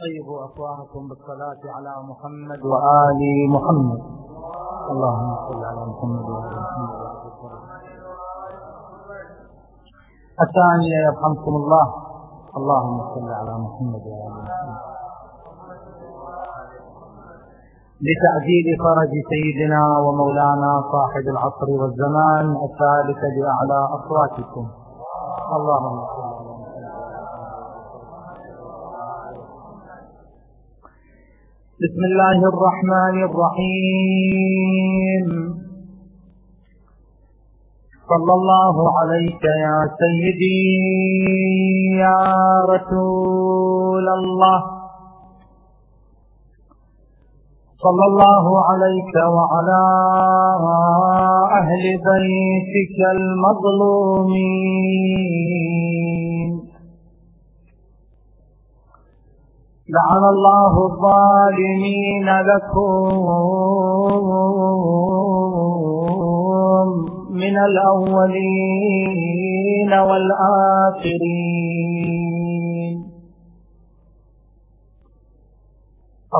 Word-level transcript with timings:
طيبوا 0.00 0.44
أفواهكم 0.44 1.08
بالصلاة 1.08 1.62
على 1.76 1.92
محمد 2.10 2.60
وآل 2.72 3.20
محمد. 3.54 4.00
اللهم 4.90 5.30
صل 5.48 5.64
على 5.64 5.82
محمد 5.92 6.24
وآل 6.24 6.56
محمد. 6.64 6.94
الثانية 10.46 10.98
يرحمكم 11.06 11.52
الله. 11.60 11.86
اللهم 12.56 12.98
صل 13.14 13.28
على 13.40 13.54
محمد 13.64 14.02
وآل 14.12 14.34
محمد. 14.48 14.80
لتعجيل 18.06 18.66
فرج 18.84 19.12
سيدنا 19.32 19.82
ومولانا 19.98 20.72
صاحب 20.92 21.24
العصر 21.34 21.68
والزمان 21.80 22.46
الثالث 22.68 23.20
بأعلى 23.36 23.80
أصواتكم. 23.96 24.64
اللهم 25.56 25.98
صل 26.14 26.19
بسم 31.80 32.02
الله 32.04 32.38
الرحمن 32.52 33.16
الرحيم. 33.24 35.26
صلى 38.08 38.32
الله 38.32 38.76
عليك 38.98 39.44
يا 39.44 39.88
سيدي 40.00 40.64
يا 42.04 42.20
رسول 42.68 44.08
الله. 44.08 44.60
صلى 47.84 48.04
الله 48.10 48.44
عليك 48.70 49.14
وعلى 49.36 49.82
أهل 51.60 51.82
بيتك 52.08 52.98
المظلومين. 53.16 54.60
لعن 59.96 60.24
الله 60.34 60.72
الظالمين 60.90 62.28
لكم 62.50 62.92
من 67.30 67.54
الأولين 67.68 68.80
والآخرين. 70.08 71.50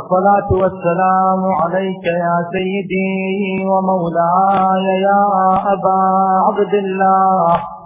الصلاة 0.00 0.48
والسلام 0.62 1.42
عليك 1.62 2.04
يا 2.04 2.36
سيدي 2.52 3.64
ومولاي 3.66 4.84
يا 5.08 5.24
أبا 5.74 6.00
عبد 6.46 6.74
الله. 6.74 7.79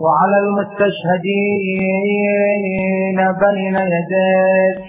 وعلى 0.00 0.38
المستشهدين 0.38 1.58
بين 3.32 3.76
يديك. 3.76 4.84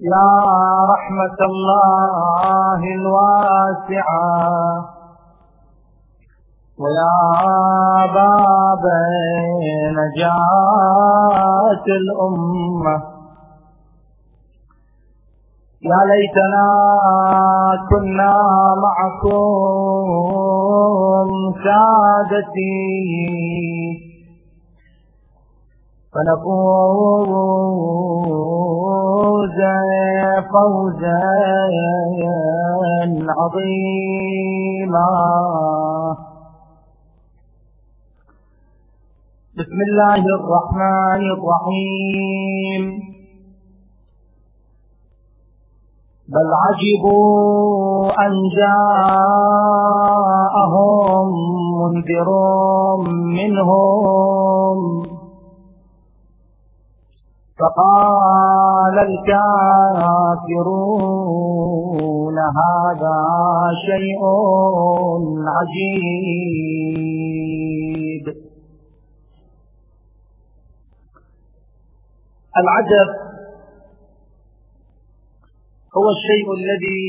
يا 0.00 0.30
رحمة 0.92 1.38
الله 1.40 2.80
الواسعة. 2.94 4.28
ويا 6.78 7.18
باب 8.14 8.84
نجاة 9.98 11.86
الأمة. 11.86 13.07
يا 15.82 15.98
ليتنا 16.10 16.66
كنا 17.90 18.34
معكم 18.82 19.38
سادتي. 21.64 22.78
فنفوز 26.14 27.18
فوزا 30.52 31.22
عظيما. 33.38 35.10
بسم 39.58 39.78
الله 39.88 40.22
الرحمن 40.38 41.22
الرحيم. 41.36 42.82
بل 46.28 46.48
عجبوا 46.64 48.10
أن 48.26 48.32
جاءهم 48.58 49.68
منذر 51.80 52.28
منهم. 53.36 54.78
فقال 57.58 58.96
الكافرون 58.98 59.48
هذا 62.38 63.20
شيء 63.86 64.22
عجيب. 65.48 66.38
العجب 72.56 73.27
هو 75.96 76.06
الشيء 76.10 76.46
الذي 76.54 77.02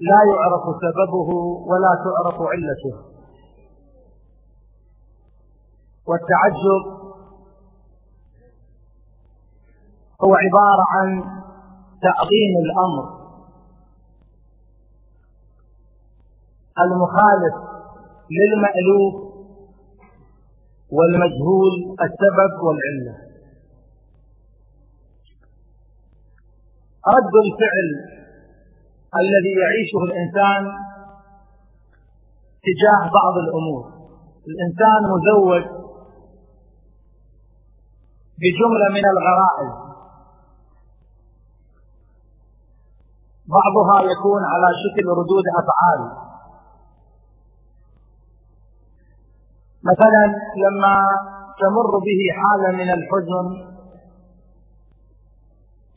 لا 0.00 0.20
يعرف 0.32 0.64
سببه 0.84 1.28
ولا 1.70 1.92
تعرف 2.04 2.40
علته. 2.40 2.96
والتعجب 6.06 6.82
هو 10.24 10.34
عبارة 10.34 10.84
عن 10.88 11.22
تعظيم 12.02 12.52
الأمر. 12.64 13.24
المخالف 16.78 17.54
للمألوف 18.30 19.14
والمجهول 20.92 21.96
السبب 22.02 22.62
والعلة. 22.62 23.33
رد 27.06 27.34
الفعل 27.44 27.88
الذي 29.20 29.52
يعيشه 29.62 29.98
الإنسان 30.08 30.62
تجاه 32.66 33.10
بعض 33.18 33.38
الأمور. 33.38 33.82
الإنسان 34.48 35.00
مزوج 35.12 35.64
بجملة 38.40 38.88
من 38.96 39.04
الغرائز. 39.14 39.74
بعضها 43.48 44.02
يكون 44.12 44.42
على 44.44 44.68
شكل 44.82 45.06
ردود 45.08 45.44
أفعال. 45.60 46.24
مثلا 49.84 50.24
لما 50.56 50.96
تمر 51.60 51.98
به 51.98 52.20
حالة 52.40 52.76
من 52.76 52.90
الحزن 52.90 53.73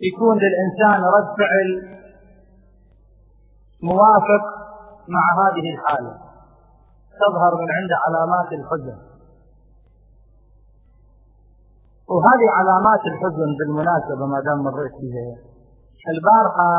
يكون 0.02 0.38
للإنسان 0.38 1.04
رد 1.04 1.28
فعل 1.38 1.98
موافق 3.84 4.44
مع 5.08 5.26
هذه 5.42 5.74
الحالة. 5.74 6.18
تظهر 7.22 7.56
من 7.62 7.72
عند 7.72 7.92
علامات 8.06 8.52
الحزن. 8.52 8.98
وهذه 12.10 12.48
علامات 12.60 13.00
الحزن 13.06 13.50
بالمناسبة 13.60 14.26
ما 14.26 14.40
دام 14.46 14.64
مريت 14.64 14.94
بها. 14.94 15.36
البارحة 16.14 16.72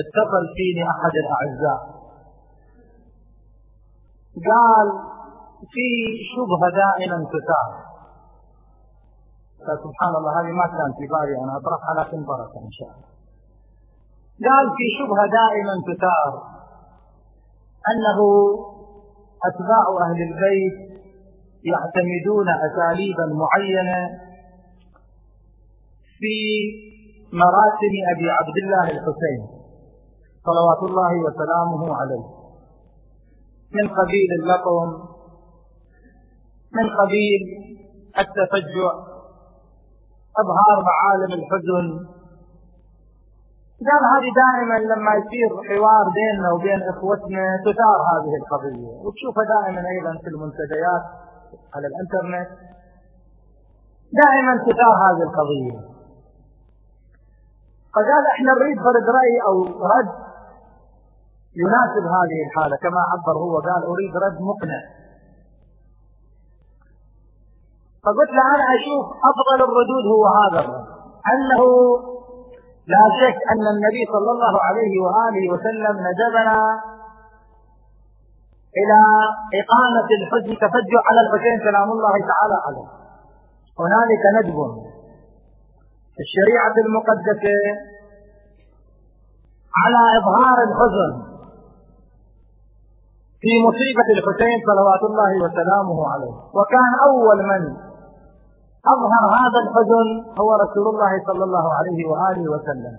اتصل 0.00 0.44
فيني 0.56 0.90
أحد 0.90 1.12
الأعزاء. 1.24 1.98
قال 4.50 4.88
في 5.72 5.86
شبهة 6.32 6.70
دائما 6.70 7.24
تثار. 7.24 7.87
سبحان 9.58 10.12
الله 10.18 10.32
هذه 10.40 10.52
ما 10.52 10.66
كان 10.66 10.90
في 10.98 11.04
بالي 11.12 11.34
أنا 11.44 11.56
أطرحها 11.60 11.92
لكن 12.00 12.24
بركة 12.24 12.58
إن 12.66 12.72
شاء 12.78 12.88
الله. 12.88 13.08
قال 14.48 14.66
في 14.76 14.86
شبهة 14.98 15.26
دائما 15.40 15.74
تثار 15.88 16.32
أنه 17.90 18.18
أتباع 19.48 19.84
أهل 20.06 20.18
البيت 20.28 20.76
يعتمدون 21.64 22.48
أساليبا 22.68 23.26
معينة 23.42 24.00
في 26.18 26.36
مراسم 27.32 27.94
أبي 28.14 28.30
عبد 28.30 28.56
الله 28.62 28.84
الحسين 28.84 29.40
صلوات 30.44 30.82
الله 30.90 31.12
وسلامه 31.26 31.96
عليه. 31.96 32.26
من 33.72 33.88
قبيل 33.88 34.28
اللطم 34.40 34.88
من 36.72 36.90
قبيل 37.00 37.40
التفجع 38.18 39.17
اظهار 40.42 40.76
معالم 40.90 41.32
الحزن. 41.38 41.86
قال 43.88 44.02
هذه 44.14 44.30
دائما 44.42 44.78
لما 44.92 45.12
يصير 45.20 45.50
حوار 45.68 46.04
بيننا 46.18 46.52
وبين 46.52 46.80
إخوتنا 46.92 47.44
تثار 47.66 47.98
هذه 48.12 48.32
القضية. 48.40 48.92
وتشوفها 49.04 49.44
دائما 49.54 49.80
أيضا 49.88 50.12
في 50.22 50.28
المنتديات 50.34 51.04
على 51.74 51.86
الإنترنت. 51.90 52.50
دائما 54.22 54.52
تثار 54.66 54.94
هذه 55.06 55.22
القضية. 55.28 55.78
فقال 57.94 58.24
إحنا 58.34 58.52
نريد 58.52 58.78
فرد 58.86 59.06
رأي 59.18 59.34
أو 59.48 59.56
رد 59.94 60.12
يناسب 61.62 62.04
هذه 62.16 62.38
الحالة 62.46 62.76
كما 62.76 63.00
عبر 63.12 63.38
هو 63.38 63.54
قال 63.68 63.82
أريد 63.92 64.16
رد 64.16 64.38
مقنع. 64.50 64.80
فقلت 68.08 68.30
له 68.36 68.44
أنا 68.54 68.66
أشوف 68.78 69.04
أفضل 69.30 69.58
الردود 69.68 70.04
هو 70.14 70.24
هذا 70.40 70.58
الرد 70.64 70.86
أنه 71.32 71.62
لا 72.94 73.04
شك 73.20 73.38
أن 73.52 73.64
النبي 73.74 74.02
صلى 74.14 74.30
الله 74.34 74.54
عليه 74.68 74.92
وآله 75.04 75.44
وسلم 75.52 75.94
ندبنا 76.08 76.58
إلى 78.80 78.98
إقامة 79.60 80.08
الحج 80.18 80.48
تفجع 80.64 81.00
على 81.08 81.20
الحسين 81.26 81.56
سلام 81.68 81.88
الله 81.92 82.14
تعالى 82.30 82.56
عليه. 82.66 82.88
هنالك 83.80 84.22
ندب 84.38 84.58
في 86.14 86.20
الشريعة 86.26 86.74
المقدسة 86.86 87.56
على 89.82 90.00
إظهار 90.18 90.58
الحزن 90.68 91.12
في 93.42 93.50
مصيبة 93.66 94.08
الحسين 94.16 94.56
صلوات 94.70 95.02
الله 95.10 95.32
وسلامه 95.44 95.98
عليه. 96.12 96.34
وكان 96.58 96.92
أول 97.08 97.38
من 97.50 97.87
أظهر 98.94 99.24
هذا 99.42 99.58
الحزن 99.64 100.08
هو 100.40 100.50
رسول 100.64 100.86
الله 100.92 101.12
صلى 101.26 101.44
الله 101.44 101.66
عليه 101.78 102.00
وآله 102.10 102.44
وسلم. 102.52 102.94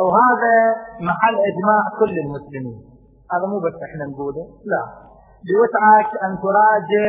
وهذا 0.00 0.56
محل 1.00 1.36
إجماع 1.50 1.82
كل 2.00 2.14
المسلمين. 2.24 2.78
هذا 3.32 3.46
مو 3.46 3.58
بس 3.58 3.76
إحنا 3.88 4.04
نقوله 4.12 4.44
لا. 4.72 4.82
بوسعك 5.46 6.10
أن 6.24 6.32
تراجع 6.42 7.06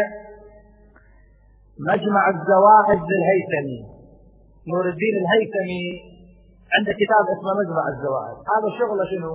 مجمع 1.80 2.30
الزواهد 2.30 3.00
للهيثمي 3.12 3.80
نور 4.68 4.86
الدين 4.94 5.16
الهيثمي 5.22 5.86
عنده 6.75 6.92
كتاب 7.02 7.25
اسمه 7.36 7.52
مجمع 7.62 7.84
الزواهد 7.88 8.38
هذا 8.54 8.68
شغله 8.80 9.04
شنو؟ 9.12 9.34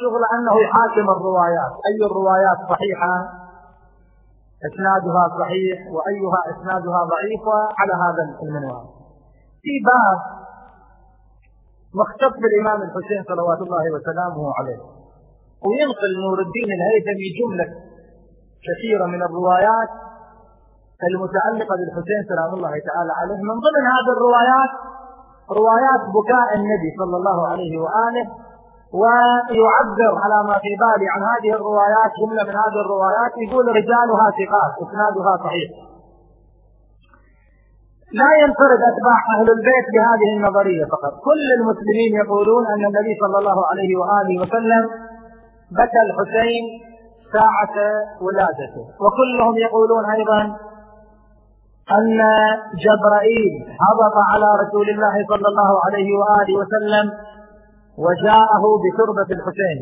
شغل 0.00 0.22
أنه 0.34 0.54
يحاكم 0.64 1.06
الروايات. 1.16 1.72
أي 1.88 2.06
الروايات 2.10 2.58
صحيحة؟ 2.70 3.14
إسنادها 4.68 5.24
صحيح 5.40 5.78
وأيها 5.94 6.40
إسنادها 6.52 7.00
ضعيفه 7.14 7.58
على 7.78 7.94
هذا 8.04 8.22
المنوال. 8.42 8.86
في 9.64 9.74
باب 9.90 10.18
مختص 12.00 12.34
بالإمام 12.42 12.82
الحسين 12.82 13.20
صلوات 13.28 13.60
الله 13.66 13.84
وسلامه 13.94 14.42
عليه. 14.58 14.80
وينقل 15.64 16.12
نور 16.24 16.38
الدين 16.46 16.68
الهيثمي 16.78 17.28
جملة 17.40 17.68
كثيرة 18.66 19.06
من 19.06 19.22
الروايات 19.22 19.90
المتعلقة 21.10 21.74
بالحسين 21.78 22.20
سلام 22.28 22.54
الله 22.54 22.74
تعالى 22.88 23.12
عليه 23.20 23.40
من 23.50 23.56
ضمن 23.66 23.84
هذه 23.94 24.10
الروايات 24.16 24.72
روايات 25.50 26.02
بكاء 26.16 26.48
النبي 26.58 26.90
صلى 26.98 27.16
الله 27.16 27.48
عليه 27.48 27.78
وآله 27.78 28.24
ويعبر 29.00 30.12
على 30.22 30.38
ما 30.48 30.56
في 30.64 30.70
بالي 30.82 31.06
عن 31.14 31.22
هذه 31.32 31.50
الروايات 31.58 32.10
جملة 32.20 32.42
من 32.48 32.56
هذه 32.64 32.78
الروايات 32.84 33.32
يقول 33.44 33.64
رجالها 33.78 34.26
ثقات 34.38 34.72
إسنادها 34.84 35.32
صحيح. 35.44 35.70
لا 38.20 38.30
ينفرد 38.42 38.80
أتباع 38.90 39.18
أهل 39.34 39.48
البيت 39.56 39.86
بهذه 39.94 40.28
النظرية 40.36 40.84
فقط، 40.84 41.12
كل 41.28 41.46
المسلمين 41.58 42.12
يقولون 42.24 42.66
أن 42.66 42.82
النبي 42.90 43.12
صلى 43.22 43.38
الله 43.38 43.58
عليه 43.70 43.90
وآله 44.00 44.34
وسلم 44.42 44.82
بكى 45.78 46.00
الحسين 46.08 46.64
ساعة 47.32 47.76
ولادته، 48.24 48.84
وكلهم 49.04 49.54
يقولون 49.66 50.04
أيضا 50.10 50.40
أن 51.98 52.18
جبرائيل 52.84 53.52
هبط 53.84 54.16
على 54.32 54.48
رسول 54.62 54.90
الله 54.90 55.14
صلى 55.28 55.48
الله 55.48 55.72
عليه 55.84 56.08
وآله 56.18 56.54
وسلم 56.60 57.06
وجاءه 57.98 58.64
بتربة 58.84 59.28
الحسين. 59.36 59.78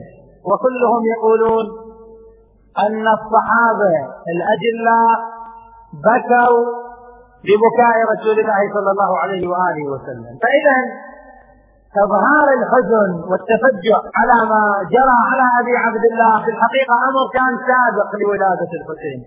وكلهم 0.49 1.03
يقولون 1.14 1.67
أن 2.79 3.05
الصحابة 3.19 3.94
الأجلاء 4.35 5.17
بكوا 6.06 6.64
ببكاء 7.47 7.94
رسول 8.12 8.37
الله 8.41 8.61
صلى 8.75 8.91
الله 8.91 9.19
عليه 9.19 9.49
وآله 9.49 9.85
وسلم. 9.93 10.32
فإذا 10.43 10.76
إظهار 12.05 12.49
الحزن 12.59 13.11
والتفجع 13.31 13.97
على 14.19 14.38
ما 14.53 14.62
جرى 14.94 15.19
على 15.31 15.47
أبي 15.61 15.75
عبد 15.76 16.05
الله 16.12 16.44
في 16.44 16.50
الحقيقة 16.50 16.94
أمر 17.09 17.23
كان 17.37 17.53
سابق 17.70 18.09
لولادة 18.23 18.70
الحسين. 18.81 19.20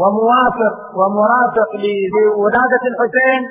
وموافق 0.00 0.74
ومرافق 0.98 1.70
لولادة 2.14 2.84
الحسين. 2.92 3.42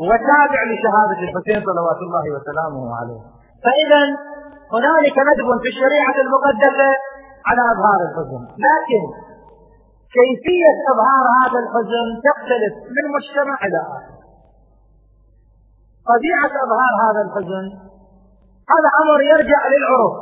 وتابع 0.00 0.60
لشهادة 0.70 1.18
الحسين 1.26 1.58
صلوات 1.68 2.00
الله 2.06 2.24
وسلامه 2.34 2.96
عليه. 2.98 3.20
فإذا 3.64 4.02
هنالك 4.74 5.16
ندب 5.28 5.48
في 5.62 5.68
الشريعة 5.74 6.16
المقدسة 6.24 6.90
على 7.48 7.62
إظهار 7.72 8.00
الحزن. 8.08 8.42
لكن 8.66 9.02
كيفية 10.16 10.76
إظهار 10.92 11.24
هذا 11.40 11.58
الحزن 11.64 12.06
تختلف 12.28 12.74
من 12.96 13.04
مجتمع 13.16 13.56
إلى 13.66 13.78
آخر. 13.96 14.16
طبيعة 16.12 16.52
إظهار 16.64 16.92
هذا 17.06 17.20
الحزن 17.26 17.66
هذا 18.72 18.88
أمر 19.02 19.18
يرجع 19.32 19.60
للعرف. 19.72 20.14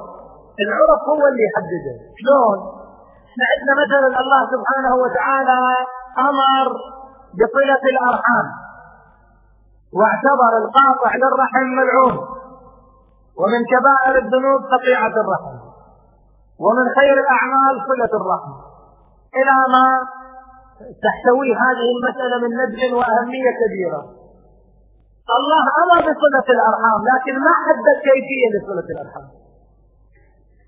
العرف 0.65 1.01
هو 1.09 1.27
اللي 1.31 1.45
يحدده. 1.49 1.97
شلون؟ 2.21 2.59
عندنا 3.53 3.75
مثلا 3.85 4.21
الله 4.23 4.41
سبحانه 4.55 4.95
وتعالى 5.05 5.59
أمر 6.19 6.67
بصلة 7.39 7.83
الأرحام. 7.93 8.64
واعتبر 9.99 10.53
القاطع 10.63 11.11
للرحم 11.23 11.67
ملعون. 11.81 12.17
ومن 13.41 13.61
كبائر 13.73 14.15
الذنوب 14.25 14.61
قطيعة 14.75 15.15
الرحم. 15.23 15.57
ومن 16.65 16.87
خير 16.99 17.17
الأعمال 17.25 17.75
صلة 17.91 18.13
الرحم. 18.21 18.53
إلى 19.39 19.57
ما 19.75 19.87
تحتوي 21.05 21.49
هذه 21.65 21.89
المسألة 21.97 22.37
من 22.45 22.51
نبل 22.63 22.95
وأهمية 22.99 23.51
كبيرة. 23.63 24.03
الله 25.39 25.65
أمر 25.83 25.99
بصلة 26.09 26.47
الأرحام 26.57 27.01
لكن 27.13 27.35
ما 27.47 27.55
حدد 27.65 27.97
كيفية 28.07 28.47
لصلة 28.55 28.89
الأرحام. 28.95 29.27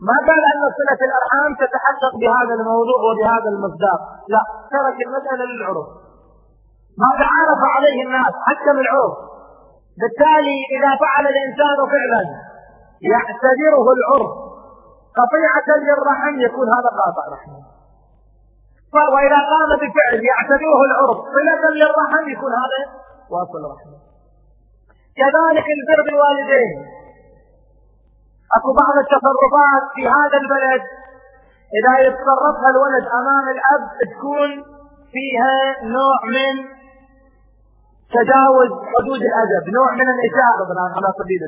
ما 0.08 0.16
قال 0.28 0.42
أن 0.52 0.62
صلة 0.78 1.00
الأرحام 1.08 1.50
تتحقق 1.62 2.12
بهذا 2.20 2.54
الموضوع 2.60 2.98
وبهذا 3.06 3.48
المصداق. 3.54 4.00
لا 4.28 4.42
ترك 4.72 4.96
المسألة 5.06 5.44
للعرف. 5.50 6.05
ما 7.02 7.10
تعارف 7.22 7.60
عليه 7.76 7.98
الناس 8.06 8.34
حكم 8.46 8.76
العرف. 8.84 9.16
بالتالي 10.00 10.58
إذا 10.76 10.90
فعل 11.02 11.24
الإنسان 11.32 11.78
فعلا 11.94 12.22
يعتبره 13.12 13.86
العرف. 13.96 14.32
قطيعة 15.20 15.68
للرحم 15.86 16.34
يكون 16.46 16.66
هذا 16.76 16.90
قاطع 17.00 17.24
رحم 17.34 17.76
وإذا 19.14 19.40
قام 19.52 19.70
بفعل 19.82 20.20
يعتبره 20.30 20.80
العرف 20.88 21.18
صلة 21.36 21.64
للرحم 21.80 22.24
يكون 22.34 22.52
هذا 22.62 22.80
واصل 23.30 23.62
رحم 23.74 23.90
كذلك 25.18 25.66
البر 25.76 26.00
بالوالدين 26.06 26.76
أكو 28.56 28.70
بعض 28.82 28.96
التصرفات 29.04 29.84
في 29.94 30.08
هذا 30.08 30.36
البلد 30.42 30.82
إذا 31.78 32.06
يتصرفها 32.06 32.68
الولد 32.70 33.04
أمام 33.20 33.48
الأب 33.48 33.84
تكون 34.12 34.50
فيها 35.12 35.84
نوع 35.84 36.18
من 36.24 36.75
تجاوز 38.10 38.70
حدود 38.94 39.20
الأدب 39.30 39.64
نوع 39.78 39.92
من 40.00 40.08
الاساءه 40.14 40.62
مثلا 40.70 40.86
على 40.96 41.08
سبيل 41.20 41.42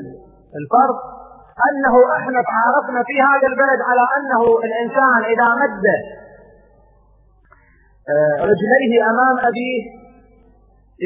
الفرض 0.59 0.97
أنه 1.67 1.95
إحنا 2.17 2.39
تعارفنا 2.51 3.03
في 3.09 3.15
هذا 3.21 3.47
البلد 3.51 3.79
على 3.89 4.03
أنه 4.17 4.41
الإنسان 4.67 5.21
إذا 5.33 5.47
مد 5.61 5.85
آه، 8.09 8.35
رجليه 8.51 8.93
أمام 9.11 9.35
أبيه 9.49 9.81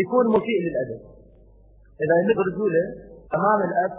يكون 0.01 0.25
مسيء 0.27 0.59
للأدب. 0.65 1.01
إذا 2.03 2.15
يمد 2.21 2.37
رجوله 2.49 2.85
أمام 3.37 3.59
الأب 3.69 3.91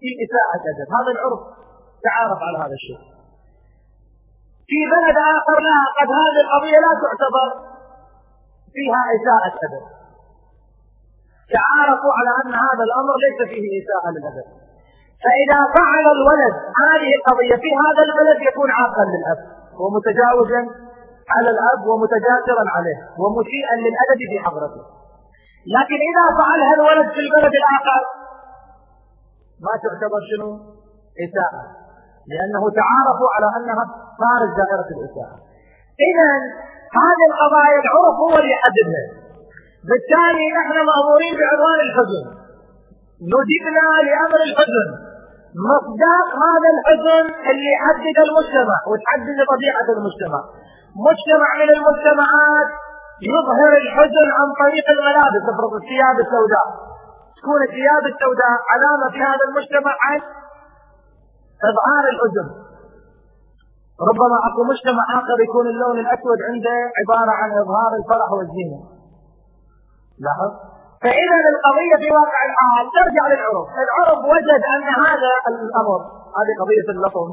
في 0.00 0.08
اساءه 0.24 0.62
أدب. 0.70 0.88
هذا 0.96 1.10
العرف 1.14 1.40
تعارف 2.06 2.38
على 2.46 2.58
هذا 2.64 2.76
الشيء. 2.80 3.02
في 4.70 4.78
بلد 4.94 5.16
آخر 5.36 5.56
لا 5.68 5.80
قد 5.98 6.08
هذه 6.20 6.40
القضية 6.44 6.78
لا 6.84 6.92
تعتبر 7.02 7.48
فيها 8.74 9.02
اساءه 9.16 9.54
أدب. 9.66 10.03
تعارفوا 11.56 12.12
على 12.18 12.30
أن 12.40 12.52
هذا 12.66 12.84
الأمر 12.88 13.14
ليس 13.24 13.38
فيه 13.50 13.64
إساءة 13.80 14.08
للأدب 14.14 14.46
فإذا 15.24 15.60
فعل 15.76 16.06
الولد 16.16 16.54
هذه 16.84 17.10
القضية 17.18 17.56
في 17.64 17.70
هذا 17.84 18.02
البلد 18.08 18.38
يكون 18.50 18.70
عاقا 18.70 19.04
للأب 19.12 19.40
ومتجاوزا 19.80 20.62
على 21.34 21.48
الأب 21.54 21.86
ومتجاسرا 21.90 22.64
عليه 22.76 22.98
ومسيئا 23.22 23.74
للأدب 23.84 24.20
في 24.30 24.38
حضرته. 24.44 24.82
لكن 25.76 25.98
إذا 26.10 26.24
فعلها 26.40 26.72
الولد 26.78 27.08
في 27.14 27.20
البلد 27.26 27.52
الآخر 27.62 28.02
ما 29.64 29.72
تعتبر 29.82 30.20
شنو؟ 30.30 30.50
إساءة 31.24 31.62
لأنه 32.32 32.62
تعارفوا 32.80 33.30
على 33.34 33.48
أنها 33.58 33.84
خارج 34.20 34.50
دائرة 34.60 34.88
الإساءة 34.96 35.36
إذا 36.08 36.30
هذه 37.00 37.24
القضايا 37.30 37.78
العرف 37.84 38.14
هو 38.24 38.38
اللي 38.38 38.52
يحددها. 38.56 39.23
بالتالي 39.88 40.46
نحن 40.58 40.76
مأمورين 40.90 41.34
بعنوان 41.40 41.78
الحزن. 41.86 42.24
ندبنا 43.32 43.86
لأمر 44.06 44.40
الحزن. 44.48 44.88
مصداق 45.70 46.28
هذا 46.46 46.68
الحزن 46.74 47.24
اللي 47.50 47.68
يحدد 47.76 48.16
المجتمع 48.26 48.78
وتحدد 48.90 49.38
طبيعة 49.54 49.88
المجتمع. 49.96 50.40
مجتمع 51.08 51.48
من 51.60 51.68
المجتمعات 51.76 52.68
يظهر 53.34 53.72
الحزن 53.82 54.26
عن 54.38 54.48
طريق 54.62 54.86
الملابس 54.96 55.42
افرض 55.52 55.72
الثياب 55.80 56.16
السوداء. 56.24 56.66
تكون 57.38 57.60
الثياب 57.68 58.04
السوداء 58.12 58.56
علامة 58.72 59.06
في 59.14 59.20
هذا 59.30 59.44
المجتمع 59.48 59.92
عن 60.06 60.20
إظهار 61.70 62.04
الحزن. 62.12 62.48
ربما 64.08 64.36
أكو 64.48 64.60
مجتمع 64.72 65.04
آخر 65.18 65.36
يكون 65.46 65.66
اللون 65.72 65.96
الأسود 66.04 66.38
عنده 66.48 66.76
عبارة 67.00 67.32
عن 67.40 67.50
إظهار 67.62 67.90
الفرح 68.00 68.28
والزينة. 68.36 68.93
لاحظ؟ 70.24 70.50
فإذا 71.02 71.36
القضية 71.54 71.96
في 72.02 72.08
واقع 72.18 72.40
الحال 72.48 72.84
ترجع 72.98 73.24
للعرف 73.32 73.68
العرف 73.84 74.18
وجد 74.32 74.62
أن 74.74 74.84
هذا 75.04 75.32
الأمر 75.48 76.00
هذه 76.38 76.52
قضية 76.62 76.88
اللطم. 76.96 77.28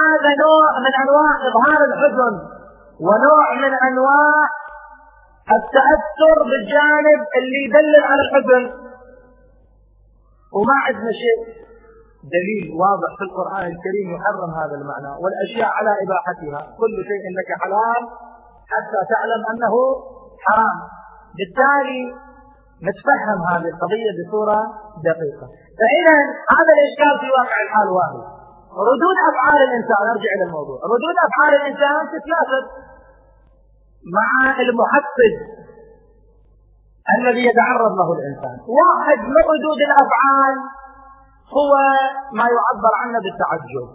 هذا 0.00 0.30
نوع 0.44 0.64
من 0.84 0.92
أنواع 1.04 1.32
إظهار 1.48 1.80
الحزن 1.90 2.34
ونوع 3.06 3.46
من 3.64 3.72
أنواع 3.88 4.44
التأثر 5.56 6.36
بالجانب 6.50 7.20
اللي 7.38 7.58
يدلل 7.66 8.02
على 8.10 8.22
الحزن. 8.26 8.62
وما 10.56 10.76
عندنا 10.86 11.12
شيء 11.22 11.38
دليل 12.36 12.66
واضح 12.82 13.10
في 13.18 13.24
القرآن 13.28 13.66
الكريم 13.72 14.06
يحرم 14.16 14.50
هذا 14.60 14.74
المعنى 14.80 15.12
والأشياء 15.22 15.70
على 15.78 15.92
إباحتها. 16.04 16.60
كل 16.80 16.94
شيء 17.10 17.24
لك 17.38 17.50
حلال 17.62 18.02
حتى 18.72 19.00
تعلم 19.12 19.42
أنه 19.52 19.74
حرام. 20.46 20.99
بالتالي 21.36 22.02
نتفهم 22.88 23.40
هذه 23.50 23.68
القضية 23.74 24.10
بصورة 24.18 24.60
دقيقة. 25.08 25.46
فإذا 25.80 26.16
هذا 26.56 26.72
الإشكال 26.76 27.14
في 27.22 27.28
واقع 27.38 27.56
الحال 27.66 27.88
واحد. 27.98 28.22
ردود 28.90 29.16
أفعال 29.30 29.60
الإنسان 29.68 30.02
أرجع 30.14 30.30
إلى 30.36 30.44
الموضوع. 30.48 30.78
ردود 30.94 31.16
أفعال 31.28 31.52
الإنسان 31.60 32.00
تتناسب 32.14 32.64
مع 34.18 34.30
المحفز 34.66 35.34
الذي 37.18 37.42
يتعرض 37.50 37.92
له 38.00 38.08
الإنسان. 38.18 38.56
واحد 38.80 39.18
من 39.34 39.42
ردود 39.52 39.80
الأفعال 39.88 40.56
هو 41.56 41.72
ما 42.38 42.46
يعبر 42.56 42.92
عنه 43.02 43.18
بالتعجب. 43.24 43.86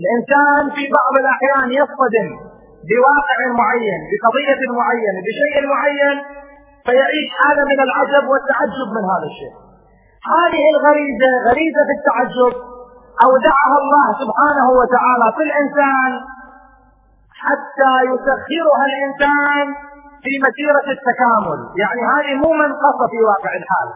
الإنسان 0.00 0.62
في 0.76 0.82
بعض 0.98 1.14
الأحيان 1.22 1.68
يصطدم. 1.80 2.51
بواقع 2.90 3.38
معين 3.60 4.00
بقضية 4.10 4.60
معينة 4.78 5.18
بشيء 5.26 5.54
معين 5.72 6.16
فيعيش 6.86 7.28
حالة 7.38 7.62
من 7.70 7.78
العجب 7.86 8.24
والتعجب 8.30 8.88
من 8.96 9.04
هذا 9.12 9.26
الشيء. 9.32 9.54
هذه 10.34 10.64
الغريزة 10.74 11.30
غريزة 11.48 11.88
التعجب 11.96 12.54
أودعها 13.26 13.76
الله 13.82 14.06
سبحانه 14.22 14.66
وتعالى 14.80 15.26
في 15.36 15.42
الإنسان 15.48 16.10
حتى 17.44 17.92
يسخرها 18.10 18.84
الإنسان 18.90 19.64
في 20.24 20.32
مسيرة 20.46 20.86
التكامل. 20.96 21.60
يعني 21.82 22.02
هذه 22.12 22.32
مو 22.42 22.50
منقصة 22.62 23.04
في 23.12 23.18
واقع 23.30 23.52
الحال. 23.60 23.88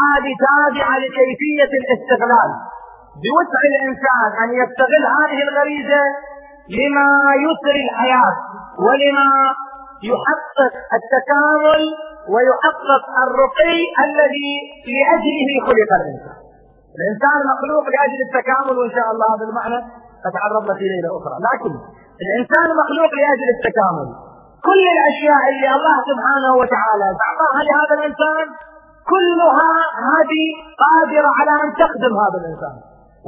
هذه 0.00 0.32
تابعة 0.46 0.94
لكيفية 1.04 1.72
الاستغلال. 1.80 2.50
بوسع 3.22 3.60
الإنسان 3.72 4.30
أن 4.42 4.48
يستغل 4.60 5.04
هذه 5.18 5.38
الغريزة 5.48 6.02
لما 6.78 7.08
يسر 7.46 7.76
الحياة 7.86 8.34
ولما 8.86 9.32
يحقق 10.10 10.74
التكامل 10.98 11.82
ويحقق 12.32 13.04
الرقي 13.26 13.76
الذي 14.06 14.52
لأجله 14.94 15.50
خلق 15.66 15.90
الإنسان. 16.00 16.36
الإنسان 16.98 17.38
مخلوق 17.52 17.84
لأجل 17.94 18.20
التكامل 18.28 18.74
وإن 18.78 18.92
شاء 18.96 19.06
الله 19.12 19.26
هذا 19.34 19.44
المعنى 19.50 19.78
أتعرض 20.28 20.62
له 20.68 20.74
في 20.78 20.86
ليلة 20.92 21.08
أخرى. 21.18 21.36
لكن 21.48 21.72
الإنسان 22.24 22.68
مخلوق 22.82 23.10
لأجل 23.20 23.48
التكامل. 23.56 24.08
كل 24.68 24.82
الأشياء 24.96 25.42
اللي 25.52 25.68
الله 25.78 25.96
سبحانه 26.10 26.52
وتعالى 26.60 27.08
أعطاها 27.26 27.60
لهذا 27.68 27.94
الإنسان 27.98 28.46
كلها 29.12 29.72
هذه 30.12 30.44
قادرة 30.84 31.30
على 31.38 31.52
أن 31.64 31.68
تخدم 31.82 32.12
هذا 32.24 32.38
الإنسان 32.42 32.76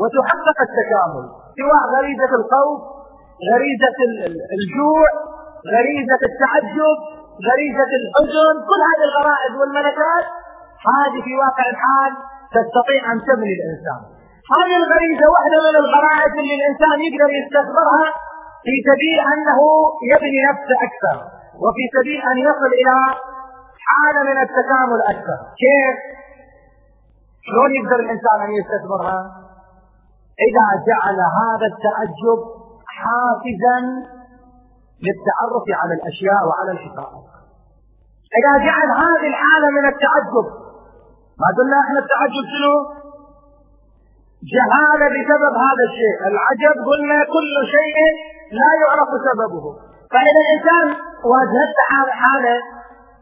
وتحقق 0.00 0.58
التكامل. 0.68 1.24
سواء 1.58 1.82
غريزة 1.96 2.32
الخوف 2.40 2.80
غريزة 3.50 3.98
الجوع 4.56 5.08
غريزة 5.74 6.20
التعجب 6.30 6.98
غريزة 7.48 7.90
الحزن 8.00 8.54
كل 8.68 8.80
هذه 8.90 9.04
الغرائز 9.10 9.52
والملكات 9.60 10.26
هذه 10.92 11.18
في 11.26 11.32
واقع 11.42 11.64
الحال 11.74 12.12
تستطيع 12.56 13.00
أن 13.12 13.18
تبني 13.28 13.52
الإنسان 13.58 14.00
هذه 14.56 14.76
الغريزة 14.82 15.24
واحدة 15.34 15.58
من 15.66 15.76
الغرائز 15.84 16.32
اللي 16.40 16.54
الإنسان 16.60 16.96
يقدر 17.06 17.30
يستثمرها 17.40 18.06
في 18.66 18.74
سبيل 18.88 19.18
أنه 19.32 19.60
يبني 20.12 20.40
نفسه 20.50 20.76
أكثر 20.88 21.16
وفي 21.62 21.84
سبيل 21.96 22.20
أن 22.30 22.36
يصل 22.48 22.70
إلى 22.80 22.96
حالة 23.86 24.20
من 24.30 24.38
التكامل 24.44 25.00
أكثر 25.12 25.38
كيف؟ 25.62 25.96
شلون 27.46 27.70
يقدر 27.78 27.98
الإنسان 28.04 28.38
أن 28.46 28.50
يستثمرها؟ 28.58 29.20
إذا 30.46 30.66
جعل 30.88 31.18
هذا 31.40 31.66
التعجب 31.72 32.40
حافزا 32.98 33.78
للتعرف 35.06 35.66
على 35.80 35.94
الأشياء 35.98 36.40
وعلى 36.48 36.70
الحقائق. 36.76 37.26
إذا 38.38 38.52
جعل 38.66 38.88
هذه 39.04 39.26
الحالة 39.32 39.68
من 39.76 39.84
التعجب 39.92 40.46
ما 41.40 41.48
قلنا 41.58 41.76
إحنا 41.84 41.98
التعجب 42.04 42.44
شنو؟ 42.54 42.74
جهالة 44.54 45.06
بسبب 45.14 45.54
هذا 45.66 45.84
الشيء. 45.90 46.18
العجب 46.30 46.74
قلنا 46.90 47.18
كل 47.34 47.54
شيء 47.74 47.98
لا 48.58 48.70
يعرف 48.82 49.10
سببه. 49.28 49.64
فإذا 50.12 50.40
الإنسان 50.44 50.86
واجهت 51.30 51.74
حالة 52.22 52.56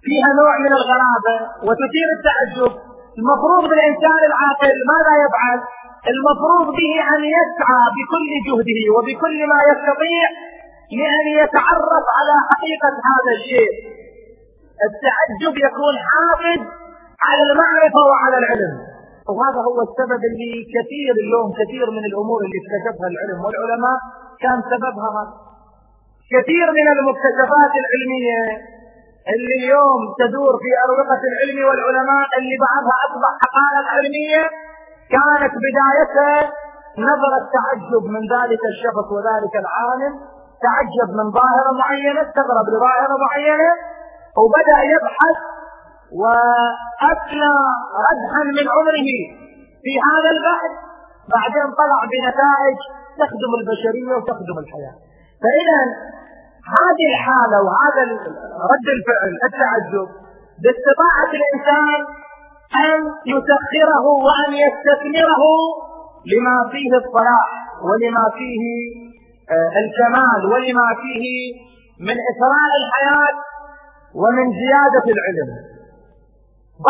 فيها 0.06 0.30
نوع 0.40 0.52
من 0.64 0.72
الغرابة 0.80 1.36
وتثير 1.66 2.08
التعجب 2.16 2.72
المفروض 3.18 3.62
بالإنسان 3.70 4.20
العاقل 4.30 4.74
ماذا 4.92 5.14
يفعل؟ 5.24 5.58
المفروض 6.10 6.66
به 6.78 6.92
أن 7.14 7.20
يسعى 7.36 7.82
بكل 7.96 8.30
جهده 8.46 8.80
وبكل 8.96 9.38
ما 9.52 9.58
يستطيع 9.70 10.26
لأن 10.98 11.26
يتعرف 11.42 12.04
على 12.18 12.34
حقيقة 12.48 12.94
هذا 13.10 13.32
الشيء. 13.38 13.72
التعجب 14.88 15.54
يكون 15.66 15.94
حافز 16.08 16.60
على 17.26 17.42
المعرفة 17.48 18.00
وعلى 18.10 18.36
العلم. 18.42 18.72
وهذا 19.28 19.60
هو 19.68 19.78
السبب 19.88 20.20
اللي 20.30 20.54
كثير 20.76 21.12
اليوم 21.24 21.48
كثير 21.60 21.86
من 21.96 22.04
الأمور 22.10 22.38
اللي 22.44 22.58
اكتشفها 22.62 23.08
العلم 23.12 23.38
والعلماء 23.44 23.98
كان 24.42 24.58
سببها 24.72 25.08
هذا. 25.18 25.34
كثير 26.34 26.66
من 26.78 26.86
المكتشفات 26.96 27.72
العلمية 27.82 28.40
اللي 29.34 29.54
اليوم 29.60 30.00
تدور 30.22 30.54
في 30.62 30.70
أروقة 30.84 31.20
العلم 31.30 31.58
والعلماء 31.68 32.26
اللي 32.38 32.56
بعضها 32.66 32.96
أصبح 33.06 33.32
حقائق 33.44 33.86
علمية 33.96 34.44
كانت 35.14 35.52
بدايتها 35.66 36.38
نظر 37.08 37.32
التعجب 37.42 38.02
من 38.14 38.22
ذلك 38.34 38.62
الشخص 38.72 39.06
وذلك 39.16 39.54
العالم 39.64 40.12
تعجب 40.66 41.08
من 41.18 41.26
ظاهرة 41.38 41.70
معينة 41.82 42.20
استغرب 42.28 42.66
لظاهرة 42.74 43.14
معينة 43.26 43.70
وبدأ 44.40 44.78
يبحث 44.94 45.38
وأثنى 46.22 47.52
ردحا 48.06 48.42
من 48.58 48.66
عمره 48.74 49.10
في 49.84 49.92
هذا 50.08 50.30
البحث 50.36 50.72
بعدين 51.34 51.66
طلع 51.80 52.00
بنتائج 52.12 52.78
تخدم 53.20 53.52
البشرية 53.60 54.14
وتخدم 54.16 54.56
الحياة. 54.64 54.96
فإذا 55.42 55.80
هذه 56.76 57.04
الحالة 57.12 57.58
وهذا 57.66 58.02
رد 58.72 58.86
الفعل 58.96 59.32
التعجب 59.48 60.08
باستطاعة 60.62 61.30
الإنسان 61.40 62.00
أن 62.84 62.98
يسخره 63.34 64.04
وأن 64.26 64.50
يستثمره 64.64 65.44
لما 66.32 66.56
فيه 66.72 66.90
الصلاح 67.02 67.48
ولما 67.82 68.24
فيه 68.38 68.62
آه، 69.50 69.72
الكمال 69.82 70.40
ولما 70.52 70.88
فيه 71.02 71.24
من 72.00 72.16
إثراء 72.30 72.70
الحياة 72.82 73.36
ومن 74.14 74.46
زيادة 74.62 75.06
العلم. 75.14 75.50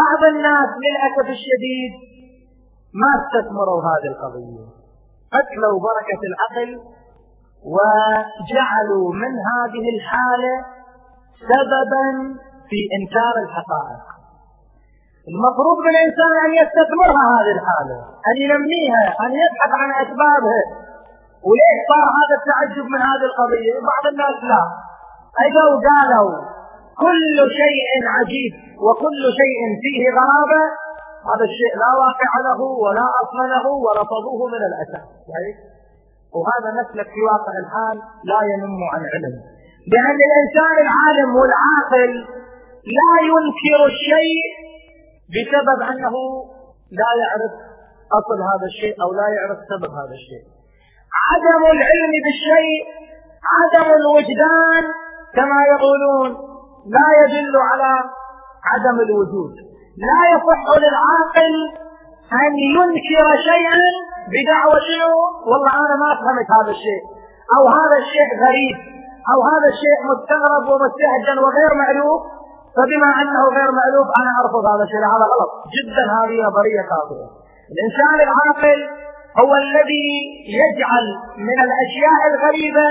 بعض 0.00 0.20
الناس 0.34 0.68
للأسف 0.84 1.26
الشديد 1.36 1.92
ما 2.94 3.10
استثمروا 3.20 3.80
هذه 3.88 4.08
القضية. 4.12 4.66
أكلوا 5.40 5.80
بركة 5.88 6.20
العقل 6.30 6.70
وجعلوا 7.74 9.12
من 9.14 9.32
هذه 9.50 9.84
الحالة 9.96 10.54
سببا 11.50 12.06
في 12.68 12.78
إنكار 12.98 13.34
الحقائق. 13.44 14.11
المفروض 15.30 15.76
بالإنسان 15.84 16.32
أن 16.46 16.52
يستثمرها 16.60 17.24
هذه 17.36 17.52
الحالة 17.58 17.96
أن 18.30 18.36
ينميها 18.44 19.02
أن 19.24 19.30
يبحث 19.42 19.72
عن 19.80 19.90
أسبابها. 20.02 20.62
وليش 21.46 21.78
صار 21.90 22.06
هذا 22.20 22.34
التعجب 22.40 22.84
من 22.94 23.00
هذه 23.10 23.26
القضية؟ 23.30 23.72
بعض 23.90 24.04
الناس 24.12 24.36
لا. 24.50 24.62
اجوا 25.44 25.72
قالوا 25.88 26.30
كل 27.04 27.36
شيء 27.60 27.88
عجيب 28.16 28.52
وكل 28.84 29.22
شيء 29.40 29.60
فيه 29.82 30.02
غرابة. 30.18 30.62
هذا 31.30 31.44
الشيء 31.50 31.72
لا 31.82 31.90
واقع 32.02 32.30
له 32.48 32.60
ولا 32.84 33.06
أصل 33.22 33.38
له 33.54 33.66
ورفضوه 33.84 34.40
من 34.54 34.62
الأساس. 34.70 35.06
يعني؟ 35.32 35.52
وهذا 36.36 36.68
مسلك 36.80 37.08
في 37.14 37.20
واقع 37.30 37.52
الحال 37.64 37.96
لا 38.30 38.40
ينم 38.52 38.78
عن 38.92 39.02
علم. 39.12 39.34
لأن 39.92 40.18
الإنسان 40.28 40.76
العالم 40.86 41.30
والعاقل 41.40 42.10
لا 42.98 43.12
ينكر 43.30 43.80
الشيء 43.92 44.44
بسبب 45.34 45.78
أنه 45.90 46.14
لا 47.00 47.10
يعرف 47.22 47.52
أصل 48.18 48.38
هذا 48.50 48.66
الشيء 48.72 48.94
أو 49.02 49.08
لا 49.20 49.26
يعرف 49.36 49.58
سبب 49.72 49.90
هذا 50.00 50.14
الشيء. 50.20 50.44
عدم 51.26 51.62
العلم 51.76 52.12
بالشيء 52.24 52.80
عدم 53.54 53.88
الوجدان 54.00 54.84
كما 55.36 55.58
يقولون 55.74 56.30
لا 56.96 57.08
يدل 57.20 57.54
على 57.70 57.92
عدم 58.70 58.96
الوجود. 59.06 59.52
لا 60.08 60.20
يصح 60.34 60.62
للعاقل 60.84 61.54
أن 62.42 62.52
ينكر 62.76 63.26
شيئا 63.48 63.78
بدعوة 64.32 64.78
شنو؟ 64.88 65.14
والله 65.50 65.72
أنا 65.84 65.96
ما 66.02 66.10
فهمت 66.20 66.48
هذا 66.58 66.72
الشيء. 66.76 67.02
أو 67.56 67.62
هذا 67.78 67.96
الشيء 68.04 68.30
غريب 68.44 68.76
أو 69.32 69.38
هذا 69.50 69.68
الشيء 69.74 69.98
مستغرب 70.10 70.64
ومستهجن 70.72 71.38
وغير 71.44 71.70
مألوف 71.82 72.20
فبما 72.76 73.10
أنه 73.22 73.42
غير 73.56 73.70
مألوف 73.80 74.08
أنا 74.20 74.32
أرفض 74.42 74.64
هذا 74.72 74.84
الشيء 74.86 75.04
هذا 75.14 75.26
غلط. 75.32 75.50
جدا 75.76 76.04
هذه 76.18 76.36
نظرية 76.48 76.82
خاطئة 76.92 77.26
الإنسان 77.74 78.18
العاقل 78.26 78.78
هو 79.42 79.52
الذي 79.64 80.08
يجعل 80.62 81.06
من 81.48 81.58
الأشياء 81.66 82.20
الغريبة 82.32 82.86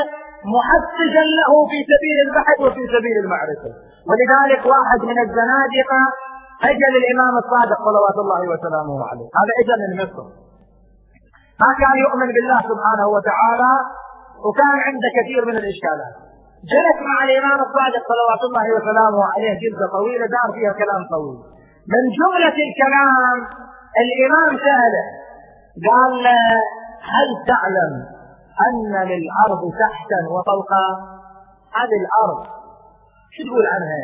محفزا 0.55 1.23
له 1.39 1.51
في 1.71 1.79
سبيل 1.91 2.17
البحث 2.25 2.57
وفي 2.65 2.83
سبيل 2.95 3.15
المعرفة. 3.23 3.71
ولذلك 4.09 4.61
واحد 4.73 4.99
من 5.09 5.17
الزنادقة 5.25 6.01
أجل 6.71 6.93
الإمام 7.01 7.33
الصادق 7.43 7.77
صلوات 7.87 8.17
الله 8.23 8.41
وسلامه 8.51 8.97
عليه. 9.09 9.29
هذا 9.39 9.53
أجل 9.61 9.79
من 9.83 9.91
مصر. 10.03 10.25
ما 11.63 11.71
كان 11.81 11.95
يؤمن 12.05 12.29
بالله 12.35 12.59
سبحانه 12.71 13.07
وتعالى 13.15 13.73
وكان 14.45 14.75
عنده 14.87 15.09
كثير 15.17 15.41
من 15.45 15.55
الإشكالات. 15.61 16.15
جلس 16.71 16.97
مع 17.09 17.23
الإمام 17.23 17.59
الصادق 17.67 18.03
صلوات 18.13 18.41
الله 18.49 18.65
وسلامه 18.75 19.21
عليه 19.33 19.53
جلسة 19.63 19.85
طويلة 19.97 20.25
دار 20.35 20.49
فيها 20.55 20.73
كلام 20.81 21.01
طويل 21.15 21.39
من 21.93 22.03
جملة 22.19 22.57
الكلام 22.67 23.37
الإمام 24.03 24.49
سأله 24.67 25.05
قال 25.87 26.23
له 26.23 26.43
هل 27.13 27.29
تعلم 27.51 27.91
أن 28.67 28.93
للأرض 29.11 29.61
تحتا 29.83 30.19
وفوقا 30.33 30.85
هذه 31.77 31.99
الأرض 32.05 32.39
شو 33.33 33.41
تقول 33.47 33.65
عنها؟ 33.73 34.01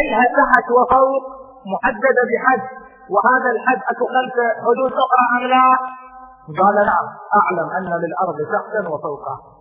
إلها 0.00 0.24
تحت 0.40 0.66
وفوق 0.78 1.24
محددة 1.72 2.22
بحد 2.30 2.62
وهذا 3.14 3.50
الحد 3.54 3.80
أكو 3.90 4.04
خلفه 4.16 4.48
حدود 4.64 4.92
أخرى 5.04 5.24
أم 5.36 5.44
لا؟ 5.52 5.66
قال 6.60 6.76
نعم 6.90 7.06
أعلم 7.40 7.68
أن 7.78 7.90
للأرض 8.02 8.36
تحتا 8.54 8.80
وفوقا 8.92 9.59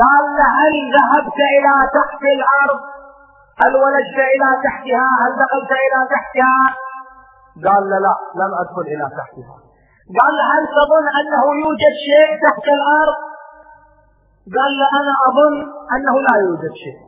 قال 0.00 0.24
له 0.38 0.48
هل 0.60 0.74
ذهبت 0.96 1.38
إلى 1.56 1.74
تحت 1.98 2.22
الأرض؟ 2.36 2.80
هل 3.60 3.72
ولجت 3.82 4.18
إلى 4.34 4.48
تحتها؟ 4.64 5.08
هل 5.22 5.32
دخلت 5.42 5.72
إلى 5.84 5.98
تحتها؟ 6.14 6.64
قال 7.66 7.82
له 7.90 7.98
لا 8.06 8.14
لم 8.40 8.52
أدخل 8.62 8.84
إلى 8.94 9.06
تحتها 9.18 9.56
قال 10.18 10.32
له 10.38 10.44
هل 10.54 10.64
تظن 10.78 11.06
أنه 11.20 11.42
يوجد 11.64 11.94
شيء 12.08 12.28
تحت 12.46 12.66
الأرض؟ 12.78 13.18
قال 14.56 14.72
له 14.78 14.88
أنا 15.00 15.14
أظن 15.28 15.56
أنه 15.96 16.14
لا 16.26 16.34
يوجد 16.46 16.72
شيء 16.84 16.98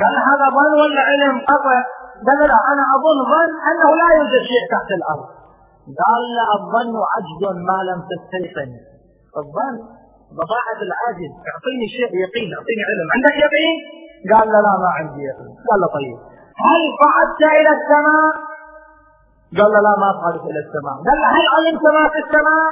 قال 0.00 0.12
له 0.14 0.22
هذا 0.30 0.46
ظن 0.56 0.72
ولا 0.82 1.02
علم 1.10 1.34
قطع 1.50 1.76
قال 2.26 2.38
لا 2.52 2.58
أنا 2.72 2.84
أظن 2.96 3.18
ظن 3.32 3.50
أنه 3.70 3.90
لا 4.00 4.08
يوجد 4.18 4.42
شيء 4.50 4.62
تحت 4.74 4.90
الأرض 4.98 5.28
قال 6.02 6.22
له 6.36 6.48
الظن 6.58 6.94
عجز 7.14 7.42
ما 7.68 7.78
لم 7.88 8.00
تستيقن 8.10 8.72
الظن 9.40 9.76
بضاعة 10.36 10.80
العاجز. 10.88 11.32
اعطيني 11.50 11.86
شيء 11.96 12.10
يقين 12.24 12.48
اعطيني 12.56 12.82
علم. 12.88 13.06
عندك 13.16 13.36
يقين؟ 13.46 13.76
قال 14.32 14.46
له 14.52 14.60
لا 14.66 14.74
ما 14.82 14.90
عندي 14.98 15.22
يقين. 15.30 15.54
قال 15.68 15.78
له 15.80 15.88
طيب. 15.98 16.18
هل 16.66 16.82
صعدت 17.02 17.42
إلى 17.58 17.70
السماء؟ 17.78 18.32
قال 19.58 19.70
له 19.74 19.80
لا 19.86 19.94
ما 20.02 20.08
صعدت 20.20 20.44
إلى 20.50 20.60
السماء. 20.66 20.96
قال 21.08 21.18
له 21.22 21.28
هل 21.36 21.44
علمت 21.54 21.84
ما 21.96 22.04
في 22.12 22.18
السماء؟ 22.24 22.68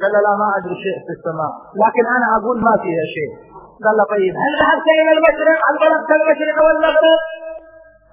قال 0.00 0.10
له 0.14 0.20
لا 0.26 0.32
ما 0.42 0.48
أدري 0.56 0.76
شيء 0.84 0.98
في 1.06 1.12
السماء. 1.18 1.52
لكن 1.82 2.04
أنا 2.16 2.26
أقول 2.38 2.56
ما 2.66 2.74
فيها 2.82 3.04
شيء. 3.16 3.32
قال 3.84 3.94
له 3.98 4.04
طيب. 4.14 4.32
هل 4.44 4.52
ذهبت 4.60 4.86
إلى 5.00 5.10
المشرق؟ 5.16 5.58
هل 5.68 5.74
بلغت 5.82 6.10
المشرق 6.18 6.56
والمغرب؟ 6.66 7.20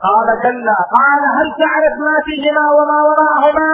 قال 0.07 0.27
كلا. 0.43 0.77
قال 0.97 1.21
هل 1.37 1.47
تعرف 1.63 1.95
ما 2.07 2.15
فيهما 2.27 2.65
وما 2.77 2.97
وراءهما؟ 3.07 3.71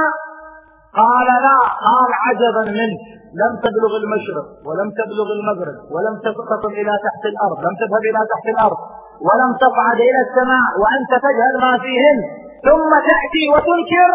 قال 1.01 1.27
لا. 1.45 1.59
قال 1.87 2.09
عجبا 2.23 2.63
منك 2.79 3.22
لم 3.41 3.51
تبلغ 3.65 3.91
المشرق 4.03 4.47
ولم 4.67 4.89
تبلغ 4.99 5.27
المغرب 5.37 5.77
ولم 5.93 6.15
تسقط 6.27 6.63
إلى 6.79 6.93
تحت 7.07 7.23
الأرض 7.33 7.57
لم 7.67 7.73
تذهب 7.81 8.03
إلى 8.09 8.21
تحت 8.33 8.45
الأرض 8.53 8.79
ولم 9.27 9.51
تصعد 9.63 9.99
إلى 10.09 10.19
السماء 10.27 10.67
وأنت 10.81 11.11
تجهل 11.25 11.55
ما 11.65 11.73
فيهن 11.83 12.17
ثم 12.67 12.91
تأتي 13.09 13.43
وتنكر 13.53 14.09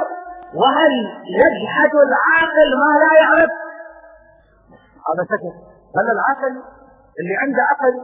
وهل 0.61 0.93
يجحد 1.43 1.93
العاقل 2.09 2.69
ما 2.83 2.91
لا 3.03 3.13
يعرف؟ 3.23 3.51
هذا 5.09 5.23
سكت 5.33 5.57
هل 5.97 6.07
العقل 6.17 6.55
اللي 7.21 7.35
عنده 7.43 7.63
عقل 7.71 7.95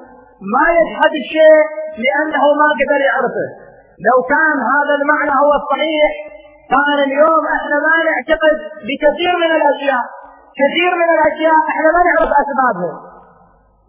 ما 0.55 0.67
يجحد 0.79 1.13
الشيء 1.23 1.65
لأنه 2.05 2.45
ما 2.61 2.69
قدر 2.81 3.01
يعرفه؟ 3.09 3.47
لو 4.09 4.17
كان 4.33 4.59
هذا 4.75 4.95
المعنى 5.01 5.35
هو 5.45 5.53
الصحيح 5.61 6.13
كان 6.75 6.99
اليوم 7.09 7.43
إحنا 7.57 7.77
ما 7.87 7.95
نعتقد 8.09 8.57
بكثير 8.89 9.33
من 9.45 9.51
الأشياء. 9.59 10.05
كثير 10.61 10.91
من 11.03 11.09
الأشياء 11.17 11.59
إحنا 11.73 11.89
ما 11.95 12.01
نعرف 12.09 12.31
أسبابها 12.43 12.95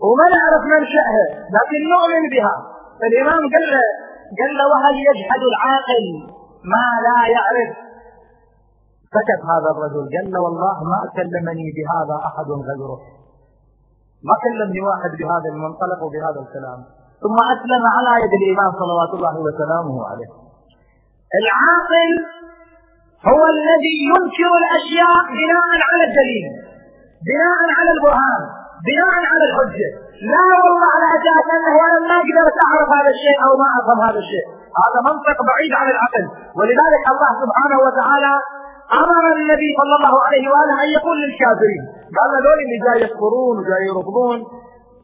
وما 0.04 0.26
نعرف 0.36 0.64
منشأها 0.74 1.26
لكن 1.56 1.80
نؤمن 1.94 2.24
بها. 2.34 2.56
فالامام 3.00 3.44
قال 3.54 3.66
له 3.74 3.84
قال 4.40 4.52
له 4.58 4.66
وهل 4.74 4.96
يجحد 5.10 5.42
العاقل 5.52 6.06
ما 6.74 6.88
لا 7.08 7.20
يعرف؟ 7.36 7.70
سكت 9.16 9.42
هذا 9.52 9.70
الرجل 9.74 10.06
قال 10.16 10.26
له 10.34 10.40
والله 10.46 10.78
ما 10.92 11.00
كلمني 11.18 11.68
بهذا 11.78 12.16
أحد 12.30 12.50
غيره. 12.70 13.00
ما 14.28 14.36
كلمني 14.46 14.80
واحد 14.88 15.12
بهذا 15.20 15.48
المنطلق 15.54 16.00
وبهذا 16.06 16.40
الكلام. 16.46 16.80
ثم 17.24 17.38
أسلم 17.54 17.84
على 17.96 18.12
يد 18.24 18.34
الإمام 18.42 18.72
صلوات 18.82 19.12
الله 19.18 19.36
وسلامه 19.46 19.96
عليه. 20.10 20.32
العاقل 21.42 22.10
هو 23.32 23.42
الذي 23.56 23.96
ينكر 24.12 24.52
الأشياء 24.62 25.24
بناء 25.40 25.70
على 25.90 26.04
الدليل 26.10 26.46
بناء 27.30 27.60
على 27.78 27.92
البرهان 27.96 28.42
بناء 28.88 29.16
على 29.32 29.44
الحجة. 29.50 29.90
لا 30.34 30.42
والله 30.50 30.80
على 30.96 31.08
أساس 31.18 31.46
أنه 31.56 31.76
أنا 31.88 32.00
ما 32.10 32.18
قدرت 32.28 32.58
أعرف 32.66 32.90
هذا 32.98 33.12
الشيء 33.16 33.38
أو 33.46 33.52
ما 33.62 33.68
أفهم 33.80 34.00
هذا 34.08 34.20
الشيء. 34.24 34.46
هذا 34.82 35.00
منطق 35.10 35.38
بعيد 35.50 35.72
عن 35.80 35.88
العقل. 35.94 36.24
ولذلك 36.58 37.04
الله 37.14 37.32
سبحانه 37.44 37.78
وتعالى 37.86 38.34
أمر 39.04 39.24
النبي 39.38 39.70
صلى 39.80 39.94
الله 39.98 40.16
عليه 40.26 40.46
وآله 40.52 40.76
أن 40.84 40.90
يقول 40.98 41.16
للكافرين 41.24 41.84
قال 42.18 42.30
هذول 42.38 42.58
اللي 42.66 42.78
جاي 42.86 42.98
يكفرون 43.06 43.56
وجاي 43.60 43.84
يرفضون 43.90 44.38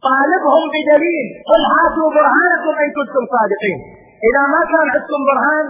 طالبهم 0.08 0.64
بدليل. 0.74 1.26
قل 1.50 1.62
هاتوا 1.74 2.08
برهانكم 2.16 2.74
إن 2.82 2.88
كنتم 2.98 3.22
صادقين. 3.34 3.78
إذا 4.28 4.42
ما 4.54 4.60
كان 4.70 4.86
عندكم 4.94 5.20
برهان 5.30 5.66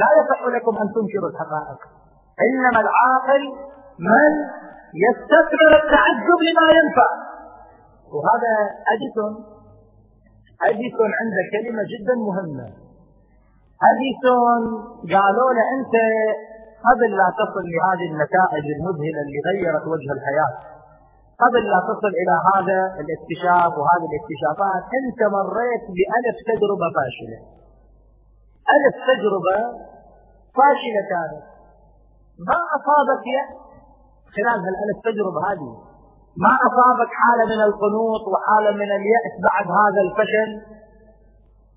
لا 0.00 0.08
يصح 0.18 0.40
لكم 0.54 0.74
أن 0.82 0.86
تنكروا 0.94 1.30
الحقائق. 1.32 1.80
إنما 2.44 2.80
العاقل 2.80 3.42
من 3.98 4.32
يستثمر 5.04 5.70
التعجب 5.82 6.38
لما 6.48 6.66
ينفع. 6.78 7.10
وهذا 8.14 8.52
اديسون 8.94 9.32
اديسون 10.62 11.10
عنده 11.20 11.42
كلمة 11.54 11.82
جدا 11.92 12.14
مهمة. 12.28 12.66
اديسون 13.90 14.62
قالوا 15.14 15.50
له 15.56 15.64
أنت 15.76 15.94
قبل 16.88 17.10
لا 17.16 17.28
تصل 17.40 17.64
لهذه 17.74 18.06
النتائج 18.12 18.66
المذهلة 18.76 19.20
اللي 19.24 19.40
غيرت 19.48 19.84
وجه 19.86 20.08
الحياة. 20.16 20.52
قبل 21.42 21.62
لا 21.72 21.80
تصل 21.90 22.12
إلى 22.20 22.34
هذا 22.50 22.78
الاكتشاف 23.02 23.72
وهذه 23.78 24.06
الاكتشافات 24.10 24.82
أنت 25.00 25.20
مريت 25.36 25.84
بألف 25.96 26.36
تجربة 26.50 26.86
فاشلة. 26.96 27.38
ألف 28.74 28.96
تجربة 29.10 29.56
فاشلة 30.58 31.02
كانت. 31.12 31.55
ما 32.48 32.58
أصابك 32.76 33.26
خلال 34.34 34.58
هالألف 34.66 34.98
تجربة 35.04 35.40
هذه. 35.48 35.70
ما 36.44 36.52
أصابك 36.68 37.10
حالة 37.20 37.44
من 37.52 37.60
القنوط 37.68 38.22
وحالة 38.32 38.70
من 38.82 38.90
اليأس 38.98 39.34
بعد 39.48 39.66
هذا 39.80 40.00
الفشل؟ 40.06 40.50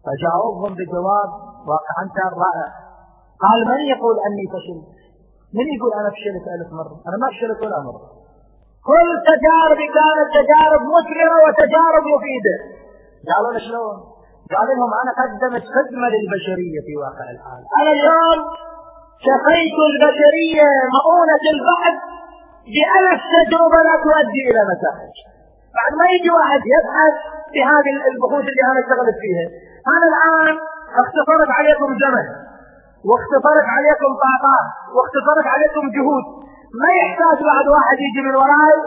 فجاوبهم 0.05 0.71
بجواب 0.79 1.29
واقعا 1.69 2.03
كان 2.17 2.31
رائع. 2.45 2.69
قال 3.43 3.59
من 3.71 3.79
يقول 3.93 4.15
أني 4.27 4.45
فشلت؟ 4.53 4.89
من 5.57 5.65
يقول 5.75 5.91
أنا 5.99 6.09
فشلت 6.15 6.45
ألف 6.55 6.69
مرة؟ 6.79 6.95
أنا 7.07 7.17
ما 7.21 7.27
فشلت 7.33 7.59
ولا 7.63 7.79
مرة. 7.87 8.07
كل 8.89 9.09
تجارب 9.31 9.79
كانت 9.97 10.27
تجارب 10.39 10.81
مثمرة 10.95 11.37
وتجارب 11.45 12.03
مفيدة. 12.13 12.55
قالوا 13.29 13.59
شلون؟ 13.67 13.97
قال 14.55 14.67
لهم 14.77 14.91
أنا 15.01 15.11
قدمت 15.21 15.63
خدمة 15.75 16.07
للبشرية 16.13 16.79
في 16.85 16.93
واقع 17.03 17.25
الحال. 17.35 17.61
أنا 17.79 17.91
اليوم 17.97 18.39
شقيت 19.27 19.77
البشرية 19.91 20.67
مؤونة 20.95 21.43
البحث 21.55 21.95
بألف 22.73 23.21
تجربة 23.35 23.79
لا 23.87 23.95
تؤدي 24.05 24.41
إلى 24.49 24.61
نتائج 24.71 25.15
بعد 25.77 25.91
ما 25.99 26.05
يجي 26.13 26.29
واحد 26.37 26.61
يبحث 26.75 27.15
في 27.53 27.59
هذه 27.71 27.93
البحوث 28.11 28.45
اللي 28.51 28.63
أنا 28.71 28.79
اشتغلت 28.83 29.17
فيها. 29.23 29.45
أنا 29.95 30.05
الآن 30.11 30.55
اختصرت 31.01 31.49
عليكم 31.59 31.89
زمن 32.03 32.25
واختصرت 33.09 33.67
عليكم 33.75 34.09
طاقات 34.25 34.67
واختصرت 34.95 35.47
عليكم 35.53 35.83
جهود. 35.97 36.25
ما 36.81 36.89
يحتاج 37.01 37.37
بعد 37.51 37.65
واحد 37.75 37.97
يجي 38.05 38.21
من 38.27 38.35
وراي 38.41 38.77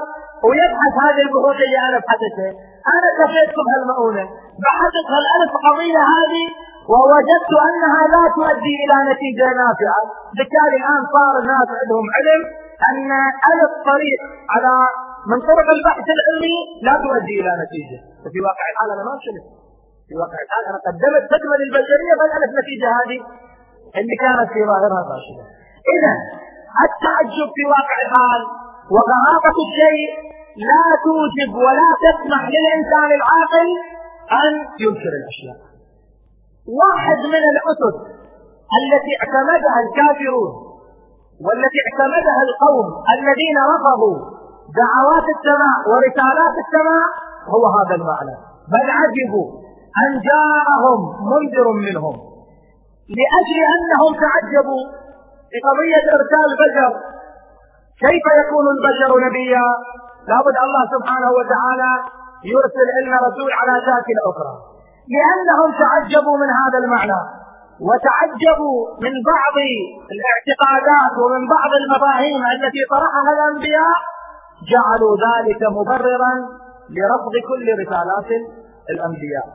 ويبحث 0.46 0.94
هذه 1.04 1.22
البحوث 1.26 1.58
اللي 1.66 1.78
أنا 1.88 1.98
بحثتها. 2.04 2.50
أنا 2.94 3.08
كفيتكم 3.18 3.64
هالمؤونه 3.72 4.24
بحثت 4.64 5.06
هالألف 5.14 5.52
قضيه 5.66 6.00
هذه 6.16 6.44
ووجدت 6.90 7.52
أنها 7.68 8.02
لا 8.14 8.24
تؤدي 8.36 8.74
إلى 8.82 8.96
نتيجة 9.10 9.46
نافعة. 9.62 10.00
بالتالي 10.36 10.76
الآن 10.82 11.02
صار 11.14 11.34
الناس 11.42 11.68
عندهم 11.80 12.06
علم 12.16 12.40
أن 12.90 13.10
ألف 13.52 13.72
طريق 13.90 14.20
على 14.54 14.72
من 15.30 15.38
طرق 15.50 15.68
البحث 15.76 16.06
العلمي 16.16 16.56
لا 16.86 16.94
تؤدي 17.04 17.34
إلى 17.40 17.52
نتيجة. 17.62 17.98
ففي 18.22 18.38
واقع 18.46 18.64
الحال 18.72 18.88
أنا 18.94 19.04
ما 19.08 19.14
شلت 19.24 19.46
في 20.08 20.14
واقع 20.22 20.38
الحال 20.44 20.62
أنا 20.70 20.78
قدمت 20.86 21.24
خدمه 21.32 21.54
للبشرية 21.60 22.14
فالالف 22.18 22.52
نتيجة 22.60 22.88
هذه 22.98 23.18
اللي 23.98 24.16
كانت 24.24 24.48
في 24.54 24.60
ظاهرها 24.70 25.02
فاشلة. 25.10 25.42
إذا 25.94 26.12
التعجب 26.86 27.48
في 27.56 27.62
واقع 27.74 27.96
الحال 28.06 28.42
وغرابه 28.94 29.56
الشيء 29.66 30.08
لا 30.70 30.84
توجب 31.06 31.50
ولا 31.66 31.88
تسمح 32.04 32.42
للإنسان 32.54 33.10
العاقل 33.18 33.68
أن 34.42 34.52
ينكر 34.84 35.12
الأشياء. 35.20 35.71
واحد 36.68 37.18
من 37.34 37.44
الأسس 37.52 37.96
التي 38.80 39.12
اعتمدها 39.22 39.78
الكافرون 39.84 40.50
والتي 41.44 41.78
اعتمدها 41.86 42.40
القوم 42.48 42.86
الذين 43.16 43.56
رفضوا 43.74 44.18
دعوات 44.82 45.26
السماء 45.36 45.78
ورسالات 45.90 46.54
السماء 46.64 47.06
هو 47.52 47.62
هذا 47.76 47.94
المعنى. 47.94 48.34
بل 48.72 48.86
عجبوا 49.00 49.48
أن 50.02 50.10
جاءهم 50.30 51.00
منذر 51.32 51.66
منهم. 51.86 52.14
لأجل 53.18 53.58
أنهم 53.74 54.12
تعجبوا 54.24 54.82
بقضية 55.52 56.04
إرسال 56.16 56.44
البشر 56.52 56.92
كيف 58.04 58.24
يكون 58.42 58.64
البشر 58.74 59.10
نبيا؟ 59.26 59.66
لابد 60.28 60.56
الله 60.66 60.82
سبحانه 60.94 61.30
وتعالى 61.38 61.92
يرسل 62.52 62.88
لنا 62.96 63.16
رسول 63.28 63.50
على 63.60 63.74
شاكل 63.86 64.16
أخرى 64.30 64.71
لأنهم 65.14 65.68
تعجبوا 65.82 66.36
من 66.42 66.50
هذا 66.60 66.78
المعنى 66.84 67.20
وتعجبوا 67.88 68.78
من 69.04 69.14
بعض 69.32 69.56
الاعتقادات 70.14 71.14
ومن 71.22 71.42
بعض 71.54 71.70
المفاهيم 71.82 72.42
التي 72.54 72.82
طرحها 72.90 73.30
الأنبياء 73.36 73.96
جعلوا 74.72 75.14
ذلك 75.26 75.60
مبررا 75.78 76.34
لرفض 76.96 77.34
كل 77.48 77.66
رسالات 77.82 78.30
الأنبياء 78.90 79.46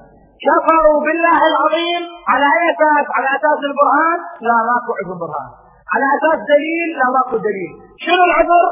كفروا 0.46 1.00
بالله 1.06 1.40
العظيم 1.52 2.04
على 2.32 2.46
أي 2.56 2.64
أساس؟ 2.74 3.06
على 3.18 3.28
أساس 3.38 3.60
البرهان؟ 3.70 4.20
لا 4.48 4.58
ماكو 4.70 4.92
عندهم 5.00 5.20
برهان. 5.24 5.52
على 5.94 6.06
أساس 6.18 6.40
دليل؟ 6.54 6.90
لا 7.00 7.08
ماكو 7.16 7.38
دليل. 7.48 7.74
شنو 8.06 8.24
العذر؟ 8.30 8.68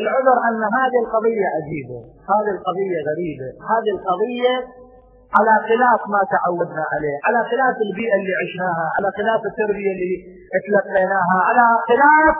العذر 0.00 0.36
أن 0.48 0.62
هذه 0.78 0.98
القضية 1.04 1.46
عجيبة، 1.56 1.98
هذه 2.32 2.50
القضية 2.56 2.98
غريبة، 3.10 3.48
هذه 3.72 3.90
القضية 3.96 4.54
على 5.36 5.54
خلاف 5.68 6.00
ما 6.14 6.20
تعودنا 6.34 6.84
عليه، 6.92 7.16
على 7.26 7.40
خلاف 7.50 7.76
البيئة 7.86 8.16
اللي 8.20 8.34
عشناها، 8.42 8.86
على 8.96 9.08
خلاف 9.18 9.40
التربية 9.50 9.90
اللي 9.94 10.14
تلقيناها، 10.66 11.38
على 11.48 11.66
خلاف 11.90 12.34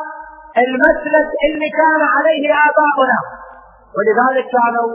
المسلك 0.64 1.28
اللي 1.46 1.68
كان 1.80 2.02
عليه 2.14 2.44
آباؤنا. 2.66 3.18
ولذلك 3.96 4.46
كانوا 4.56 4.88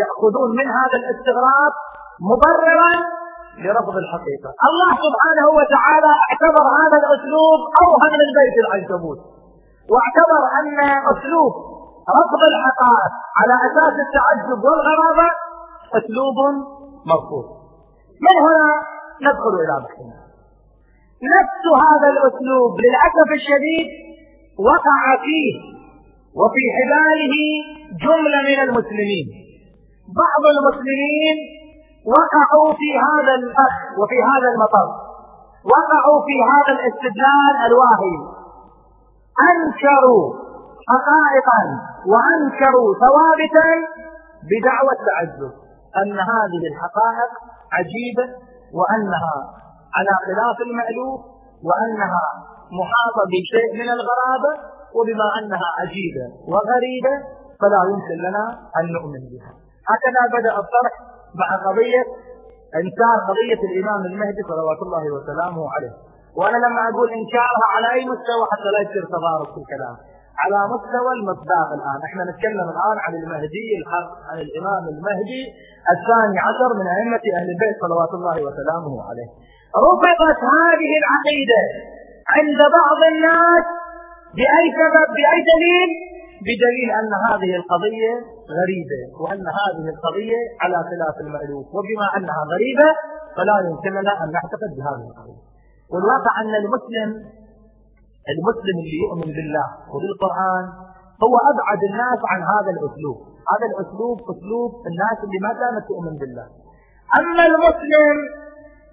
يأخذون 0.00 0.50
من 0.58 0.66
هذا 0.78 0.96
الاستغراب 1.02 1.72
مبررا 2.30 2.92
لرفض 3.62 3.96
الحقيقة. 4.04 4.50
الله 4.68 4.90
سبحانه 5.06 5.46
وتعالى 5.58 6.12
اعتبر 6.24 6.64
هذا 6.80 6.96
الأسلوب 7.02 7.60
أوهن 7.82 8.12
من 8.22 8.28
بيت 8.38 8.56
العنكبوت 8.64 9.20
واعتبر 9.92 10.42
أن 10.58 10.78
أسلوب 11.12 11.52
رفض 12.20 12.42
الحقائق 12.52 13.12
على 13.40 13.54
أساس 13.68 13.94
التعجب 14.06 14.58
والغرابة 14.64 15.28
أسلوب 15.98 16.36
مرفوض 17.06 17.46
من 18.26 18.36
هنا 18.46 18.72
ندخل 19.26 19.54
إلى 19.62 19.74
بحثنا 19.84 20.16
نفس 21.36 21.64
هذا 21.86 22.08
الأسلوب 22.14 22.70
للأسف 22.84 23.28
الشديد 23.38 23.88
وقع 24.58 25.02
فيه 25.24 25.54
وفي 26.40 26.62
حباله 26.76 27.36
جملة 28.04 28.38
من 28.50 28.58
المسلمين. 28.68 29.26
بعض 30.22 30.42
المسلمين 30.54 31.36
وقعوا 32.14 32.70
في 32.80 32.90
هذا 33.06 33.34
الفخ 33.40 33.74
وفي 33.98 34.18
هذا 34.30 34.48
المطر 34.54 34.88
وقعوا 35.72 36.20
في 36.26 36.36
هذا 36.52 36.72
الاستدلال 36.78 37.54
الواهي. 37.66 38.16
أنكروا 39.50 40.24
حقائقا 40.88 41.62
وأنكروا 42.12 42.88
ثوابتا 43.04 43.68
بدعوى 44.50 44.92
التعجب. 44.98 45.63
أن 46.00 46.16
هذه 46.32 46.62
الحقائق 46.70 47.30
عجيبة 47.76 48.26
وأنها 48.78 49.36
على 49.96 50.12
خلاف 50.26 50.56
المألوف 50.68 51.20
وأنها 51.68 52.26
محاطة 52.80 53.22
بشيء 53.34 53.68
من 53.80 53.88
الغرابة 53.96 54.52
وبما 54.96 55.28
أنها 55.38 55.68
عجيبة 55.80 56.26
وغريبة 56.52 57.14
فلا 57.60 57.80
يمكن 57.92 58.16
لنا 58.26 58.44
أن 58.78 58.84
نؤمن 58.96 59.22
بها. 59.32 59.52
هكذا 59.90 60.22
بدأ 60.36 60.52
الطرح 60.62 60.94
مع 61.40 61.48
قضية 61.66 62.02
إنكار 62.80 63.16
قضية 63.28 63.60
الإمام 63.68 64.00
المهدي 64.10 64.42
صلوات 64.50 64.80
الله 64.86 65.04
وسلامه 65.14 65.62
عليه. 65.74 65.94
وأنا 66.38 66.58
لما 66.66 66.82
أقول 66.90 67.08
إنكارها 67.18 67.66
على 67.74 67.86
أي 67.96 68.02
مستوى 68.12 68.44
حتى 68.52 68.68
لا 68.74 68.80
يصير 68.86 69.04
تضارب 69.14 69.48
في 69.54 69.60
الكلام. 69.62 69.96
على 70.42 70.58
مستوى 70.74 71.12
المصداق 71.18 71.68
الآن. 71.78 71.98
إحنا 72.08 72.22
نتكلم 72.30 72.66
الآن 72.74 72.96
عن 73.04 73.12
المهدي 73.20 73.68
الحق 73.80 74.10
عن 74.28 74.38
الإمام 74.46 74.82
المهدي 74.94 75.42
الثاني 75.94 76.38
عشر 76.48 76.70
من 76.80 76.86
أئمة 76.96 77.24
أهل 77.38 77.48
البيت 77.54 77.76
صلوات 77.84 78.12
الله 78.18 78.36
وسلامه 78.46 78.94
عليه. 79.08 79.28
رفضت 79.86 80.40
هذه 80.58 80.90
العقيدة 81.02 81.62
عند 82.36 82.60
بعض 82.78 83.00
الناس 83.12 83.64
بأي 84.36 84.66
سبب؟ 84.80 85.08
بأي 85.16 85.40
دليل؟ 85.52 85.90
بدليل 86.46 86.88
أن 87.00 87.12
هذه 87.26 87.50
القضية 87.60 88.12
غريبة 88.58 89.00
وأن 89.22 89.44
هذه 89.60 89.86
القضية 89.94 90.40
على 90.62 90.78
خلاف 90.90 91.16
المألوف. 91.26 91.66
وبما 91.76 92.06
أنها 92.16 92.42
غريبة 92.54 92.88
فلا 93.36 93.56
يمكن 93.68 93.90
لنا 93.98 94.12
أن 94.22 94.28
نعتقد 94.36 94.70
بهذه 94.76 95.04
القضية. 95.10 95.42
والواقع 95.92 96.32
أن 96.42 96.54
المسلم 96.62 97.10
المسلم 98.32 98.76
اللي 98.82 98.98
يؤمن 99.04 99.28
بالله 99.36 99.66
وبالقرآن 99.92 100.64
هو 101.24 101.34
أبعد 101.52 101.80
الناس 101.90 102.20
عن 102.32 102.40
هذا 102.52 102.70
الأسلوب. 102.76 103.18
هذا 103.52 103.66
الأسلوب 103.70 104.16
أسلوب 104.32 104.70
الناس 104.90 105.18
اللي 105.24 105.38
ما 105.46 105.52
كانت 105.62 105.82
تؤمن 105.90 106.14
بالله. 106.20 106.46
أما 107.18 107.42
المسلم 107.52 108.16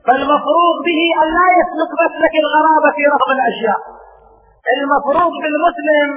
فالمفروض 0.05 0.75
به 0.87 1.01
أن 1.21 1.27
لا 1.37 1.47
يسلك 1.59 1.91
مسلك 2.05 2.33
الغرابة 2.43 2.89
في 2.95 3.03
رفض 3.15 3.29
الأشياء. 3.37 3.79
المفروض 4.77 5.31
بالمسلم 5.41 6.09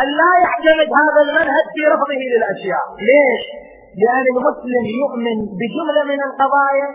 أن 0.00 0.08
لا 0.20 0.32
يعتمد 0.44 0.88
هذا 1.00 1.20
المنهج 1.26 1.64
في 1.74 1.82
رفضه 1.94 2.20
للأشياء. 2.34 2.84
ليش؟ 3.08 3.44
لأن 4.00 4.26
المسلم 4.34 4.84
يؤمن 5.02 5.36
بجملة 5.58 6.02
من 6.12 6.20
القضايا 6.28 6.88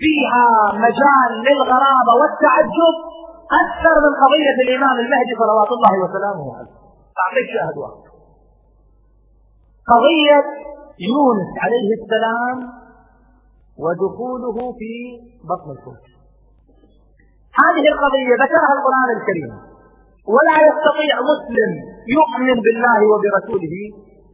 فيها 0.00 0.44
مجال 0.86 1.30
للغرابة 1.46 2.12
والتعجب. 2.20 2.96
أكثر 3.62 3.94
من 4.04 4.12
قضية 4.22 4.56
الإمام 4.66 4.96
المهدي 5.04 5.32
صلوات 5.42 5.70
الله 5.76 5.94
وسلامه 6.04 6.56
عليه. 6.56 6.74
أعطيك 7.22 7.48
شاهد 7.54 7.76
واحد 7.82 8.02
قضية 9.92 10.38
يونس 11.10 11.50
عليه 11.64 11.90
السلام 12.00 12.58
ودخوله 13.82 14.56
في 14.78 14.92
بطن 15.50 15.68
الحوت 15.76 16.04
هذه 17.62 17.84
القضية 17.92 18.32
ذكرها 18.44 18.72
القرآن 18.78 19.08
الكريم. 19.18 19.52
ولا 20.34 20.56
يستطيع 20.68 21.14
مسلم 21.32 21.70
يؤمن 22.16 22.56
بالله 22.64 23.00
وبرسوله 23.12 23.74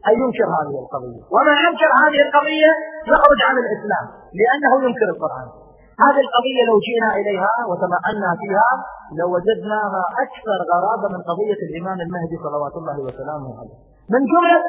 أن 0.09 0.15
ينكر 0.23 0.49
هذه 0.59 0.77
القضية. 0.85 1.23
ومن 1.35 1.57
ينكر 1.67 1.91
هذه 2.03 2.21
القضية 2.27 2.71
يخرج 3.13 3.39
عن 3.49 3.57
الإسلام 3.65 4.07
لأنه 4.41 4.73
ينكر 4.87 5.09
القرآن. 5.15 5.49
هذه 6.05 6.21
القضية 6.27 6.63
لو 6.69 6.77
جئنا 6.87 7.11
إليها 7.21 7.53
وتمعنا 7.69 8.31
فيها 8.41 8.71
لوجدناها 9.19 10.03
أكثر 10.25 10.59
غرابة 10.73 11.09
من 11.15 11.21
قضية 11.31 11.61
الإمام 11.69 11.99
المهدي 12.07 12.37
صلوات 12.47 12.75
الله 12.81 12.97
وسلامه 13.07 13.51
عليه. 13.61 13.77
من 14.15 14.23
جملة 14.33 14.61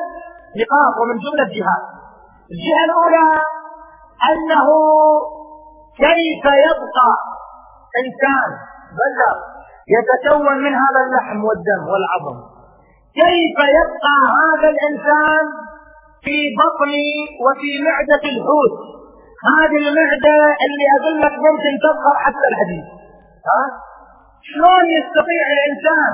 نقاط 0.61 0.93
ومن 1.01 1.17
جملة 1.25 1.45
جهات 1.57 1.85
الجهة 2.53 2.83
الأولى 2.89 3.27
أنه 4.31 4.67
كيف 6.03 6.43
يبقى 6.67 7.09
إنسان 8.01 8.49
بشر 8.99 9.35
يتكون 9.95 10.57
من 10.65 10.73
هذا 10.83 10.99
اللحم 11.05 11.39
والدم 11.45 11.81
والعظم؟ 11.91 12.37
كيف 13.21 13.57
يبقى 13.79 14.15
هذا 14.39 14.67
الإنسان 14.73 15.45
في 16.23 16.37
بطن 16.61 16.91
وفي 17.45 17.69
معدة 17.87 18.23
الحوت؟ 18.33 18.75
هذه 19.45 19.81
المعدة 19.89 20.35
اللي 20.65 20.85
أقول 20.97 21.15
لك 21.23 21.35
ممكن 21.47 21.73
تظهر 21.85 22.15
حتى 22.25 22.45
الحديد 22.51 22.85
ها؟ 23.49 23.63
شلون 24.49 24.85
يستطيع 24.99 25.43
الإنسان 25.55 26.13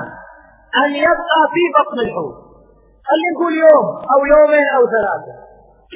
أن 0.82 0.90
يبقى 1.06 1.40
في 1.54 1.62
بطن 1.76 1.98
الحوت؟ 2.06 2.36
خلينا 3.08 3.30
نقول 3.34 3.52
يوم 3.66 3.86
أو 4.12 4.18
يومين 4.34 4.66
أو 4.76 4.82
ثلاثة. 4.94 5.32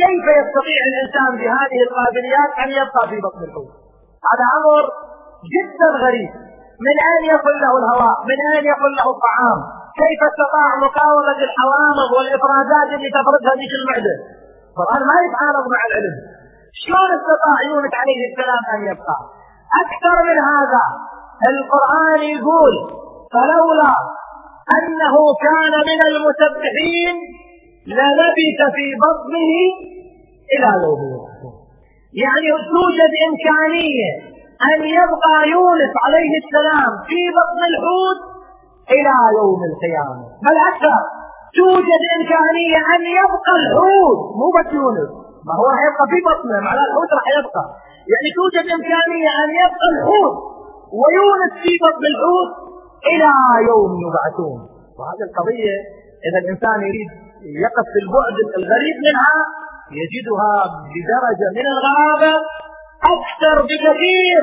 كيف 0.01 0.25
يستطيع 0.41 0.81
الإنسان 0.91 1.31
بهذه 1.41 1.79
القابليات 1.87 2.51
أن 2.63 2.69
يبقى 2.81 3.03
في 3.11 3.17
بطن 3.27 3.41
الحوت؟ 3.49 3.71
هذا 4.29 4.47
أمر 4.59 4.83
جدا 5.55 5.89
غريب. 6.05 6.31
من 6.87 6.97
أين 7.11 7.23
يصل 7.35 7.55
له 7.65 7.73
الهواء؟ 7.81 8.17
من 8.31 8.39
أين 8.51 8.65
يصل 8.73 8.91
له 8.99 9.07
الطعام؟ 9.15 9.59
كيف 10.01 10.21
استطاع 10.31 10.69
مقاومة 10.87 11.39
الحوامض 11.49 12.09
والإفرازات 12.17 12.89
اللي 12.97 13.11
تفرزها 13.19 13.55
ذيك 13.61 13.73
المعدة؟ 13.81 14.15
القرآن 14.71 15.01
ما 15.11 15.17
يتعارض 15.27 15.65
مع 15.75 15.81
العلم. 15.89 16.17
شلون 16.83 17.11
استطاع 17.19 17.57
يونس 17.71 17.93
عليه 18.03 18.21
السلام 18.31 18.63
أن 18.75 18.81
يبقى؟ 18.93 19.19
أكثر 19.83 20.17
من 20.29 20.39
هذا 20.53 20.85
القرآن 21.53 22.21
يقول 22.37 22.75
فلولا 23.33 23.95
أنه 24.79 25.15
كان 25.47 25.75
من 25.91 26.01
المسبحين 26.11 27.15
للبث 27.87 28.59
في 28.77 28.87
بطنه 29.05 29.53
إلى 30.55 30.71
يوم 30.85 31.03
يعني 32.23 32.49
توجد 32.73 33.13
إمكانية 33.29 34.11
أن 34.71 34.79
يبقى 34.99 35.37
يونس 35.55 35.93
عليه 36.05 36.33
السلام 36.43 36.91
في 37.09 37.21
بطن 37.39 37.61
الحوت 37.71 38.21
إلى 38.91 39.15
يوم 39.39 39.61
القيامة. 39.71 40.23
بل 40.45 40.57
أكثر 40.73 41.01
توجد 41.59 42.03
إمكانية 42.17 42.79
أن 42.95 43.03
يبقى 43.21 43.53
الحوت 43.61 44.19
مو 44.39 44.47
بس 44.57 44.73
يونس. 44.73 45.11
ما 45.49 45.55
هو 45.59 45.65
راح 45.73 45.81
يبقى 45.89 46.05
في 46.13 46.19
بطنه 46.29 46.57
معناه 46.67 46.85
الحوت 46.89 47.11
راح 47.19 47.27
يبقى. 47.39 47.65
يعني 48.13 48.29
توجد 48.39 48.67
إمكانية 48.77 49.31
أن 49.43 49.49
يبقى 49.63 49.87
الحوت 49.95 50.35
ويونس 51.01 51.53
في 51.63 51.73
بطن 51.85 52.05
الحوت 52.13 52.51
إلى 53.13 53.31
يوم 53.71 53.91
يبعثون. 54.07 54.59
وهذه 54.99 55.23
القضية 55.29 55.75
إذا 56.27 56.39
الإنسان 56.43 56.79
يريد 56.89 57.11
يقف 57.65 57.87
في 57.93 57.99
البعد 58.05 58.37
الغريب 58.61 58.97
منها 59.09 59.37
يجدها 60.01 60.55
بدرجة 60.95 61.47
من 61.59 61.67
الغرابة 61.75 62.35
أكثر 63.17 63.57
بكثير 63.71 64.43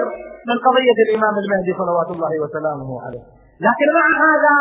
من 0.49 0.57
قضية 0.67 0.97
الإمام 1.05 1.33
المهدي 1.43 1.73
صلوات 1.81 2.09
الله 2.15 2.33
وسلامه 2.43 2.89
عليه. 3.05 3.23
لكن 3.67 3.87
مع 3.99 4.05
هذا 4.25 4.55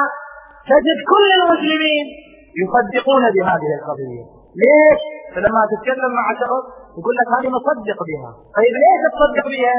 تجد 0.72 0.98
كل 1.12 1.26
المسلمين 1.40 2.06
يصدقون 2.62 3.22
بهذه 3.34 3.70
القضية. 3.78 4.24
ليش؟ 4.60 5.02
فلما 5.34 5.62
تتكلم 5.72 6.12
مع 6.18 6.26
شخص 6.42 6.64
يقول 6.98 7.14
لك 7.20 7.28
هذه 7.36 7.48
مصدق 7.58 7.98
بها. 8.08 8.30
طيب 8.56 8.74
ليش 8.82 9.02
تصدق 9.14 9.46
بها؟ 9.54 9.76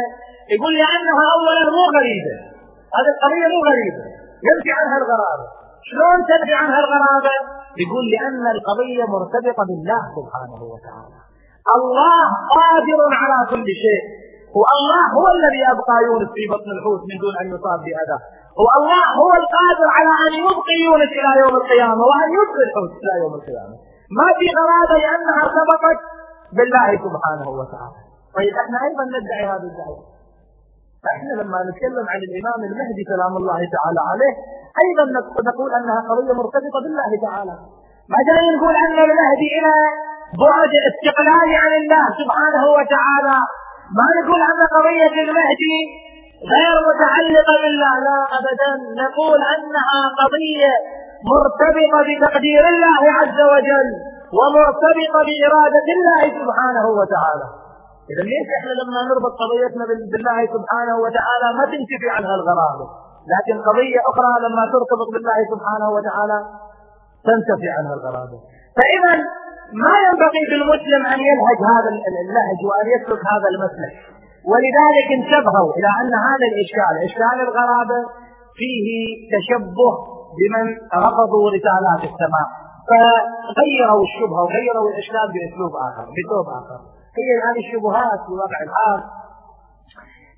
يقول 0.56 0.74
لأنها 0.82 1.24
أولا 1.36 1.64
مو 1.78 1.84
غريبة. 1.98 2.36
هذه 2.98 3.10
القضية 3.16 3.48
مو 3.54 3.60
غريبة. 3.70 4.04
ينفي 4.48 4.72
عنها 4.80 4.98
الغرابة. 5.02 5.48
شلون 5.90 6.18
تنفي 6.30 6.54
عنها 6.62 6.80
الغرابة؟ 6.84 7.36
يقول 7.84 8.04
لأن 8.14 8.44
القضية 8.56 9.04
مرتبطة 9.16 9.64
بالله 9.70 10.02
سبحانه 10.18 10.62
وتعالى. 10.74 11.20
الله 11.78 12.26
قادر 12.58 13.00
على 13.22 13.38
كل 13.52 13.68
شيء. 13.84 14.04
والله 14.60 15.04
هو 15.18 15.26
الذي 15.38 15.62
أبقى 15.74 15.96
يونس 16.08 16.30
في 16.38 16.44
بطن 16.54 16.70
الحوت 16.78 17.02
من 17.10 17.16
دون 17.24 17.34
أن 17.42 17.48
يصاب 17.54 17.80
بأذى. 17.88 18.20
والله 18.64 19.04
هو 19.22 19.32
القادر 19.42 19.88
على 19.98 20.14
أن 20.26 20.34
يبقي 20.42 20.78
يونس 20.88 21.12
إلى 21.20 21.32
يوم 21.44 21.54
القيامة 21.62 22.02
وأن 22.10 22.30
يبقي 22.40 22.62
الحوت 22.68 22.92
إلى 23.04 23.14
يوم 23.24 23.34
القيامة. 23.40 23.76
ما 24.20 24.28
في 24.40 24.46
غرابة 24.58 24.96
لأنها 25.04 25.40
ارتبطت 25.46 26.00
بالله 26.58 26.90
سبحانه 27.06 27.48
وتعالى. 27.60 28.00
طيب 28.38 28.54
إحنا 28.64 28.78
أيضا 28.88 29.04
ندعي 29.16 29.44
هذه 29.52 29.68
الدعوة. 29.72 30.02
إحنا 31.16 31.34
لما 31.42 31.60
نتكلم 31.70 32.06
عن 32.14 32.20
الإمام 32.30 32.60
المهدي 32.70 33.04
سلام 33.14 33.34
الله 33.42 33.60
تعالى 33.76 34.02
عليه 34.12 34.34
أيضا 34.86 35.04
نقول 35.50 35.70
أنها 35.78 36.00
قضية 36.10 36.34
مرتبطة 36.42 36.78
بالله 36.84 37.12
تعالى. 37.28 37.56
ما 38.12 38.20
جاي 38.30 38.46
نقول 38.56 38.76
أن 38.86 38.98
المهدي 39.08 39.50
إلى 39.58 39.74
بعد 40.46 40.72
استقلال 40.90 41.50
عن 41.64 41.74
الله 41.82 42.06
سبحانه 42.22 42.64
وتعالى 42.78 43.38
ما 44.00 44.08
نقول 44.20 44.42
أن 44.52 44.60
قضية 44.76 45.16
المهدي 45.26 45.80
غير 46.54 46.74
متعلقة 46.90 47.54
بالله 47.64 47.94
لا 48.08 48.20
أبدا. 48.40 48.72
نقول 49.04 49.40
أنها 49.56 50.00
قضية 50.22 50.74
مرتبطة 51.32 52.00
بتقدير 52.08 52.64
الله 52.74 53.02
عز 53.20 53.40
وجل 53.54 53.90
ومرتبطة 54.38 55.20
بإرادة 55.28 55.88
الله 55.98 56.22
سبحانه 56.40 56.86
وتعالى. 57.00 57.48
إذا 58.12 58.24
ليش 58.30 58.48
إحنا 58.58 58.74
لما 58.82 59.00
نربط 59.10 59.34
قضيتنا 59.44 59.84
بالله 60.12 60.40
سبحانه 60.56 60.96
وتعالى 61.04 61.48
ما 61.58 61.64
تنتفي 61.74 62.08
عنها 62.16 62.34
الغرابة؟ 62.40 62.86
لكن 63.34 63.56
قضية 63.68 64.00
أخرى 64.12 64.32
لما 64.46 64.64
ترتبط 64.74 65.08
بالله 65.14 65.38
سبحانه 65.54 65.88
وتعالى 65.96 66.38
تنتفي 67.30 67.70
عنها 67.78 67.94
الغرابة. 67.98 68.38
فإذا 68.78 69.14
ما 69.84 69.96
ينبغي 70.08 70.42
بالمسلم 70.50 71.02
أن 71.14 71.20
يلهج 71.30 71.60
هذا 71.74 71.90
اللهج 72.24 72.60
وأن 72.70 72.86
يترك 72.96 73.22
هذا 73.34 73.48
المسلك 73.54 73.94
ولذلك 74.52 75.08
انتبهوا 75.20 75.72
إلى 75.78 75.90
أن 76.02 76.14
هذا 76.28 76.46
الإشكال 76.52 76.94
إشكال 77.08 77.38
الغرابة 77.48 78.00
فيه 78.58 78.88
تشبه 79.34 79.94
بمن 80.40 80.66
رفضوا 81.06 81.46
رسالات 81.56 82.02
السماء 82.12 82.48
فغيروا 82.90 84.04
الشبهة 84.08 84.42
وغيروا 84.46 84.90
الإشكال 84.92 85.28
بأسلوب 85.34 85.74
آخر 85.88 86.06
بأسلوب 86.16 86.48
آخر. 86.60 86.80
هي 87.20 87.30
هذه 87.46 87.62
الشبهات 87.66 88.20
في 88.26 88.34
واقع 88.42 88.60
الحال 88.68 89.00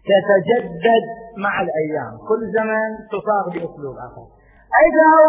تتجدد 0.10 1.06
مع 1.46 1.54
الأيام. 1.66 2.14
كل 2.30 2.42
زمن 2.58 2.90
تصاغ 3.14 3.46
بأسلوب 3.54 3.96
آخر. 4.08 4.26
أجوا 4.84 5.28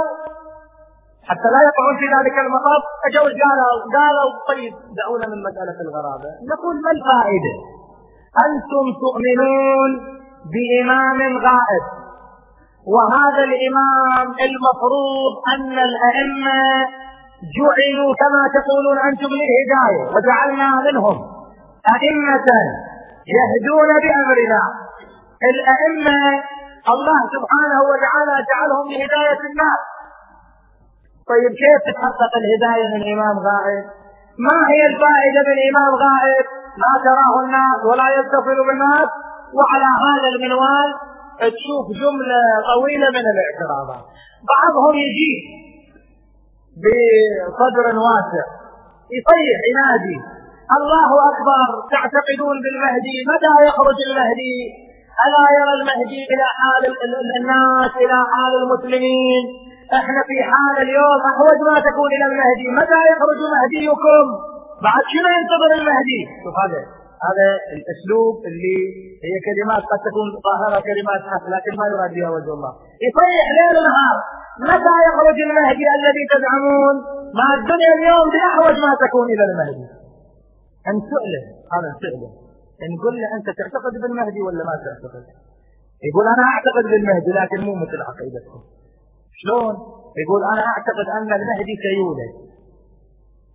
حتى 1.28 1.48
لا 1.54 1.61
يقعون 1.68 1.94
في 2.00 2.07
ذلك 2.14 2.37
المطاف 2.44 2.83
أجوا 3.07 3.31
قالوا 3.42 3.72
قالوا 3.96 4.28
طيب 4.50 4.72
دعونا 4.98 5.26
من 5.33 5.38
مسألة 5.48 5.78
الغرابة. 5.87 6.31
نقول 6.52 6.74
ما 6.85 6.90
الفائدة؟ 6.96 7.54
أنتم 8.46 8.87
تؤمنون 9.04 9.90
بإمام 10.52 11.20
غائب. 11.46 11.85
وهذا 12.94 13.42
الإمام 13.51 14.27
المفروض 14.48 15.33
أن 15.55 15.72
الأئمة 15.88 16.61
جعلوا 17.57 18.11
كما 18.20 18.42
تقولون 18.57 18.98
أنتم 19.09 19.31
للهداية 19.40 20.03
وجعلنا 20.14 20.68
منهم 20.87 21.16
أئمة 21.96 22.48
يهدون 23.37 23.90
بأمرنا. 24.03 24.62
الأئمة 25.51 26.20
الله 26.94 27.18
سبحانه 27.35 27.81
وتعالى 27.90 28.35
جعلهم 28.51 28.87
لهداية 28.92 29.40
الناس. 29.51 29.81
طيب 31.31 31.53
كيف 31.62 31.81
تتحقق 31.88 32.33
الهداية 32.42 32.87
من 32.94 33.03
إمام 33.12 33.37
غائب؟ 33.48 33.85
ما 34.46 34.59
هي 34.72 34.81
الفائدة 34.90 35.40
من 35.51 35.59
إمام 35.70 35.92
غائب؟ 36.05 36.46
لا 36.83 36.92
تراه 37.07 37.35
الناس 37.44 37.79
ولا 37.90 38.09
يتصل 38.18 38.59
بالناس 38.68 39.09
وعلى 39.59 39.90
هذا 40.07 40.29
المنوال 40.35 40.90
تشوف 41.38 41.85
جملة 42.03 42.40
طويلة 42.72 43.09
من 43.16 43.24
الاعتراضات. 43.33 44.05
بعضهم 44.53 44.94
يجي 45.05 45.33
بصدر 46.83 47.87
واسع 48.07 48.46
يصيح 49.16 49.59
ينادي 49.70 50.18
الله 50.79 51.11
أكبر 51.31 51.66
تعتقدون 51.94 52.57
بالمهدي؟ 52.64 53.16
متى 53.33 53.53
يخرج 53.68 53.98
المهدي؟ 54.09 54.59
ألا 55.24 55.44
يرى 55.59 55.72
المهدي 55.81 56.20
إلى 56.33 56.46
حال 56.59 56.83
الناس 57.40 57.92
إلى 58.05 58.18
حال 58.33 58.53
المسلمين؟ 58.62 59.44
إحنا 59.98 60.20
في 60.29 60.37
حال 60.51 60.77
اليوم 60.87 61.20
أحوج 61.31 61.59
ما 61.70 61.77
تكون 61.88 62.11
إلى 62.16 62.27
المهدي. 62.31 62.66
متى 62.81 63.01
يخرج 63.12 63.40
مهديكم 63.55 64.24
بعد 64.87 65.03
شنو 65.12 65.29
ينتظر 65.38 65.70
المهدي؟ 65.81 66.20
شوف 66.44 66.55
هذا. 66.62 66.81
هذا 67.26 67.48
الأسلوب 67.76 68.35
اللي 68.48 68.78
هي 69.26 69.35
كلمات 69.48 69.83
قد 69.90 70.00
تكون 70.09 70.28
ظاهرة 70.46 70.78
كلمات 70.88 71.22
حق 71.33 71.44
لكن 71.54 71.72
ما 71.81 71.85
يراد 71.92 72.11
بها 72.16 72.31
وجه 72.37 72.52
الله. 72.57 72.72
يصيح 73.07 73.46
ليل 73.59 73.76
ونهار 73.78 74.16
متى 74.70 74.94
يخرج 75.09 75.38
المهدي 75.48 75.87
الذي 75.98 76.24
تزعمون؟ 76.33 76.96
ما 77.38 77.46
الدنيا 77.59 77.92
اليوم 77.98 78.26
بأحوج 78.33 78.76
ما 78.85 78.92
تكون 79.04 79.26
إلى 79.35 79.44
المهدي. 79.48 79.87
أن 80.88 80.96
سئله 81.12 81.42
هذا 81.74 81.90
سئله 82.02 82.31
نقول 82.94 83.14
له 83.20 83.28
أنت 83.37 83.48
تعتقد 83.59 83.94
بالمهدي 84.02 84.40
ولا 84.46 84.62
ما 84.68 84.74
تعتقد. 84.85 85.24
يقول 86.09 86.24
أنا 86.35 86.44
أعتقد 86.52 86.85
بالمهدي 86.90 87.31
لكن 87.40 87.59
مو 87.66 87.74
مثل 87.83 87.98
عقيدتكم. 88.09 88.61
شلون؟ 89.40 89.74
يقول 90.22 90.40
أنا 90.52 90.62
أعتقد 90.72 91.07
أن 91.16 91.31
المهدي 91.38 91.74
سيولد. 91.85 92.33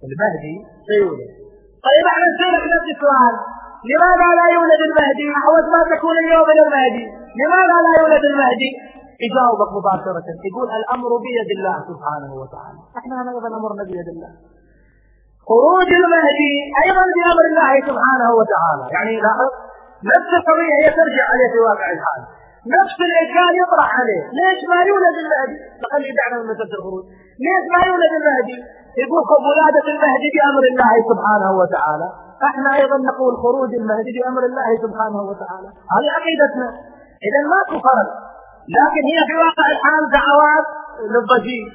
المهدي 0.08 0.56
سيولد. 0.90 1.43
طيب 1.88 2.06
إحنا 2.12 2.26
نسألك 2.32 2.64
نفس 2.76 2.88
السؤال. 2.96 3.36
لماذا 3.92 4.28
لا 4.40 4.46
يولد 4.56 4.82
المهدي؟ 4.90 5.26
أحوج 5.40 5.66
ما 5.76 5.82
تكون 5.94 6.16
اليوم 6.24 6.48
إلى 6.54 6.62
المهدي. 6.68 7.06
لماذا 7.42 7.76
لا 7.86 7.92
يولد 8.02 8.24
المهدي؟ 8.32 8.72
يجاوبك 9.26 9.70
مباشرة. 9.78 10.28
يقول 10.50 10.68
الأمر 10.80 11.12
بيد 11.26 11.50
الله 11.58 11.78
سبحانه 11.90 12.32
وتعالى. 12.42 12.82
إحنا 13.00 13.16
أيضا 13.34 13.50
أمرنا 13.60 13.84
بيد 13.92 14.08
الله. 14.14 14.32
خروج 15.50 15.90
المهدي 16.02 16.54
أيضا 16.84 17.04
بأمر 17.16 17.44
الله 17.52 17.72
سبحانه 17.90 18.30
وتعالى. 18.40 18.84
يعني 18.96 19.14
لاحظ 19.26 19.50
نفس 20.14 20.30
القضية 20.40 20.74
هي 20.82 20.88
ترجع 21.00 21.24
عليه 21.32 21.48
في 21.54 21.60
واقع 21.68 21.88
الحال. 21.96 22.22
نفس 22.78 22.98
الإشكال 23.10 23.52
يطرح 23.62 23.90
عليه. 24.00 24.24
ليش 24.40 24.60
ما 24.72 24.80
يولد 24.90 25.16
المهدي 25.24 25.58
فخلي 25.82 26.10
دعنا 26.18 26.36
من 26.40 26.46
مسألة 26.52 26.74
الخروج. 26.78 27.04
ليش 27.46 27.66
ما 27.76 27.82
يولد 27.90 28.12
المهدي 28.20 28.58
يقول 29.04 29.24
ولادة 29.48 29.86
المهدي 29.94 30.30
بأمر 30.36 30.64
الله 30.72 30.94
سبحانه 31.12 31.52
وتعالى. 31.60 32.08
إحنا 32.50 32.70
أيضا 32.80 32.98
نقول 33.10 33.34
خروج 33.44 33.72
المهدي 33.82 34.12
بأمر 34.18 34.44
الله 34.50 34.70
سبحانه 34.86 35.22
وتعالى. 35.30 35.70
هذه 35.94 36.10
عقيدتنا. 36.18 36.70
اذا 37.28 37.42
ماكو 37.54 37.76
فرق. 37.88 38.10
لكن 38.78 39.04
هي 39.12 39.20
في 39.28 39.36
واقع 39.44 39.66
الحال 39.76 40.04
دعوات 40.20 40.68
للضجيج 41.14 41.68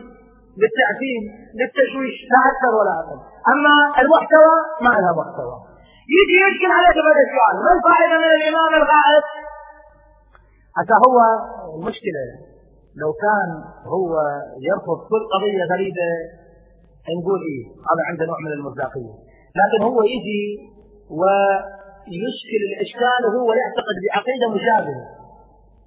للتعفين 0.61 1.23
للتشويش 1.59 2.17
لا 2.33 2.41
أكثر 2.51 2.73
ولا 2.79 2.95
أقل. 3.01 3.19
أما 3.53 3.75
المحتوى 4.03 4.55
ما 4.85 4.91
لها 5.03 5.13
محتوى. 5.21 5.57
يجي 6.17 6.37
يشكل 6.45 6.71
عليك 6.79 6.97
هذا 7.09 7.23
السؤال 7.29 7.55
ما 7.65 7.71
الفائدة 7.77 8.17
من 8.25 8.31
الإمام 8.39 8.73
الغائب 8.81 9.25
حتى 10.79 10.95
هو 11.07 11.19
المشكلة 11.77 12.25
لو 13.03 13.11
كان 13.25 13.49
هو 13.95 14.11
يرفض 14.69 14.99
كل 15.11 15.23
قضية 15.35 15.63
غريبة 15.73 16.09
نقول 17.19 17.41
إيه؟ 17.51 17.63
هذا 17.89 18.03
عنده 18.09 18.25
نوع 18.31 18.39
من 18.47 18.53
المصداقية. 18.59 19.15
لكن 19.61 19.79
هو 19.89 19.99
يجي 20.15 20.45
ويشكل 21.21 22.61
الإشكال 22.71 23.21
وهو 23.27 23.51
يعتقد 23.63 23.97
بعقيدة 24.05 24.47
مشابهة. 24.57 25.05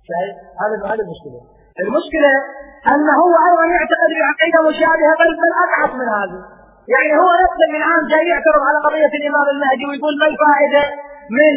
شايف؟ 0.10 0.36
هذا 0.62 0.76
هذا 0.92 1.04
المشكلة. 1.06 1.40
المشكلة 1.84 2.34
أن 2.94 3.08
هو 3.22 3.34
أيضا 3.48 3.66
يعتقد 3.78 4.10
بعقيدة 4.20 4.60
مشابهة 4.70 5.14
بل 5.22 5.30
بل 5.42 5.52
ابعد 5.66 5.92
من 6.00 6.08
هذا. 6.18 6.40
يعني 6.94 7.12
هو 7.22 7.30
نفسه 7.44 7.66
من 7.74 7.80
الان 7.82 8.02
جاي 8.12 8.26
يعترض 8.34 8.62
على 8.70 8.78
قضية 8.86 9.14
الإمام 9.20 9.46
المهدي 9.54 9.86
ويقول 9.90 10.14
ما 10.22 10.28
الفائدة 10.32 10.84
من 11.38 11.54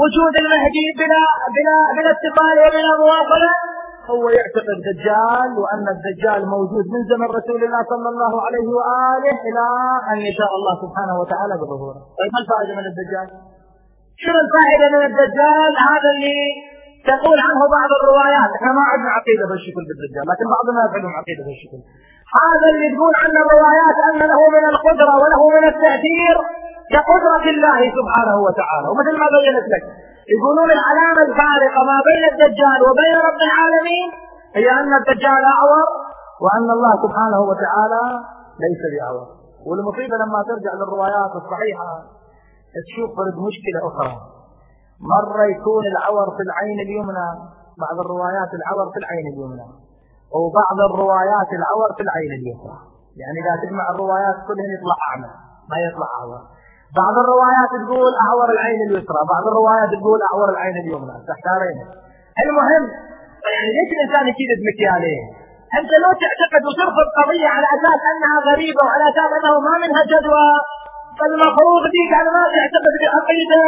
وجود 0.00 0.34
المهدي 0.42 0.86
بلا 1.00 1.22
بلا 1.56 1.76
بلا 1.96 2.10
اتصال 2.16 2.56
وبلا 2.64 2.92
مواصلة 3.02 3.52
هو 4.10 4.24
يعتقد 4.38 4.78
دجال 4.88 5.50
وأن 5.62 5.86
الدجال 5.96 6.40
موجود 6.54 6.84
من 6.94 7.00
زمن 7.10 7.28
رسول 7.38 7.60
الله 7.64 7.82
صلى 7.92 8.08
الله 8.12 8.32
عليه 8.46 8.68
وآله 8.78 9.36
إلى 9.48 9.64
أن 10.12 10.18
يشاء 10.28 10.50
الله 10.58 10.74
سبحانه 10.84 11.14
وتعالى 11.20 11.54
بظهوره. 11.60 12.00
طيب 12.18 12.30
ما 12.34 12.40
الفائدة 12.44 12.72
من 12.80 12.86
الدجال؟ 12.90 13.28
شنو 14.22 14.38
الفائدة 14.46 14.86
من 14.94 15.02
الدجال؟ 15.10 15.72
هذا 15.88 16.08
اللي 16.14 16.40
تقول 17.10 17.38
عنه 17.46 17.60
بعض 17.76 17.90
الروايات. 17.98 18.50
إحنا 18.56 18.70
ما 18.78 18.84
عندنا 18.92 19.10
عقيدة 19.18 19.44
بالشكل 19.50 19.82
بالدجال 19.88 20.24
لكن 20.32 20.46
بعضنا 20.54 20.78
يفعلون 20.86 21.12
عقيدة 21.20 21.42
بالشكل. 21.48 21.80
هذا 22.40 22.66
اللي 22.72 22.88
تقول 22.94 23.14
عنه 23.22 23.38
الروايات 23.46 23.96
أن 24.08 24.20
له 24.32 24.40
من 24.56 24.64
القدرة 24.72 25.12
وله 25.22 25.42
من 25.56 25.64
التأثير. 25.72 26.36
كقدرة 26.94 27.44
الله 27.54 27.80
سبحانه 27.98 28.36
وتعالى. 28.46 28.86
ومثل 28.90 29.14
ما 29.22 29.28
بينت 29.36 29.66
لك 29.74 29.84
يقولون 30.34 30.70
العلامة 30.78 31.20
الفارقة 31.28 31.80
ما 31.90 31.98
بين 32.08 32.22
الدجال 32.32 32.78
وبين 32.88 33.16
رب 33.28 33.40
العالمين 33.48 34.08
هي 34.58 34.68
أن 34.80 34.92
الدجال 35.00 35.42
أعور 35.54 35.88
وأن 36.44 36.68
الله 36.76 36.92
سبحانه 37.04 37.40
وتعالى 37.50 38.02
ليس 38.64 38.82
بأعور. 38.92 39.26
والمصيبة 39.66 40.16
لما 40.22 40.40
ترجع 40.50 40.72
للروايات 40.80 41.32
الصحيحة 41.40 41.90
تشوف 42.76 43.10
مشكلة 43.48 43.80
أخرى. 43.90 44.14
مرة 45.14 45.42
يكون 45.54 45.84
العور 45.92 46.26
في 46.36 46.42
العين 46.48 46.78
اليمنى 46.86 47.28
بعض 47.84 47.96
الروايات 48.04 48.50
العور 48.58 48.86
في 48.92 48.98
العين 49.02 49.26
اليمنى 49.32 49.66
وبعض 50.36 50.78
الروايات 50.90 51.50
العور 51.58 51.88
في 51.96 52.02
العين 52.06 52.32
اليسرى. 52.40 52.78
يعني 53.20 53.36
إذا 53.42 53.52
تجمع 53.62 53.84
الروايات 53.94 54.36
كلها 54.48 54.68
يطلع 54.76 54.96
أعمى 55.08 55.32
ما 55.70 55.76
يطلع 55.86 56.08
أعور. 56.18 56.40
بعض 56.96 57.14
الروايات 57.24 57.70
تقول 57.84 58.12
أعور 58.26 58.48
العين 58.56 58.80
اليسرى 58.88 59.20
بعض 59.34 59.44
الروايات 59.50 59.90
تقول 60.00 60.18
أعور 60.30 60.48
العين 60.54 60.76
اليمنى. 60.82 61.14
تحتارين. 61.30 61.76
المهم 62.44 62.84
يعني 63.54 63.68
ليش 63.76 63.90
الإنسان 63.96 64.24
يكيد 64.32 64.50
بمكيالين 64.58 65.24
أنت 65.78 65.90
لو 66.04 66.10
تعتقد 66.22 66.62
وترفض 66.68 67.08
قضية 67.18 67.48
على 67.56 67.66
أساس 67.76 68.00
أنها 68.12 68.36
غريبة 68.50 68.80
وعلى 68.86 69.04
أساس 69.12 69.30
أنه 69.38 69.54
ما 69.66 69.74
منها 69.84 70.02
جدوى 70.12 70.48
فالمفروض 71.18 71.82
ديك 71.96 72.10
على 72.18 72.30
ما 72.36 72.44
تعتقد 72.56 72.94
بعقيدة 73.02 73.62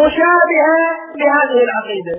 مشابهة 0.00 0.80
لهذه 1.20 1.58
العقيدة. 1.66 2.16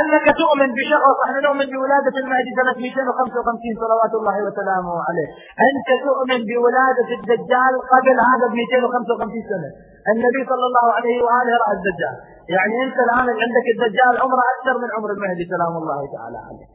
أنك 0.00 0.26
تؤمن 0.42 0.68
بشخص 0.78 1.16
إحنا 1.24 1.38
نؤمن 1.46 1.66
بولادة 1.74 2.14
المهدي 2.22 2.52
سنة 2.58 2.74
255 2.74 3.82
صلوات 3.82 4.12
الله 4.18 4.36
وسلامه 4.46 4.94
عليه. 5.08 5.28
أنت 5.68 5.88
تؤمن 6.06 6.40
بولادة 6.50 7.08
الدجال 7.18 7.72
قبل 7.94 8.16
هذا 8.30 8.46
ب 8.50 8.54
255 8.54 9.42
سنة. 9.52 9.70
النبي 10.12 10.42
صلى 10.50 10.64
الله 10.70 10.86
عليه 10.96 11.16
وآله 11.26 11.52
رأى 11.62 11.72
الدجال. 11.78 12.16
يعني 12.54 12.74
أنت 12.86 12.98
الآن 13.06 13.26
عندك 13.44 13.66
الدجال 13.74 14.12
عمره 14.22 14.42
أكثر 14.54 14.74
من 14.82 14.88
عمر 14.96 15.10
المهدي 15.16 15.44
سلام 15.54 15.74
الله 15.82 16.00
تعالى 16.16 16.38
عليه. 16.46 16.66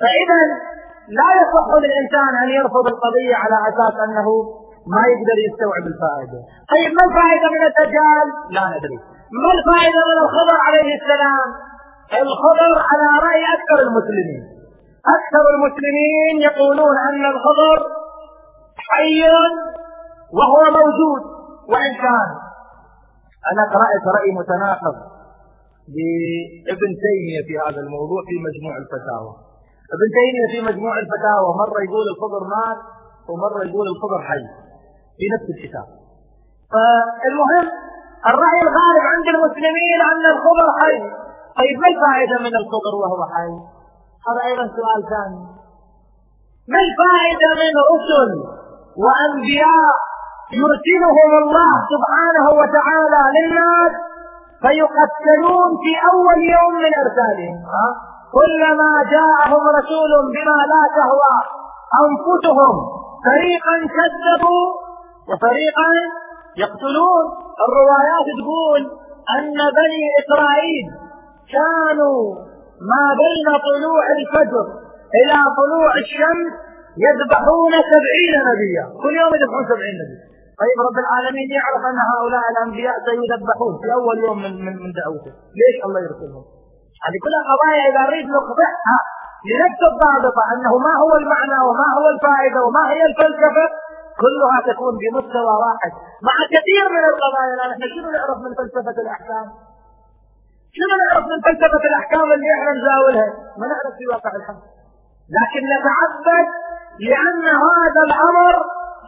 فإذا 0.00 0.40
لا 1.18 1.28
يصح 1.40 1.66
للإنسان 1.82 2.32
أن 2.42 2.48
يرفض 2.58 2.84
القضية 2.94 3.34
على 3.42 3.56
أساس 3.70 3.94
أنه 4.06 4.28
ما 4.94 5.02
يقدر 5.12 5.36
يستوعب 5.46 5.84
الفائدة. 5.92 6.38
طيب 6.72 6.90
ما 6.96 7.02
الفائدة 7.08 7.46
من 7.56 7.62
الدجال؟ 7.70 8.26
لا 8.56 8.64
ندري. 8.74 8.98
ما 9.42 9.50
الفائدة 9.58 10.00
من 10.10 10.18
الخضر 10.24 10.56
عليه 10.66 10.88
السلام؟ 11.00 11.69
الخضر 12.22 12.72
على 12.90 13.08
رأي 13.26 13.42
أكثر 13.56 13.78
المسلمين. 13.86 14.42
أكثر 15.16 15.44
المسلمين 15.54 16.34
يقولون 16.48 16.96
أن 17.08 17.22
الخضر 17.32 17.78
حي 18.88 19.22
وهو 20.38 20.60
موجود 20.78 21.22
وإن 21.72 21.92
كان. 22.04 22.30
أنا 23.52 23.62
قرأت 23.74 24.04
رأي 24.16 24.30
متناقض 24.40 24.96
لابن 26.66 26.90
تيمية 27.04 27.42
في 27.48 27.54
هذا 27.64 27.80
الموضوع 27.86 28.20
في 28.28 28.36
مجموع 28.46 28.74
الفتاوى. 28.82 29.32
ابن 29.94 30.06
تيمية 30.16 30.46
في 30.52 30.58
مجموع 30.70 30.94
الفتاوى 30.98 31.48
مرة 31.62 31.78
يقول 31.86 32.04
الخضر 32.12 32.42
مات 32.54 32.80
ومرة 33.28 33.60
يقول 33.68 33.86
الخضر 33.92 34.20
حي 34.28 34.44
في 35.18 35.24
نفس 35.34 35.46
الكتاب. 35.54 35.86
فالمهم 36.72 37.66
الرأي 38.30 38.60
الغالب 38.66 39.04
عند 39.14 39.26
المسلمين 39.34 40.00
أن 40.12 40.24
الخضر 40.34 40.68
حي. 40.80 41.29
طيب 41.58 41.76
ما 41.82 41.88
الفائدة 41.92 42.36
من 42.46 42.54
الخضر 42.60 42.94
وهو 43.02 43.20
حي؟ 43.32 43.52
هذا 44.26 44.40
أيضا 44.50 44.64
سؤال 44.76 45.00
ثاني. 45.12 45.42
ما 46.72 46.80
الفائدة 46.86 47.48
من 47.62 47.72
رسل 47.92 48.30
وأنبياء 49.02 49.94
يرسلهم 50.60 51.30
الله 51.42 51.72
سبحانه 51.92 52.46
وتعالى 52.60 53.22
للناس 53.36 53.92
فيقتلون 54.62 55.70
في 55.82 55.92
أول 56.12 56.38
يوم 56.56 56.74
من 56.84 56.92
إرسالهم؟ 57.02 57.58
كلما 58.38 58.92
جاءهم 59.14 59.62
رسول 59.78 60.12
بما 60.34 60.58
لا 60.72 60.82
تهوى 60.96 61.36
أنفسهم 62.04 62.74
فريقا 63.26 63.76
كذبوا 63.96 64.66
وفريقا 65.28 65.90
يقتلون. 66.56 67.24
الروايات 67.66 68.26
تقول 68.40 68.80
أن 69.36 69.56
بني 69.78 70.02
إسرائيل 70.20 71.09
كانوا 71.56 72.20
ما 72.92 73.04
بين 73.22 73.46
طلوع 73.68 74.02
الفجر 74.18 74.66
إلى 75.18 75.36
طلوع 75.60 75.90
الشمس 76.04 76.52
يذبحون 77.06 77.72
سبعين 77.92 78.34
نبيا. 78.50 78.84
كل 79.02 79.14
يوم 79.20 79.30
يذبحون 79.36 79.64
سبعين 79.72 79.96
نبي 80.02 80.16
طيب 80.62 80.78
رب 80.88 80.98
العالمين 81.04 81.48
يعرف 81.58 81.82
أن 81.90 81.98
هؤلاء 82.12 82.44
الأنبياء 82.52 82.94
سيذبحون 83.06 83.72
في 83.82 83.86
أول 83.98 84.16
يوم 84.26 84.38
من 84.44 84.52
من, 84.66 84.74
من 84.82 84.90
دعوته. 85.00 85.32
ليش 85.60 85.76
الله 85.86 86.00
يرسلهم؟ 86.06 86.44
هذه 87.04 87.18
كلها 87.24 87.42
قضايا 87.50 87.82
إذا 87.90 88.00
نريد 88.08 88.26
نقطعها 88.36 88.98
لنفس 89.50 89.80
الضابطة 89.90 90.42
أنه 90.52 90.72
ما 90.86 90.94
هو 91.02 91.12
المعنى 91.22 91.58
وما 91.68 91.88
هو 91.98 92.06
الفائدة 92.14 92.60
وما 92.66 92.82
هي 92.92 93.02
الفلسفة. 93.10 93.66
كلها 94.22 94.58
تكون 94.70 94.94
بمستوى 95.00 95.54
واحد. 95.64 95.92
مع 96.28 96.36
كثير 96.54 96.84
من 96.96 97.04
القضايا 97.12 97.54
نحن 97.70 97.82
شنو 97.94 98.08
نعرف 98.16 98.38
من 98.44 98.52
فلسفة 98.58 98.96
الأحكام؟ 99.04 99.46
شنو 100.76 100.94
نعرف 101.02 101.24
من 101.32 101.38
فلسفة 101.46 101.82
الأحكام 101.90 102.26
اللي 102.34 102.48
إحنا 102.56 102.70
نزاولها؟ 102.78 103.28
ما 103.58 103.64
نعرف 103.72 103.92
في 103.98 104.04
واقع 104.12 104.30
الحال. 104.40 104.58
لكن 105.38 105.62
نتعبد 105.74 106.46
لأن 107.08 107.44
هذا 107.68 108.00
الأمر 108.08 108.54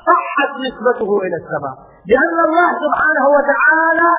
صحت 0.09 0.51
نسبته 0.67 1.11
إلى 1.25 1.37
السماء 1.43 1.75
لأن 2.11 2.37
الله 2.47 2.69
سبحانه 2.85 3.25
وتعالى 3.37 4.11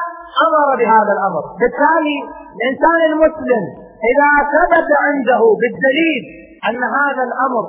أمر 0.48 0.68
بهذا 0.80 1.12
الأمر 1.18 1.44
بالتالي 1.60 2.18
الإنسان 2.58 3.00
المسلم 3.12 3.64
إذا 4.12 4.32
ثبت 4.54 4.89
عنده 5.06 5.41
بالدليل 5.62 6.24
أن 6.70 6.82
هذا 7.00 7.24
الأمر 7.30 7.66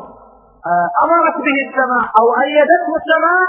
آه، 0.70 0.88
أمرت 1.04 1.36
به 1.46 1.58
السماء 1.68 2.04
أو 2.20 2.26
أيدته 2.44 2.88
السماء 3.00 3.44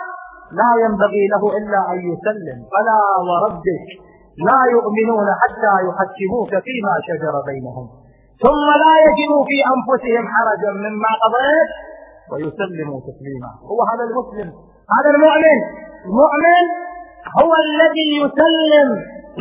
لا 0.59 0.69
ينبغي 0.85 1.23
له 1.33 1.43
إلا 1.59 1.79
أن 1.93 1.97
يسلم 2.11 2.57
فلا 2.73 2.99
وربك 3.27 3.87
لا 4.49 4.59
يؤمنون 4.75 5.27
حتى 5.41 5.73
يحكموك 5.87 6.51
فيما 6.65 6.93
شجر 7.07 7.33
بينهم. 7.49 7.85
ثم 8.43 8.67
لا 8.83 8.93
يجدوا 9.05 9.43
في 9.49 9.57
أنفسهم 9.73 10.23
حرجا 10.33 10.71
مما 10.85 11.11
قضيت 11.23 11.71
ويسلموا 12.31 12.99
تسليما. 13.09 13.49
هو 13.71 13.79
هذا 13.91 14.03
المسلم. 14.09 14.49
هذا 14.95 15.09
المؤمن. 15.15 15.59
المؤمن 16.05 16.65
هو 17.41 17.51
الذي 17.65 18.07
يسلم 18.23 18.89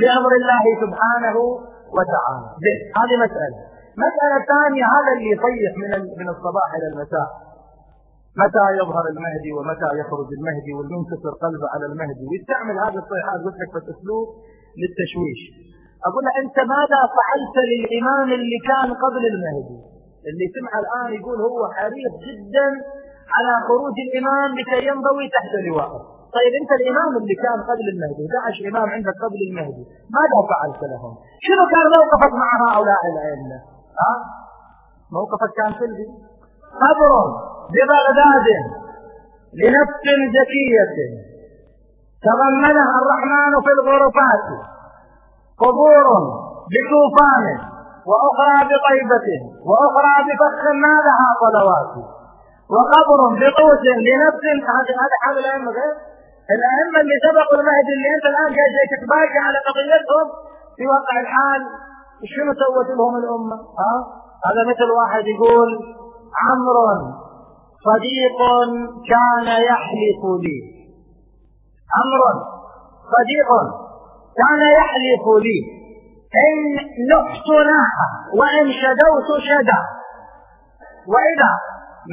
لأمر 0.03 0.32
الله 0.40 0.64
سبحانه 0.82 1.36
وتعالى. 1.97 2.49
هذه 3.01 3.16
مسألة. 3.26 3.59
مسألة 4.07 4.36
ثانية 4.53 4.84
هذا 4.97 5.11
اللي 5.14 5.28
يصيح 5.34 5.70
من 5.82 5.90
من 6.20 6.28
الصباح 6.34 6.68
إلى 6.76 6.86
المساء. 6.92 7.28
متى 8.42 8.66
يظهر 8.80 9.05
المهدي 9.12 9.51
ومتى 9.57 9.88
يخرج 10.01 10.28
المهدي 10.38 10.72
والمنكسر 10.76 11.32
قلبه 11.45 11.66
على 11.74 11.86
المهدي 11.90 12.24
ويستعمل 12.28 12.76
هذه 12.84 12.99
الصيحات 13.05 13.38
قلت 13.45 13.57
لك 13.62 13.70
في 13.74 13.78
الأسلوب. 13.84 14.26
للتشويش. 14.81 15.41
أقول 16.09 16.22
له 16.27 16.33
أنت 16.43 16.57
ماذا 16.75 17.01
فعلت 17.16 17.57
للإمام 17.70 18.29
اللي 18.39 18.59
كان 18.70 18.89
قبل 19.05 19.22
المهدي؟ 19.33 19.79
اللي 20.29 20.47
سمع 20.57 20.72
الآن 20.83 21.09
يقول 21.18 21.39
هو 21.49 21.61
حريص 21.77 22.14
جدا 22.29 22.68
على 23.35 23.53
خروج 23.68 23.97
الإمام 24.07 24.49
لكي 24.59 24.81
ينضوي 24.91 25.27
تحت 25.37 25.53
لواءه. 25.66 26.01
طيب 26.37 26.53
أنت 26.61 26.70
الإمام 26.81 27.12
اللي 27.20 27.37
كان 27.45 27.59
قبل 27.70 27.87
المهدي 27.93 28.22
11 28.27 28.68
إمام 28.72 28.87
عندك 28.97 29.16
قبل 29.25 29.41
المهدي 29.49 29.85
ماذا 30.16 30.39
فعلت 30.51 30.83
لهم؟ 30.93 31.12
شنو 31.47 31.64
كان 31.72 31.87
موقفك 31.97 32.33
مع 32.43 32.51
هؤلاء 32.64 33.01
الأئمة؟ 33.12 33.59
ها؟ 34.01 34.12
موقفك 35.16 35.51
كان 35.59 35.70
سلبي؟ 35.81 36.07
قبر 36.85 37.12
ببغداد 37.75 38.47
لنفس 39.61 40.05
زكية 40.37 40.95
تضمنها 42.27 42.95
الرحمن 43.03 43.53
في 43.64 43.70
الغرفات. 43.77 44.47
قبور 45.62 46.07
بطوفان 46.72 47.45
وأخرى 48.09 48.57
بطيبة 48.70 49.27
وأخرى 49.68 50.14
بفخ 50.29 50.62
ما 50.83 50.95
لها 51.07 51.29
صلوات. 51.45 51.95
وقبر 52.75 53.20
بقوس 53.41 53.83
لنفس 54.07 54.45
هذا 54.75 55.16
حال 55.22 55.39
الأئمة. 55.39 55.70
غير؟ 55.79 55.95
الأئمة 56.57 56.99
اللي 57.03 57.16
سبقوا 57.27 57.59
المهدي 57.61 57.93
اللي 57.97 58.11
أنت 58.16 58.27
الآن 58.33 58.51
جاي 58.57 58.85
تتباكى 58.93 59.39
على 59.47 59.59
قضيتهم 59.66 60.27
في 60.77 60.83
واقع 60.87 61.20
الحال 61.25 61.62
شنو 62.33 62.53
سوت 62.62 62.89
لهم 62.99 63.16
الأمة؟ 63.16 63.57
ها؟ 63.81 63.95
هذا 64.47 64.62
مثل 64.70 64.89
واحد 64.99 65.25
يقول 65.27 65.70
عمرو 66.45 66.87
صديق 67.89 68.39
كان 69.11 69.49
يحلف 69.70 70.20
لي. 70.45 70.74
عمرو 71.97 72.30
صديق 73.14 73.49
كان 74.38 74.61
يحلف 74.78 75.24
لي. 75.47 75.59
إن 76.45 76.57
نحت 77.12 77.49
ناحة 77.70 78.09
وإن 78.38 78.64
شدوت 78.80 79.28
شدا. 79.49 79.80
وإذا 81.12 81.53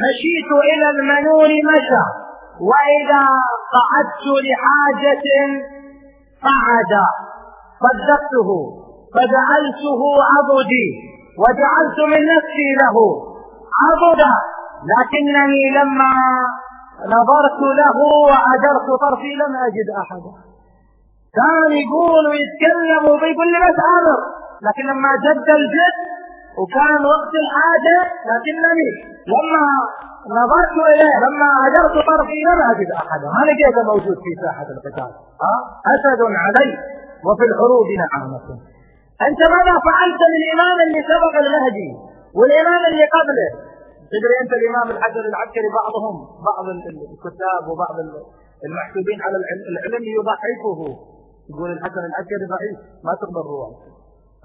مشيت 0.03 0.49
إلى 0.71 0.87
المنون 0.89 1.51
مشى. 1.71 2.05
وإذا 2.69 3.25
قعدت 3.75 4.25
لحاجة 4.47 5.27
قعد. 6.47 6.93
صدقته 7.83 8.49
فجعلته 9.13 10.01
عضدي. 10.31 10.87
وجعلت 11.41 11.99
من 12.11 12.21
نفسي 12.35 12.69
له 12.81 12.95
عضدا. 13.81 14.33
لكنني 14.91 15.63
لما 15.77 16.13
نظرت 17.15 17.59
له 17.79 17.97
وعجرت 18.27 18.87
طرفي 19.01 19.31
لم 19.41 19.53
أجد 19.67 19.87
أحدا. 20.03 20.31
كان 21.39 21.71
يقول 21.83 22.23
ويتكلم 22.31 23.03
ويقول 23.11 23.47
لي 23.53 23.59
بس 23.65 23.79
آمر 23.97 24.19
لكن 24.65 24.83
لما 24.91 25.11
جد 25.25 25.47
الجد 25.59 25.97
وكان 26.59 27.01
وقت 27.13 27.33
الحاجة 27.43 27.97
لكنني 28.29 28.89
لما 29.33 29.65
نظرت 30.39 30.75
إليه 30.91 31.15
لما 31.25 31.47
هجرت 31.63 31.95
طرفي 32.09 32.39
لم 32.49 32.59
أجد 32.71 32.89
أحدا. 33.01 33.27
ما 33.35 33.41
لقيته 33.49 33.81
موجود 33.91 34.17
في 34.23 34.31
ساحة 34.43 34.67
القتال. 34.75 35.11
ها؟ 35.43 35.55
أسد 35.93 36.21
علي 36.43 36.69
وفي 37.25 37.43
الحروب 37.49 37.87
نعمة. 38.01 38.47
أنت 39.27 39.41
ماذا 39.55 39.75
فعلت 39.87 40.21
للإمام 40.33 40.77
اللي 40.85 41.01
سبق 41.11 41.33
المهدي 41.43 41.91
والإمام 42.37 42.81
اللي 42.89 43.05
قبله؟ 43.15 43.49
تدري 44.13 44.35
أنت 44.43 44.51
الإمام 44.59 44.87
الحجر 44.95 45.23
العسكري 45.31 45.69
بعضهم 45.79 46.15
بعض 46.49 46.65
الكتاب 47.15 47.63
وبعض 47.69 47.95
المحسوبين 48.65 49.19
على 49.25 49.37
العلم 49.73 50.03
يضحكه 50.17 50.79
يقول 51.51 51.69
الحسن 51.77 52.03
العسكري 52.09 52.45
ضعيف 52.53 52.77
ما 53.05 53.13
تقبل 53.21 53.43
رواه. 53.53 53.73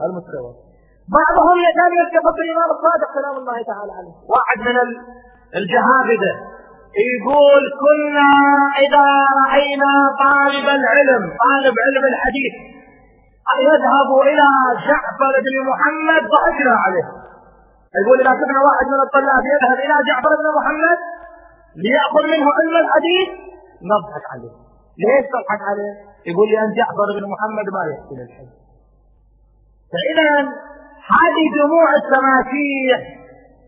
المستوى 0.06 0.52
بعضهم 1.18 1.56
يكاد 1.68 1.92
يتفق 2.02 2.36
الإمام 2.44 2.68
الصادق 2.76 3.08
سلام 3.18 3.36
الله 3.42 3.58
تعالى 3.70 3.92
عليه. 3.98 4.14
واحد 4.34 4.58
من 4.68 4.76
الجهابذة 5.60 6.34
يقول 7.12 7.62
كنا 7.84 8.30
إذا 8.84 9.06
رأينا 9.42 9.92
طالب 10.24 10.66
العلم 10.80 11.22
طالب 11.44 11.74
علم 11.86 12.04
الحديث 12.12 12.54
يذهب 13.70 14.10
إلى 14.30 14.48
جعفر 14.88 15.34
بن 15.46 15.54
محمد 15.70 16.22
ضحكنا 16.34 16.74
عليه. 16.84 17.06
يقول 18.00 18.16
إذا 18.22 18.32
شفنا 18.40 18.60
واحد 18.68 18.86
من 18.94 19.00
الطلاب 19.06 19.42
يذهب 19.52 19.78
إلى 19.84 19.96
جعفر 20.08 20.32
بن 20.40 20.46
محمد 20.58 20.98
ليأخذ 21.84 22.22
منه 22.32 22.46
علم 22.58 22.74
الحديث 22.84 23.28
نضحك 23.90 24.24
عليه. 24.32 24.54
ليش 25.02 25.24
تضحك 25.34 25.62
عليه؟ 25.70 25.92
يقول 26.30 26.46
لأن 26.52 26.70
جعفر 26.78 27.08
بن 27.16 27.24
محمد 27.34 27.66
ما 27.76 27.82
يحسن 27.90 28.18
الحديث 28.26 28.54
فإذا 29.92 30.30
هذه 31.14 31.44
دموع 31.62 31.88
التماسيح 32.00 32.98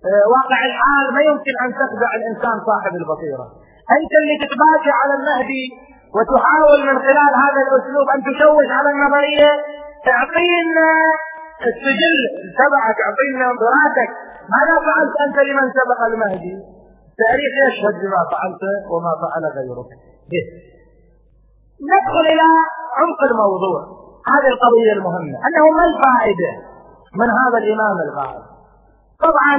آه، 0.08 0.24
واقع 0.34 0.58
الحال 0.70 1.06
ما 1.16 1.20
يمكن 1.30 1.54
أن 1.64 1.70
تخدع 1.80 2.10
الإنسان 2.18 2.56
صاحب 2.70 2.92
البصيرة. 3.00 3.46
أنت 3.96 4.12
اللي 4.20 4.36
تتباكى 4.42 4.92
على 5.00 5.12
المهدي 5.18 5.66
وتحاول 6.16 6.80
من 6.88 6.96
خلال 7.06 7.32
هذا 7.44 7.60
الأسلوب 7.66 8.06
أن 8.14 8.20
تشوش 8.28 8.68
على 8.78 8.88
النظرية 8.94 9.50
تعطينا 10.08 10.90
السجل 11.66 12.16
تبعك 12.60 12.98
أعطينا 13.06 13.46
دراسك 13.64 14.10
ماذا 14.54 14.76
فعلت 14.86 15.14
أنت 15.26 15.38
لمن 15.48 15.66
سبق 15.78 16.00
المهدي؟ 16.10 16.54
تاريخ 17.22 17.52
يشهد 17.66 17.94
بما 18.02 18.20
فعلت 18.32 18.62
وما 18.92 19.12
فعل 19.22 19.44
غيرك. 19.58 19.90
به 20.30 20.44
ندخل 21.90 22.24
إلى 22.32 22.46
عمق 22.98 23.20
الموضوع. 23.30 23.80
هذه 24.32 24.48
القضية 24.54 24.92
المهمة. 24.92 25.36
أنه 25.46 25.64
ما 25.76 25.84
الفائدة 25.90 26.50
من 27.20 27.28
هذا 27.40 27.58
الإمام 27.62 27.96
الغائب؟ 28.06 28.44
طبعا 29.26 29.54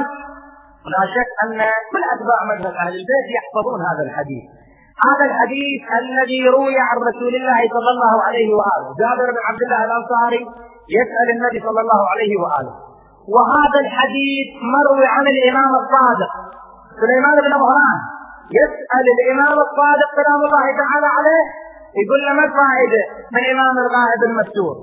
لا 0.93 1.01
شك 1.15 1.29
أن 1.43 1.59
كل 1.91 2.03
أتباع 2.13 2.39
مذهب 2.51 2.73
أهل 2.83 2.93
البيت 3.01 3.27
يحفظون 3.37 3.79
هذا 3.89 4.03
الحديث. 4.07 4.45
هذا 5.07 5.25
الحديث 5.29 5.81
الذي 6.01 6.41
روي 6.57 6.77
عن 6.79 6.97
رسول 7.09 7.33
الله 7.39 7.59
صلى 7.75 7.89
الله 7.95 8.15
عليه 8.27 8.49
وآله. 8.59 8.87
جابر 9.01 9.27
بن 9.35 9.41
عبد 9.49 9.61
الله 9.65 9.81
الأنصاري 9.85 10.41
يسأل 10.97 11.27
النبي 11.35 11.59
صلى 11.67 11.81
الله 11.85 12.01
عليه 12.11 12.31
وآله. 12.43 12.73
وهذا 13.35 13.79
الحديث 13.85 14.47
مروي 14.75 15.05
عن 15.15 15.25
الإمام 15.35 15.71
الصادق 15.81 16.31
سليمان 17.01 17.35
بن 17.45 17.53
مهران 17.63 17.99
يسأل 18.61 19.05
الإمام 19.15 19.55
الصادق 19.67 20.09
سلام 20.19 20.39
الله 20.47 20.65
تعالى 20.81 21.07
عليه 21.17 21.43
يقول 22.01 22.19
له 22.25 22.31
ما 22.39 22.43
الفائدة 22.49 23.01
من 23.33 23.39
الإمام 23.43 23.75
الغائب 23.83 24.21
المستور؟ 24.29 24.75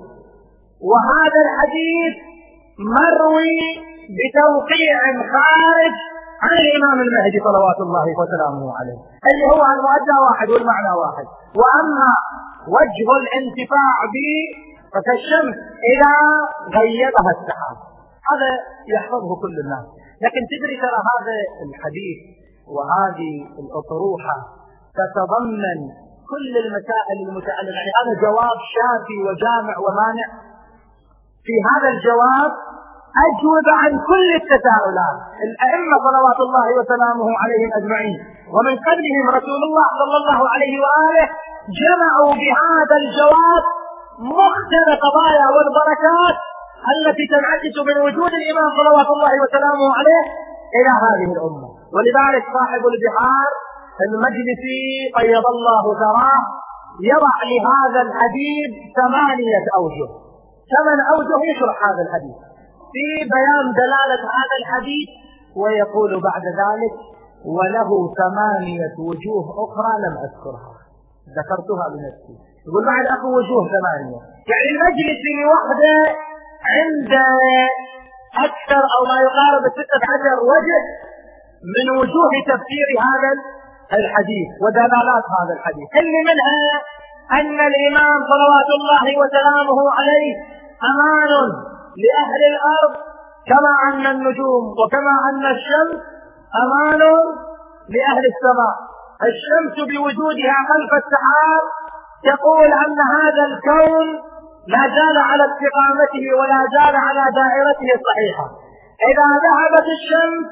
وهذا 0.91 1.39
الحديث 1.47 2.15
مروي 2.97 3.59
بتوقيع 4.19 4.99
خارج 5.35 5.95
عن 6.45 6.55
الإمام 6.65 6.99
المهدي 7.07 7.39
صلوات 7.49 7.79
الله 7.87 8.07
وسلامه 8.21 8.65
عليه 8.79 8.99
اللي 9.31 9.47
هو 9.55 9.63
المؤدى 9.75 10.17
واحد 10.27 10.49
والمعنى 10.51 10.93
واحد. 11.03 11.27
وأما 11.61 12.11
وجه 12.77 13.09
الانتفاع 13.23 13.95
به 14.15 14.31
فكالشمس 14.97 15.57
إذا 15.93 16.15
غيبها 16.79 17.31
السحاب. 17.37 17.77
هذا 18.31 18.51
يحفظه 18.95 19.31
كل 19.43 19.55
الناس. 19.65 19.87
لكن 20.25 20.43
تدري 20.53 20.77
ترى 20.85 21.01
هذا 21.13 21.37
الحديث 21.67 22.19
وهذه 22.75 23.33
الأطروحة 23.63 24.37
تتضمن 24.99 25.79
كل 26.33 26.53
المسائل 26.65 27.19
المتعلقة. 27.29 27.77
يعني 27.79 27.93
هذا 28.01 28.13
جواب 28.25 28.59
شافي 28.75 29.17
وجامع 29.27 29.75
ومانع. 29.85 30.29
في 31.47 31.55
هذا 31.69 31.89
الجواب 31.95 32.53
أجوبة 33.27 33.73
عن 33.83 33.93
كل 34.11 34.29
التساؤلات. 34.41 35.19
الأئمة 35.47 35.97
صلوات 36.07 36.39
الله 36.47 36.67
وسلامه 36.79 37.29
عليهم 37.43 37.71
أجمعين. 37.81 38.19
ومن 38.55 38.75
قبلهم 38.89 39.27
رسول 39.39 39.61
الله 39.69 39.87
صلى 40.01 40.17
الله 40.21 40.41
عليه 40.55 40.75
وآله 40.85 41.27
جمعوا 41.83 42.33
بهذا 42.43 42.97
الجواب 43.03 43.65
مختل 44.19 44.89
قضايا 45.05 45.47
والبركات 45.55 46.37
التي 46.95 47.25
تنعكس 47.35 47.77
من 47.89 47.97
وجود 48.07 48.33
الإمام 48.41 48.69
صلوات 48.79 49.09
الله 49.17 49.33
وسلامه 49.43 49.89
عليه 49.99 50.25
إلى 50.79 50.93
هذه 51.05 51.29
الأمة. 51.37 51.69
ولذلك 51.95 52.45
صاحب 52.59 52.83
البحار 52.93 53.51
المجلسي 54.07 54.85
قيض 55.19 55.47
الله 55.55 55.85
ثراه 56.03 56.43
يضع 57.13 57.37
لهذا 57.53 58.01
الحديث 58.07 58.71
ثمانية 59.01 59.65
أوجه. 59.81 60.09
ثمان 60.75 60.99
أوجه 61.15 61.39
يشرح 61.51 61.77
هذا 61.89 62.03
الحديث. 62.07 62.37
في 62.93 63.07
بيان 63.35 63.67
دلالة 63.83 64.23
هذا 64.39 64.57
الحديث 64.61 65.09
ويقول 65.57 66.23
بعد 66.29 66.45
ذلك 66.63 66.95
وله 67.57 67.91
ثمانية 68.21 68.95
وجوه 69.09 69.45
أخرى 69.65 69.93
لم 70.05 70.15
أذكرها. 70.27 70.73
ذكرتها 71.39 71.87
بنفسي 71.93 72.46
يقول 72.67 72.85
بعد 72.93 73.05
أكو 73.19 73.27
وجوه 73.39 73.63
ثمانية 73.75 74.21
يعني 74.51 74.69
المجلس 74.75 75.21
لوحده 75.43 75.97
عند 76.75 77.13
أكثر 78.47 78.83
أو 78.95 79.01
ما 79.11 79.17
يقارب 79.27 79.63
الستة 79.71 80.03
عشر 80.13 80.37
وجه 80.53 80.79
من 81.77 81.87
وجوه 81.99 82.33
تفسير 82.53 82.89
هذا 83.09 83.33
الحديث 84.01 84.49
ودلالات 84.63 85.25
هذا 85.39 85.53
الحديث. 85.59 85.89
اللي 86.01 86.21
منها 86.31 86.77
أن 87.41 87.59
الإمام 87.71 88.19
صلوات 88.33 88.69
الله 88.79 89.05
وسلامه 89.21 89.79
عليه 89.99 90.35
أمان 90.91 91.31
لأهل 92.05 92.41
الأرض 92.53 92.93
كما 93.51 93.73
أن 93.89 94.07
النجوم 94.15 94.65
وكما 94.81 95.15
أن 95.31 95.43
الشمس 95.57 96.01
أمان 96.65 97.01
لأهل 97.95 98.25
السماء. 98.33 98.75
الشمس 99.31 99.77
بوجودها 99.91 100.57
خلف 100.71 100.91
السحاب 101.03 101.65
تقول 102.25 102.71
أن 102.85 102.99
هذا 103.17 103.43
الكون 103.51 104.07
لا 104.69 104.83
زال 104.97 105.17
على 105.19 105.45
استقامته 105.51 106.25
ولا 106.39 106.61
زال 106.77 106.97
على 106.97 107.25
دائرته 107.41 107.89
الصحيحة. 107.99 108.47
إذا 109.11 109.29
ذهبت 109.47 109.87
الشمس 109.97 110.47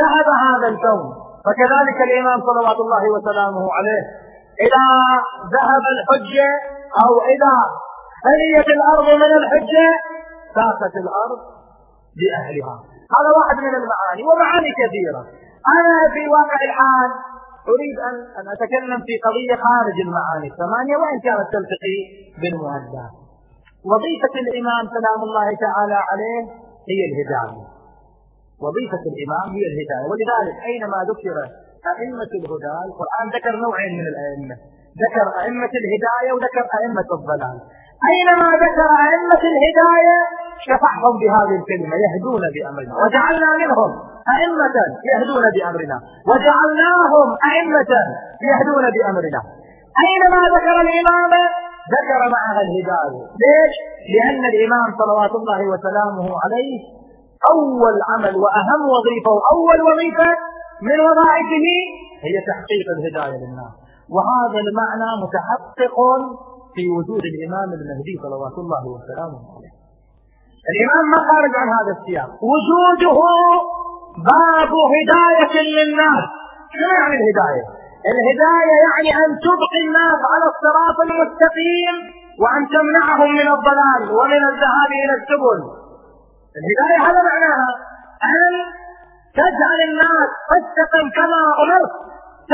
ذهب 0.00 0.26
هذا 0.46 0.68
الكون. 0.68 1.24
فكذلك 1.44 1.98
الإمام 2.08 2.40
صلوات 2.40 2.78
الله 2.84 3.04
وسلامه 3.14 3.64
عليه 3.76 4.02
إذا 4.66 4.86
ذهب 5.56 5.84
الحجة 5.94 6.50
أو 7.04 7.12
إذا 7.34 7.56
خليت 8.24 8.68
الأرض 8.76 9.08
من 9.22 9.32
الحجة 9.40 9.88
ساقت 10.54 10.94
الأرض 11.04 11.40
بأهلها 12.18 12.76
هذا 13.16 13.30
واحد 13.38 13.56
من 13.66 13.74
المعاني 13.80 14.22
ومعاني 14.28 14.70
كثيرة. 14.80 15.22
أنا 15.76 15.96
في 16.14 16.22
واقع 16.36 16.58
الحال 16.68 17.10
أريد 17.72 17.96
أن 18.08 18.14
أن 18.38 18.46
أتكلم 18.54 19.00
في 19.06 19.14
قضية 19.26 19.54
خارج 19.66 19.96
المعاني. 20.06 20.48
الثمانية 20.52 20.96
وإن 21.02 21.18
كانت 21.26 21.46
تلتقي 21.54 21.98
بالمؤدات 22.40 23.14
وظيفة 23.90 24.34
الإمام 24.44 24.82
سلام 24.96 25.20
الله 25.28 25.48
تعالى 25.64 25.98
عليه 26.10 26.42
هي 26.90 27.00
الهداية. 27.10 27.64
وظيفة 28.64 29.02
الإمام 29.12 29.46
هي 29.56 29.64
الهداية. 29.72 30.06
ولذلك 30.10 30.56
أينما 30.70 30.98
ذكر 31.10 31.36
أئمة 32.02 32.30
الهدى 32.40 32.74
القرآن 32.88 33.26
ذكر 33.36 33.52
نوعين 33.64 33.92
من 34.00 34.06
الأئمة. 34.12 34.56
ذكر 35.04 35.26
أئمة 35.42 35.72
الهداية 35.82 36.30
وذكر 36.34 36.64
أئمة 36.78 37.08
الضلال. 37.18 37.56
أينما 38.10 38.48
ذكر 38.64 38.88
أئمة 39.06 39.42
الهداية 39.52 40.18
شفعهم 40.66 41.14
بهذه 41.20 41.54
الكلمة 41.60 41.94
يهدون 42.04 42.42
بأمرنا. 42.54 42.94
وجعلنا 43.02 43.50
منهم 43.62 43.90
أئمة 44.34 44.76
يهدون 45.10 45.44
بأمرنا. 45.54 45.96
وجعلناهم 46.30 47.28
أئمة 47.52 47.92
يهدون 48.50 48.84
بأمرنا. 48.94 49.40
أينما 50.04 50.40
ذكر 50.56 50.76
الإمام 50.86 51.32
ذكر 51.96 52.20
معها 52.36 52.60
الهداية. 52.66 53.22
ليش؟ 53.42 53.74
لأن 54.14 54.42
الإمام 54.52 54.86
صلوات 55.00 55.32
الله 55.40 55.60
وسلامه 55.72 56.26
عليه 56.44 56.74
أول 57.54 57.96
عمل 58.10 58.34
وأهم 58.44 58.80
وظيفة 58.94 59.30
وأول 59.38 59.78
وظيفة 59.88 60.30
من 60.88 60.98
وظائفه 61.06 61.66
هي 62.26 62.34
تحقيق 62.50 62.86
الهداية 62.96 63.38
للناس. 63.42 63.72
وهذا 64.14 64.58
المعنى 64.66 65.10
متحقق 65.24 65.96
في 66.74 66.84
وجود 66.96 67.22
الإمام 67.32 67.68
المهدي 67.78 68.14
صلوات 68.24 68.56
الله 68.62 68.82
وسلامه 68.94 69.40
عليه. 69.54 69.74
الإمام 70.72 71.04
ما 71.12 71.18
خارج 71.28 71.52
عن 71.60 71.68
هذا 71.78 71.92
السياق. 71.98 72.30
وجوده 72.50 73.18
باب 74.30 74.72
هداية 74.94 75.54
للناس. 75.76 76.24
شنو 76.72 76.88
يعني 76.98 77.14
الهداية؟ 77.20 77.64
الهداية 78.12 78.74
يعني 78.86 79.10
أن 79.22 79.30
تبقي 79.46 79.80
الناس 79.86 80.20
على 80.32 80.46
الصراط 80.52 80.98
المستقيم 81.08 81.96
وأن 82.42 82.62
تمنعهم 82.74 83.30
من 83.40 83.48
الضلال 83.56 84.02
ومن 84.18 84.42
الذهاب 84.50 84.90
إلى 85.02 85.14
السبل. 85.20 85.60
الهداية 86.60 86.98
هذا 87.08 87.20
معناها 87.30 87.68
أن 88.34 88.52
تجعل 89.40 89.78
الناس 89.88 90.28
تستقم 90.50 91.06
كما 91.18 91.40
أمرت. 91.62 91.94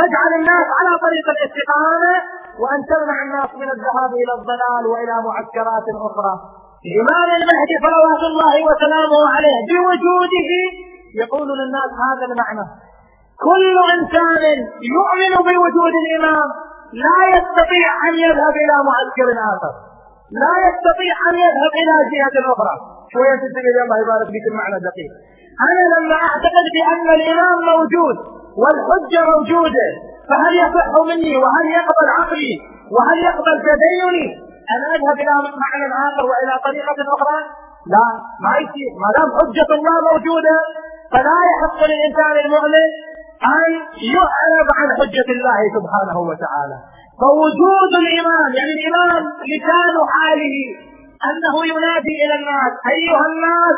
تجعل 0.00 0.30
الناس 0.40 0.66
على 0.78 0.92
طريق 1.04 1.26
الاستقامة 1.34 2.14
وأن 2.62 2.80
تمنع 2.90 3.16
الناس 3.26 3.50
من 3.62 3.68
الذهاب 3.76 4.12
إلى 4.22 4.32
الضلال 4.38 4.82
وإلى 4.92 5.14
معسكرات 5.28 5.86
أخرى. 6.08 6.34
الإمام 6.88 7.28
المهدي 7.38 7.76
صلوات 7.86 8.22
الله 8.30 8.54
وسلامه 8.68 9.20
عليه 9.34 9.58
بوجوده. 9.70 10.50
يقول 11.22 11.48
للناس 11.60 11.90
هذا 12.06 12.24
المعنى. 12.30 12.64
كل 13.46 13.74
إنسان 13.96 14.42
يؤمن 14.96 15.32
بوجود 15.48 15.92
الإمام 16.04 16.48
لا 17.04 17.18
يستطيع 17.36 17.88
أن 18.08 18.14
يذهب 18.24 18.54
إلى 18.64 18.76
معسكر 18.88 19.28
آخر. 19.52 19.72
لا 20.42 20.54
يستطيع 20.66 21.14
أن 21.30 21.34
يذهب 21.44 21.72
إلى 21.82 21.94
جهة 22.12 22.36
أخرى. 22.52 22.74
شوية 23.12 23.36
تنتبه 23.42 23.76
الله 23.84 23.96
يبارك 24.04 24.28
فيك 24.34 24.44
المعنى 24.52 24.76
دقيق 24.88 25.12
أنا 25.68 25.84
لما 25.94 26.16
أعتقد 26.28 26.66
بأن 26.76 27.06
الإمام 27.18 27.56
موجود 27.72 28.16
والحجة 28.62 29.20
موجودة 29.32 29.88
فهل 30.30 30.52
يصح 30.64 30.88
مني 31.10 31.34
وهل 31.42 31.66
يقبل 31.78 32.06
عقلي 32.18 32.52
وهل 32.94 33.18
يقبل 33.28 33.56
تديني 33.68 34.26
أن 34.74 34.80
أذهب 34.94 35.16
إلى 35.22 35.34
معنى 35.64 35.86
آخر 36.08 36.24
وإلى 36.30 36.54
طريقة 36.66 36.98
أخرى؟ 37.16 37.38
لا 37.94 38.06
ما 38.44 38.52
يصير. 38.62 38.90
ما 39.02 39.08
دام 39.16 39.28
حجة 39.38 39.68
الله 39.78 39.96
موجودة 40.10 40.56
فلا 41.12 41.38
يحق 41.50 41.78
للإنسان 41.90 42.34
المؤمن 42.44 42.86
أن 43.56 43.70
يعرض 44.16 44.68
عن 44.78 44.88
حجة 45.00 45.28
الله 45.36 45.58
سبحانه 45.76 46.18
وتعالى. 46.30 46.76
فوجود 47.22 47.92
الإمام 48.04 48.48
يعني 48.58 48.72
الإمام 48.78 49.22
لسان 49.52 49.94
حاله 50.12 50.56
أنه 51.30 51.54
ينادي 51.72 52.14
إلى 52.24 52.34
الناس 52.40 52.72
أيها 52.94 53.24
الناس 53.32 53.76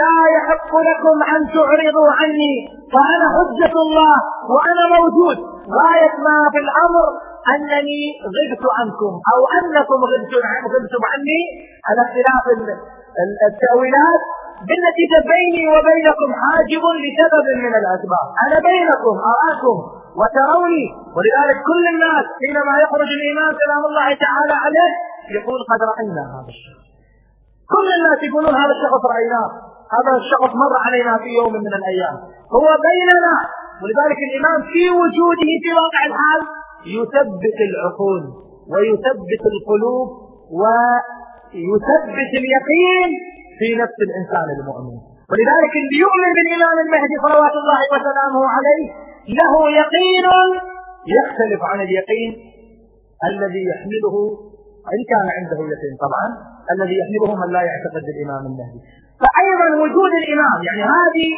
لا 0.00 0.16
يحق 0.36 0.70
لكم 0.88 1.16
أن 1.34 1.40
تعرضوا 1.54 2.10
عني 2.20 2.54
فأنا 2.92 3.26
حجة 3.36 3.74
الله 3.86 4.16
وأنا 4.54 4.84
موجود. 4.98 5.51
غاية 5.78 6.14
ما 6.26 6.38
في 6.52 6.58
الأمر 6.66 7.06
أنني 7.54 8.02
غبت 8.34 8.64
عنكم 8.78 9.12
أو 9.32 9.40
أنكم 9.58 9.98
غبتم 10.72 11.02
عني. 11.12 11.40
على 11.88 12.00
اختلاف 12.06 12.44
التأويلات 13.48 14.22
بالنتيجة 14.68 15.20
بيني 15.34 15.64
وبينكم 15.72 16.28
حاجب 16.40 16.84
لسبب 17.04 17.46
من 17.64 17.72
الأسباب. 17.80 18.26
أنا 18.44 18.58
بينكم 18.68 19.14
أراكم 19.32 19.76
وتروني. 20.18 20.86
ولذلك 21.16 21.58
كل 21.70 21.84
الناس 21.94 22.24
حينما 22.40 22.74
يخرج 22.84 23.10
الإمام 23.18 23.52
سلام 23.62 23.82
الله 23.90 24.08
تعالى 24.24 24.56
عليه 24.64 24.92
يقول 25.36 25.58
قد 25.70 25.80
رأينا 25.90 26.22
هذا 26.34 26.50
الشخص. 26.54 26.84
كل 27.74 27.88
الناس 27.98 28.18
يقولون 28.28 28.54
هذا 28.62 28.74
الشخص 28.76 29.02
رأيناه. 29.14 29.48
هذا 29.96 30.12
الشخص 30.22 30.50
مر 30.62 30.74
علينا 30.86 31.12
في 31.22 31.30
يوم 31.40 31.52
من 31.66 31.72
الأيام. 31.80 32.16
هو 32.56 32.66
بيننا 32.88 33.34
ولذلك 33.82 34.18
الإمام 34.28 34.58
في 34.72 34.82
وجوده 35.00 35.50
في 35.62 35.70
واقع 35.80 36.02
الحال 36.10 36.40
يثبت 36.96 37.58
العقول 37.68 38.22
ويثبت 38.72 39.42
القلوب 39.54 40.08
ويثبت 40.60 42.30
اليقين 42.40 43.10
في 43.58 43.68
نفس 43.82 43.98
الإنسان 44.08 44.46
المؤمن. 44.58 44.96
ولذلك 45.30 45.72
اللي 45.82 45.98
يؤمن 46.04 46.30
بالإمام 46.36 46.76
المهدي 46.84 47.16
صلوات 47.26 47.54
الله 47.62 47.80
وسلامه 47.94 48.42
عليه 48.56 48.84
له 49.38 49.52
يقين 49.80 50.26
يختلف 51.16 51.60
عن 51.70 51.78
اليقين 51.86 52.30
الذي 53.30 53.62
يحمله 53.72 54.14
إن 54.94 55.00
كان 55.12 55.26
عنده 55.36 55.58
يقين 55.74 55.94
طبعا 56.04 56.26
الذي 56.74 56.94
يحمله 57.02 57.30
من 57.40 57.48
لا 57.56 57.62
يعتقد 57.70 58.02
بالإمام 58.06 58.42
المهدي. 58.50 58.80
فأيضا 59.22 59.68
وجود 59.82 60.12
الإمام 60.22 60.58
يعني 60.68 60.82
هذه 60.96 61.28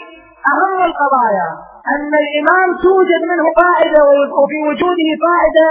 أهم 0.52 0.78
القضايا 0.90 1.48
أن 1.94 2.12
الإمام 2.24 2.68
توجد 2.84 3.22
منه 3.32 3.46
فائدة 3.62 4.00
وفي 4.38 4.58
وجوده 4.68 5.08
فائدة 5.26 5.66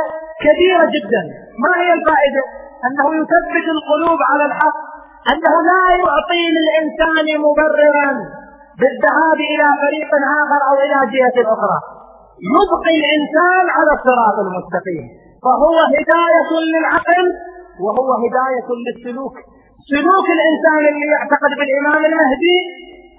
كبيرة 0.46 0.86
جدا. 0.96 1.24
ما 1.64 1.72
هي 1.82 1.90
الفائدة؟ 1.98 2.44
أنه 2.86 3.06
يثبت 3.20 3.66
القلوب 3.76 4.20
على 4.30 4.44
الحق. 4.50 4.78
أنه 5.32 5.54
لا 5.70 5.84
يعطي 6.04 6.44
للإنسان 6.56 7.28
مبررا 7.46 8.10
بالذهاب 8.80 9.40
إلى 9.52 9.68
فريق 9.84 10.12
آخر 10.42 10.60
أو 10.70 10.76
إلى 10.86 11.00
جهة 11.14 11.38
أخرى. 11.56 11.78
يبقي 12.54 12.94
الإنسان 13.02 13.66
على 13.78 13.92
الصراط 13.98 14.38
المستقيم. 14.46 15.06
فهو 15.44 15.76
هداية 15.96 16.52
للعقل 16.74 17.26
وهو 17.84 18.10
هداية 18.24 18.68
للسلوك. 18.86 19.36
سلوك 19.92 20.28
الإنسان 20.38 20.82
اللي 20.92 21.08
يعتقد 21.16 21.52
بالإمام 21.60 22.02
المهدي 22.10 22.60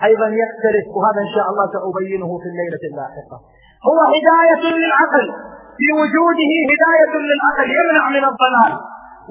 أيضا 0.09 0.29
يختلف 0.43 0.87
وهذا 0.97 1.21
إن 1.27 1.31
شاء 1.37 1.47
الله 1.51 1.65
سأبينه 1.75 2.31
في 2.43 2.47
الليلة 2.53 2.83
اللاحقة. 2.91 3.37
هو 3.89 3.99
هداية 4.15 4.63
للعقل 4.83 5.27
في 5.79 5.87
وجوده 6.01 6.53
هداية 6.71 7.13
للعقل 7.29 7.67
يمنع 7.79 8.05
من 8.17 8.25
الضلال. 8.33 8.73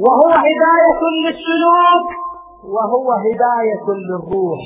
وهو 0.03 0.31
هداية 0.47 1.01
للسلوك 1.25 2.07
وهو 2.75 3.07
هداية 3.25 3.85
للروح. 4.07 4.61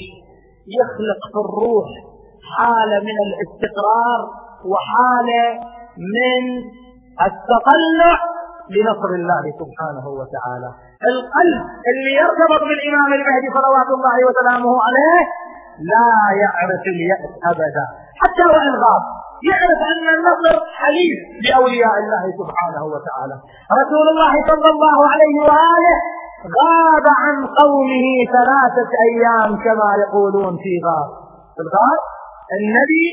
يخلق 0.79 1.21
في 1.33 1.39
الروح 1.45 1.87
حالة 2.57 2.97
من 3.09 3.17
الاستقرار 3.27 4.19
وحالة 4.71 5.45
من 6.15 6.43
التطلع 7.27 8.15
لنصر 8.75 9.11
الله 9.19 9.43
سبحانه 9.61 10.05
وتعالى. 10.19 10.69
القلب 11.11 11.61
اللي 11.89 12.11
يرتبط 12.21 12.61
بالإمام 12.69 13.09
المهدي 13.17 13.49
صلوات 13.57 13.89
الله 13.97 14.17
وسلامه 14.27 14.71
عليه 14.87 15.21
لا 15.93 16.09
يعرف 16.43 16.83
اليأس 16.93 17.31
أبدا. 17.51 17.85
حتى 18.21 18.43
وإن 18.53 18.73
غاب 18.83 19.03
يعرف 19.49 19.79
أن 19.91 20.05
النصر 20.15 20.55
حليف 20.81 21.19
لأولياء 21.45 21.93
الله 22.01 22.23
سبحانه 22.39 22.83
وتعالى. 22.93 23.35
رسول 23.81 24.05
الله 24.13 24.33
صلى 24.49 24.69
الله 24.75 24.97
عليه 25.11 25.35
وآله 25.47 25.97
غاب 26.59 27.05
عن 27.21 27.35
قومه 27.61 28.05
ثلاثة 28.37 28.91
أيام 29.09 29.49
كما 29.65 29.89
يقولون 30.03 30.53
في 30.63 30.73
غار. 30.85 31.07
في 31.55 31.61
الغار 31.65 31.99
النبي 32.57 33.05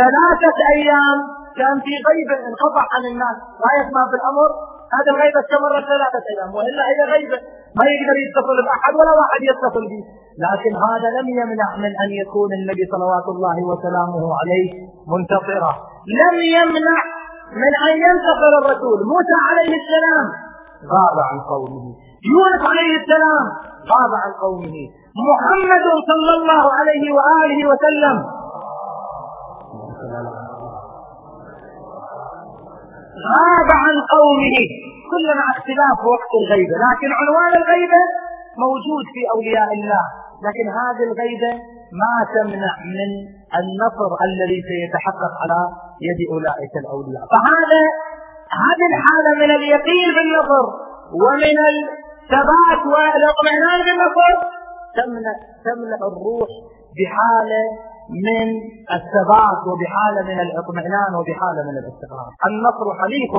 ثلاثة 0.00 0.58
أيام 0.76 1.18
كان 1.58 1.76
في 1.86 1.92
غيبة 2.08 2.38
انقطع 2.48 2.84
عن 2.94 3.02
الناس 3.12 3.36
لا 3.62 3.70
يسمع 3.80 4.02
في 4.10 4.16
الأمر؟ 4.20 4.50
هذا 4.96 5.10
الغيبة 5.14 5.38
استمرت 5.44 5.84
ثلاثة 5.92 6.24
أيام 6.32 6.50
وإلا 6.56 6.82
هي 6.90 7.00
غيبة 7.14 7.38
ما 7.78 7.84
يقدر 7.92 8.16
يتصل 8.24 8.58
بأحد 8.66 8.92
ولا 8.98 9.12
واحد 9.20 9.40
يتصل 9.50 9.84
به. 9.92 10.02
لكن 10.44 10.72
هذا 10.88 11.08
لم 11.18 11.26
يمنع 11.40 11.68
من 11.84 11.92
أن 12.04 12.10
يكون 12.22 12.50
النبي 12.58 12.84
صلوات 12.94 13.26
الله 13.34 13.56
وسلامه 13.70 14.24
عليه 14.40 14.68
منتصرا. 15.12 15.72
لم 16.22 16.36
يمنع 16.56 16.98
من 17.62 17.72
أن 17.86 17.94
ينتصر 18.06 18.52
الرسول. 18.62 18.98
موسى 19.12 19.36
عليه 19.48 19.72
السلام 19.80 20.26
غاب 20.94 21.18
عن 21.28 21.38
قومه. 21.52 21.84
يونس 22.34 22.62
عليه 22.70 22.92
السلام 23.00 23.44
غاب 23.92 24.12
عن 24.22 24.32
قومه. 24.44 24.76
محمد 25.30 25.86
صلى 26.10 26.32
الله 26.38 26.64
عليه 26.78 27.04
وآله 27.16 27.60
وسلم. 27.70 28.16
غاب 33.32 33.68
عن 33.84 33.94
قومه. 34.14 34.56
كل 35.10 35.26
مع 35.38 35.46
اختلاف 35.56 35.98
وقت 36.14 36.32
الغيبة 36.42 36.74
لكن 36.86 37.08
عنوان 37.20 37.52
الغيبة 37.60 38.02
موجود 38.64 39.04
في 39.14 39.22
أولياء 39.34 39.70
الله. 39.78 40.04
لكن 40.46 40.66
هذه 40.80 41.04
الغيبة 41.10 41.52
ما 42.02 42.14
تمنع 42.36 42.74
من 42.98 43.10
النصر 43.60 44.10
الذي 44.28 44.58
سيتحقق 44.70 45.32
على 45.42 45.60
يد 46.08 46.20
أولئك 46.34 46.74
الأولياء. 46.82 47.24
فهذا 47.32 47.82
هذه 48.64 48.84
الحالة 48.92 49.30
من 49.42 49.50
اليقين 49.58 50.08
بالنصر 50.16 50.64
ومن 51.22 51.56
الثبات 51.72 52.82
والاطمئنان 52.92 53.78
بالنصر 53.86 54.30
تمنع 54.98 55.34
تمنع 55.68 55.98
الروح 56.10 56.50
بحالة 56.96 57.62
من 58.26 58.48
الثبات 58.96 59.60
وبحالة 59.70 60.20
من 60.30 60.40
الاطمئنان 60.40 61.12
وبحالة 61.18 61.60
من 61.68 61.76
الاستقرار. 61.82 62.30
النصر 62.48 62.86
حليف 63.00 63.32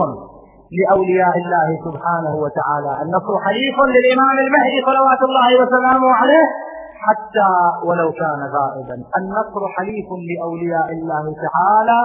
لأولياء 0.77 1.35
الله 1.43 1.67
سبحانه 1.85 2.33
وتعالى. 2.43 2.91
النصر 3.03 3.33
حليف 3.45 3.77
للإمام 3.93 4.35
المهدي 4.45 4.77
صلوات 4.89 5.21
الله 5.29 5.49
وسلامه 5.61 6.09
عليه 6.21 6.45
حتى 7.05 7.49
ولو 7.87 8.11
كان 8.11 8.41
غائبا. 8.57 8.95
النصر 9.19 9.61
حليف 9.77 10.07
لأولياء 10.29 10.87
الله 10.97 11.25
تعالى 11.45 11.99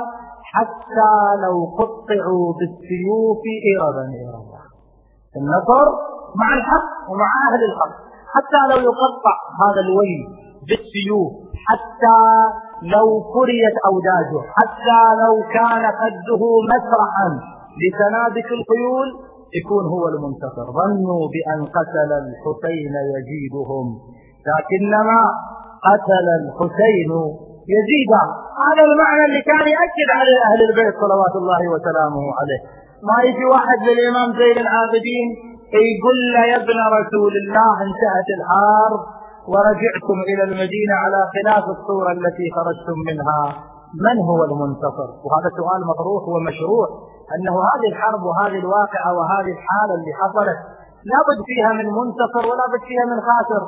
حتى 0.53 1.13
لو 1.45 1.57
قطعوا 1.79 2.47
بالسيوف 2.59 3.43
إربا 3.75 4.07
إربا. 4.29 4.61
النصر 5.39 5.87
مع 6.41 6.49
الحق 6.59 6.91
ومع 7.11 7.31
أهل 7.49 7.61
الحق. 7.71 7.95
حتى 8.35 8.61
لو 8.71 8.79
يقطع 8.89 9.37
هذا 9.63 9.81
الويل 9.87 10.23
بالسيوف 10.69 11.33
حتى 11.69 12.21
لو 12.95 13.07
فريت 13.35 13.77
أوداجه 13.91 14.41
حتى 14.59 15.01
لو 15.23 15.35
كان 15.57 15.85
قده 16.03 16.43
مسرحا 16.73 17.29
لسنابك 17.81 18.49
الخيول 18.59 19.09
يكون 19.59 19.85
هو 19.95 20.05
المنتصر. 20.09 20.67
ظنوا 20.81 21.25
بأن 21.35 21.61
قتل 21.77 22.11
الحسين 22.25 22.95
يزيدهم 23.15 23.87
لكنما 24.49 25.21
قتل 25.89 26.27
الحسين 26.41 27.11
يزيدا 27.75 28.25
هذا 28.65 28.83
المعنى 28.89 29.25
اللي 29.29 29.43
كان 29.51 29.67
يأكد 29.77 30.09
على 30.19 30.33
أهل 30.49 30.61
البيت 30.69 30.95
صلوات 31.05 31.35
الله 31.41 31.63
وسلامه 31.75 32.25
عليه. 32.39 32.61
ما 33.09 33.17
يجي 33.29 33.45
واحد 33.55 33.79
للإمام 33.89 34.29
زين 34.41 34.59
العابدين 34.65 35.29
يقول 35.93 36.19
له 36.35 36.43
يا 36.53 36.57
ابن 36.57 36.79
رسول 36.99 37.33
الله 37.43 37.75
انتهت 37.87 38.29
الحرب. 38.39 39.01
ورجعتم 39.53 40.19
إلى 40.31 40.43
المدينة 40.49 40.95
على 41.05 41.21
خلاف 41.35 41.65
الصورة 41.77 42.11
التي 42.19 42.47
خرجتم 42.57 42.97
منها. 43.09 43.43
من 44.07 44.17
هو 44.31 44.41
المنتصر؟ 44.51 45.09
وهذا 45.25 45.49
سؤال 45.61 45.81
مطروح 45.93 46.23
ومشروع 46.35 46.87
أنه 47.35 47.55
هذه 47.71 47.89
الحرب 47.93 48.23
وهذه 48.29 48.59
الواقعة 48.65 49.11
وهذه 49.19 49.51
الحالة 49.57 49.95
اللي 49.99 50.13
حصلت 50.21 50.59
لابد 51.11 51.39
فيها 51.49 51.71
من 51.79 51.87
منتصر 51.99 52.43
ولا 52.51 52.65
بد 52.73 52.83
فيها 52.89 53.05
من 53.13 53.19
خاسر. 53.29 53.63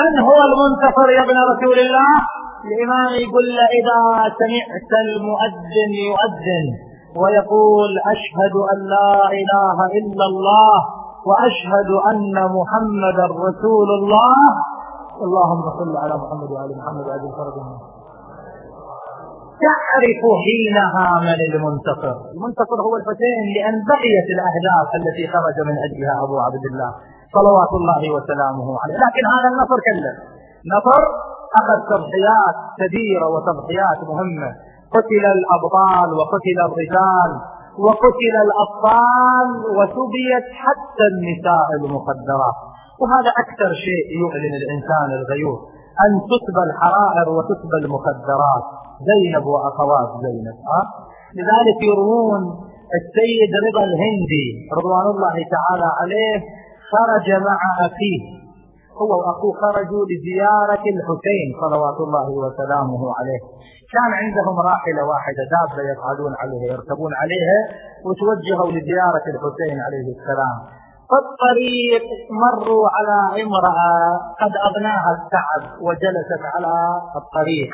من 0.00 0.12
هو 0.28 0.38
المنتصر 0.48 1.06
يا 1.16 1.22
ابن 1.26 1.36
رسول 1.52 1.78
الله؟ 1.86 2.12
الإمام 2.68 3.10
يقول 3.24 3.46
له 3.56 3.66
إذا 3.78 3.98
سمعت 4.40 4.92
المؤذن 5.06 5.90
يؤذن 6.10 6.66
ويقول 7.20 7.90
أشهد 8.14 8.54
أن 8.72 8.78
لا 8.94 9.14
إله 9.40 9.76
إلا 9.98 10.24
الله 10.32 10.76
وأشهد 11.28 11.90
أن 12.10 12.34
محمدا 12.58 13.26
رسول 13.46 13.88
الله. 13.98 14.36
اللهم 15.26 15.64
صل 15.78 15.96
على 15.96 16.14
محمد 16.22 16.50
وآل 16.50 16.70
محمد 16.78 17.04
وآل 17.06 17.24
فرد 17.38 17.56
تعرف 19.62 20.22
حينها 20.44 21.06
من 21.28 21.38
المنتصر 21.48 22.16
المنتصر 22.34 22.78
هو 22.86 22.96
الفتين 22.96 23.42
لأن 23.56 23.74
بقيت 23.90 24.28
الأهداف 24.36 24.88
التي 25.00 25.24
خرج 25.34 25.56
من 25.68 25.76
أجلها 25.86 26.14
أبو 26.24 26.36
عبد 26.46 26.64
الله 26.70 26.90
صلوات 27.36 27.72
الله 27.80 28.02
وسلامه 28.14 28.68
عليه. 28.82 28.96
لكن 29.04 29.24
هذا 29.34 29.48
النصر 29.52 29.78
كله. 29.88 30.14
نصر 30.74 31.02
أخذ 31.60 31.78
تضحيات 31.92 32.56
كبيرة 32.80 33.26
وتضحيات 33.34 33.98
مهمة. 34.10 34.50
قتل 34.94 35.24
الأبطال 35.38 36.08
وقتل 36.18 36.58
الرجال 36.68 37.30
وقتل 37.86 38.34
الأطفال 38.46 39.48
وسبيت 39.76 40.46
حتى 40.64 41.04
النساء 41.12 41.68
المخدرات. 41.80 42.58
وهذا 43.00 43.30
أكثر 43.44 43.70
شيء 43.86 44.06
يؤلم 44.22 44.52
الإنسان 44.60 45.08
الغيور 45.18 45.58
أن 46.04 46.10
تسبى 46.32 46.62
الحرائر 46.68 47.26
وتسبى 47.36 47.76
المخدرات. 47.82 48.64
زينب 49.10 49.46
وأخوات 49.46 50.10
زينب 50.24 50.56
أه؟ 50.78 50.84
لذلك 51.38 51.78
يروون 51.92 52.42
السيد 53.00 53.52
رضا 53.66 53.84
الهندي 53.90 54.48
رضوان 54.78 55.06
الله 55.14 55.36
تعالى 55.54 55.88
عليه 56.00 56.38
خرج 56.92 57.26
مع 57.48 57.58
أخيه. 57.86 58.22
هو 59.00 59.10
وأخوه 59.20 59.52
خرجوا 59.62 60.04
لزيارة 60.10 60.84
الحسين 60.94 61.46
صلوات 61.62 61.98
الله 62.06 62.26
وسلامه 62.42 63.02
عليه. 63.18 63.40
كان 63.94 64.10
عندهم 64.22 64.56
راحلة 64.70 65.02
واحدة 65.12 65.42
دابة 65.54 65.82
يصعدون 65.92 66.32
عليها 66.42 66.66
يركبون 66.74 67.12
عليها 67.22 67.58
وتوجهوا 68.06 68.70
لزيارة 68.76 69.24
الحسين 69.34 69.76
عليه 69.86 70.06
السلام. 70.16 70.58
في 71.08 71.16
الطريق 71.24 72.04
مروا 72.42 72.84
على 72.96 73.18
امرأة 73.44 73.92
قد 74.42 74.52
أغناها 74.68 75.10
التعب 75.18 75.62
وجلست 75.86 76.42
على 76.54 76.74
الطريق. 77.20 77.70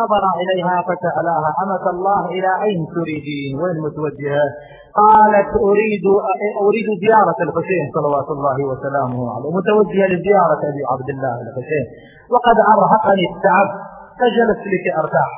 نظر 0.00 0.24
إليها 0.42 0.76
فسألها 0.88 1.50
أمة 1.62 1.84
الله 1.94 2.20
إلى 2.36 2.50
أين 2.66 2.80
تريدين؟ 2.96 3.50
وين 3.60 3.76
متوجهة؟ 3.86 4.48
قالت 5.00 5.50
أريد 5.68 6.04
أريد 6.66 6.88
زيارة 7.04 7.38
الحسين 7.46 7.84
صلوات 7.96 8.28
الله 8.36 8.56
وسلامه 8.70 9.20
عليه. 9.34 9.50
متوجهة 9.58 10.06
لزيارة 10.12 10.60
أبي 10.70 10.82
عبد 10.92 11.08
الله 11.14 11.34
الحسين. 11.46 11.84
وقد 12.34 12.56
أرهقني 12.74 13.24
التعب 13.32 13.68
فجلست 14.18 14.64
لك 14.74 14.86
أرتاح. 15.02 15.30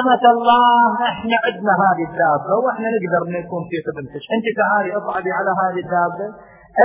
أمة 0.00 0.24
الله 0.34 0.94
إحنا 1.12 1.36
عندنا 1.44 1.74
هذه 1.84 2.04
الدابة 2.10 2.52
وإحنا 2.64 2.88
نقدر 2.94 3.22
نكون 3.38 3.62
في 3.70 3.76
خدمتك 3.86 4.24
أنت 4.36 4.46
تعالي 4.60 4.90
اصعدي 4.98 5.30
على 5.38 5.50
هذه 5.62 5.80
الدابة. 5.84 6.26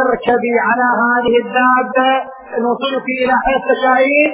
اركبي 0.01 0.53
على 0.67 0.87
هذه 1.03 1.33
الدابة 1.43 2.09
نوصلك 2.65 3.05
إلى 3.21 3.33
حيث 3.45 3.61
تشائين 3.73 4.31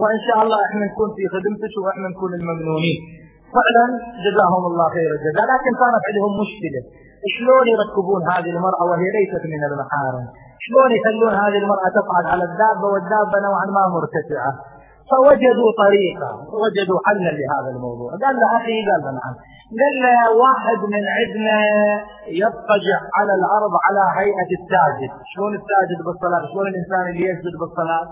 وإن 0.00 0.18
شاء 0.26 0.38
الله 0.42 0.58
إحنا 0.66 0.80
نكون 0.90 1.08
في 1.16 1.22
خدمتك 1.34 1.74
وإحنا 1.84 2.06
نكون 2.14 2.30
الممنونين 2.40 2.98
فعلا 3.56 3.86
جزاهم 4.26 4.62
الله 4.70 4.86
خير 4.96 5.10
الجزاء. 5.16 5.44
لكن 5.52 5.72
كانت 5.82 6.02
عندهم 6.08 6.32
مشكلة. 6.42 6.80
شلون 7.34 7.64
يركبون 7.74 8.20
هذه 8.32 8.50
المرأة 8.56 8.82
وهي 8.90 9.08
ليست 9.16 9.42
من 9.54 9.62
المحارم؟ 9.70 10.24
شلون 10.64 10.88
يخلون 10.98 11.34
هذه 11.44 11.58
المرأة 11.64 11.88
تصعد 11.98 12.26
على 12.32 12.44
الدابة 12.50 12.86
والدابة 12.92 13.36
نوعا 13.46 13.66
ما 13.76 13.84
مرتفعة؟ 13.96 14.52
فوجدوا 15.12 15.70
طريقة 15.84 16.28
وجدوا 16.62 16.98
حلا 17.06 17.30
لهذا 17.40 17.70
الموضوع. 17.76 18.10
قال 18.24 18.34
له 18.40 18.48
أخي 18.58 18.76
قال 18.88 19.00
له 19.04 19.10
نعم. 19.18 19.34
قال 19.80 19.94
له 20.04 20.18
واحد 20.44 20.80
من 20.94 21.02
عندنا 21.18 21.58
يضطجع 22.42 22.98
على 23.18 23.32
الأرض 23.40 23.72
على 23.86 24.02
هيئة 24.18 24.50
الساجد 24.58 25.12
شلون 25.32 25.52
الساجد 25.60 25.98
بالصلاة؟ 26.06 26.42
شلون 26.52 26.66
الإنسان 26.72 27.04
اللي 27.10 27.24
يسجد 27.30 27.54
بالصلاة؟ 27.60 28.04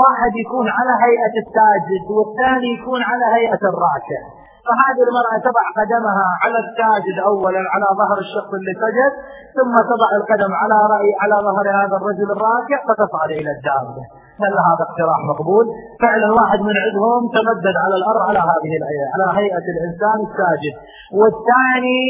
واحد 0.00 0.32
يكون 0.44 0.66
على 0.76 0.92
هيئة 1.06 1.34
الساجد 1.44 2.04
والثاني 2.16 2.68
يكون 2.76 3.00
على 3.10 3.26
هيئة 3.36 3.62
الراكع. 3.72 4.20
فهذه 4.66 5.02
المرأة 5.08 5.36
تضع 5.48 5.64
قدمها 5.80 6.28
على 6.42 6.58
الساجد 6.64 7.16
أولا 7.30 7.62
على 7.72 7.86
ظهر 8.00 8.18
الشخص 8.26 8.50
اللي 8.58 8.74
سجد 8.84 9.12
ثم 9.56 9.74
تضع 9.90 10.10
القدم 10.20 10.52
على 10.62 10.76
رأي 10.94 11.10
على 11.22 11.36
ظهر 11.46 11.66
هذا 11.80 11.94
الرجل 12.00 12.28
الراكع 12.36 12.78
فتصعد 12.88 13.30
إلى 13.40 13.50
الدابة. 13.56 14.02
هل 14.42 14.54
هذا 14.68 14.82
اقتراح 14.88 15.18
مقبول؟ 15.32 15.66
فعلا 16.02 16.28
واحد 16.38 16.60
من 16.68 16.74
عندهم 16.84 17.20
تمدد 17.36 17.76
على 17.84 17.96
الأرض 18.00 18.22
على 18.28 18.40
هذه 18.50 18.72
الهيئة 18.80 19.06
على 19.14 19.26
هيئة 19.38 19.66
الإنسان 19.74 20.18
الساجد. 20.26 20.74
والثاني 21.18 22.04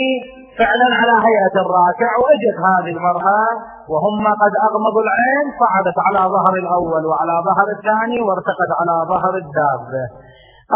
فعلا 0.60 0.88
على 1.00 1.14
هيئة 1.26 1.54
الراكع 1.64 2.10
وأجت 2.22 2.56
هذه 2.68 2.90
المرأة 2.96 3.44
وهم 3.92 4.24
قد 4.42 4.52
أغمضوا 4.68 5.02
العين 5.06 5.46
صعدت 5.62 5.98
على 6.06 6.22
ظهر 6.34 6.54
الأول 6.64 7.02
وعلى 7.10 7.34
ظهر 7.48 7.66
الثاني 7.76 8.18
وارتقت 8.26 8.70
على 8.80 8.94
ظهر 9.12 9.34
الدابة. 9.44 10.04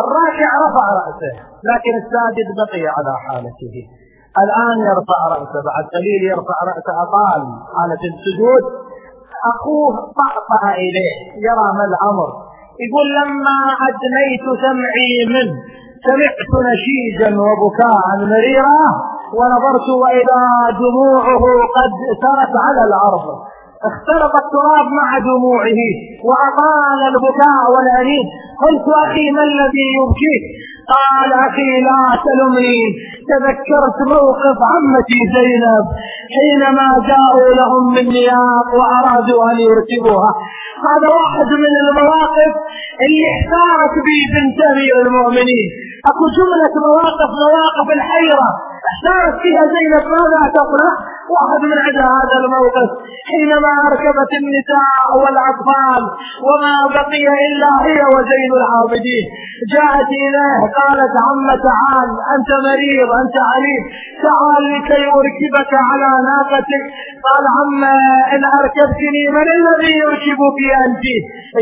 الراكع 0.02 0.50
رفع 0.66 0.86
رأسه 1.00 1.34
لكن 1.70 1.92
الساجد 2.02 2.48
بقي 2.60 2.84
على 2.96 3.12
حالته. 3.24 3.76
الآن 4.44 4.76
يرفع 4.90 5.20
رأسه 5.34 5.58
بعد 5.70 5.84
قليل 5.96 6.22
يرفع 6.32 6.56
رأسه 6.70 6.94
أطال 7.06 7.42
حالة 7.76 8.02
السجود. 8.12 8.64
أخوه 9.52 9.94
طأطأ 10.20 10.62
إليه. 10.84 11.14
يرى 11.46 11.68
ما 11.78 11.84
الأمر. 11.90 12.28
يقول 12.84 13.06
لما 13.18 13.58
أدنيت 13.88 14.46
سمعي 14.64 15.14
منه 15.34 15.56
سمعت 16.06 16.50
نشيجا 16.70 17.30
وبكاء 17.44 18.04
مريرا 18.32 18.84
ونظرت 19.38 19.88
وإذا 20.02 20.42
دموعه 20.84 21.42
قد 21.76 21.92
سرت 22.22 22.54
على 22.66 22.82
الأرض. 22.88 23.26
اختلط 23.90 24.34
التراب 24.44 24.86
مع 25.00 25.08
دموعه 25.18 25.80
وأطال 26.28 27.00
البكاء 27.12 27.62
والأنين. 27.74 28.26
قلت 28.62 28.86
أخي 29.04 29.26
ما 29.36 29.42
الذي 29.50 29.86
يبكيك؟ 29.98 30.44
قال 30.92 31.30
أخي 31.48 31.70
لا 31.88 32.02
تلمني 32.24 32.80
تذكرت 33.30 33.98
موقف 34.14 34.58
عمتي 34.72 35.20
زينب 35.36 35.86
حينما 36.36 36.88
جاءوا 37.10 37.50
لهم 37.60 37.84
من 37.94 38.06
نياط 38.16 38.68
وأرادوا 38.78 39.40
أن 39.50 39.56
يركبوها. 39.68 40.32
هذا 40.88 41.08
واحد 41.20 41.48
من 41.64 41.74
المواقف 41.84 42.52
اللي 43.04 43.24
احتارت 43.34 43.94
به 44.06 44.20
بنت 44.34 44.58
أمير 44.72 44.96
المؤمنين. 45.06 45.68
أكو 46.10 46.24
جملة 46.38 46.74
مواقف 46.86 47.30
مواقف 47.44 47.86
الحيرة 47.98 48.48
احتارت 48.90 49.34
فيها 49.42 49.64
زينب. 49.74 50.04
ماذا 50.16 50.40
تصنع 50.58 50.92
واحد 51.34 51.60
من 51.70 51.78
عند 51.84 51.98
هذا 52.14 52.36
الموقف. 52.42 52.88
حينما 53.28 53.72
أركبت 53.88 54.32
النساء 54.40 55.04
والأطفال 55.22 56.02
وما 56.48 56.76
بقي 56.96 57.26
إلا 57.46 57.70
هي 57.86 58.00
وزين 58.14 58.50
العابدين. 58.60 59.26
جاءت 59.74 60.10
إليه 60.24 60.60
قالت 60.78 61.14
عم 61.26 61.46
تعال 61.68 62.08
أنت 62.34 62.50
مريض 62.68 63.08
أنت 63.22 63.36
عليم. 63.52 63.82
تعال 64.26 64.62
لكي 64.74 65.02
أركبك 65.18 65.72
على 65.88 66.10
ناقتك. 66.28 66.84
قال 67.26 67.44
عم 67.58 67.82
إن 68.34 68.42
أركبتني 68.58 69.24
من 69.36 69.46
الذي 69.58 69.92
يركبك 70.04 70.58
أنت؟ 70.84 71.04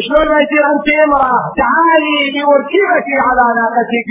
شلون 0.05 0.29
يصير 0.43 0.65
أنت 0.75 0.89
امرأة. 1.07 1.41
تعالي 1.65 2.19
لأركبك 2.35 3.09
على 3.27 3.45
ناقتك. 3.61 4.11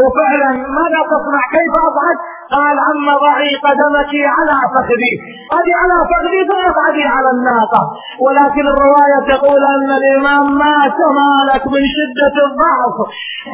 وفعلا 0.00 0.50
ماذا 0.78 1.00
تصنع؟ 1.12 1.42
كيف 1.54 1.72
أصعد 1.88 2.18
قال 2.54 2.76
عم 2.86 3.06
ضعي 3.24 3.50
قدمك 3.66 4.12
على 4.36 4.54
فخذي. 4.74 5.12
هذه 5.54 5.72
على 5.82 5.96
فخذي 6.10 6.40
فاصعدي 6.50 7.04
على 7.14 7.30
الناقة. 7.36 7.82
ولكن 8.24 8.64
الرواية 8.72 9.18
تقول 9.32 9.60
أن 9.76 9.88
الإمام 10.00 10.44
مات 10.64 10.98
مالك 11.20 11.62
من 11.74 11.82
شدة 11.96 12.36
الضعف. 12.46 12.96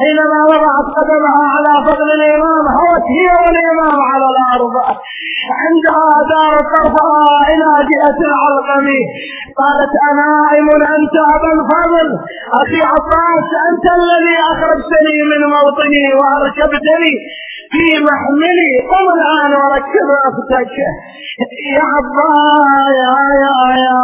حينما 0.01 0.39
وضعت 0.51 0.87
قدمها 0.97 1.43
على 1.55 1.73
فخذ 1.85 2.09
الإمام 2.19 2.65
هوت 2.79 3.05
هي 3.17 3.29
والإمام 3.43 3.97
على 4.11 4.25
الأرض. 4.33 4.75
عندها 5.63 6.09
دارت 6.33 6.67
طرفها 6.75 7.29
إلى 7.51 7.69
جهة 7.91 8.19
العلقم. 8.29 8.87
قالت 9.61 9.93
أنائم 10.11 10.67
أنت 10.95 11.15
أبا 11.35 11.53
الفضل 11.95 12.25
أخي 12.61 12.79
عباس 12.93 13.49
أنت 13.69 13.85
الذي 13.99 14.35
أخرجتني 14.51 15.17
من 15.31 15.41
موطني 15.55 16.05
وأركبتني 16.19 17.13
في 17.73 17.85
محملي. 18.07 18.71
قم 18.91 19.05
الآن 19.17 19.51
وركب 19.61 20.09
أختك 20.29 20.75
يا 21.75 21.85
عباس 21.93 22.87
يا 23.01 23.15
يا 23.43 23.57
يا 23.85 23.95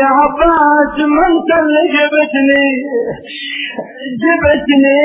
يا 0.00 0.08
عباس 0.20 0.94
ما 1.14 1.26
انت 1.32 1.50
اللي 1.62 1.82
جبتني؟ 1.94 2.68
جبتني. 4.22 5.00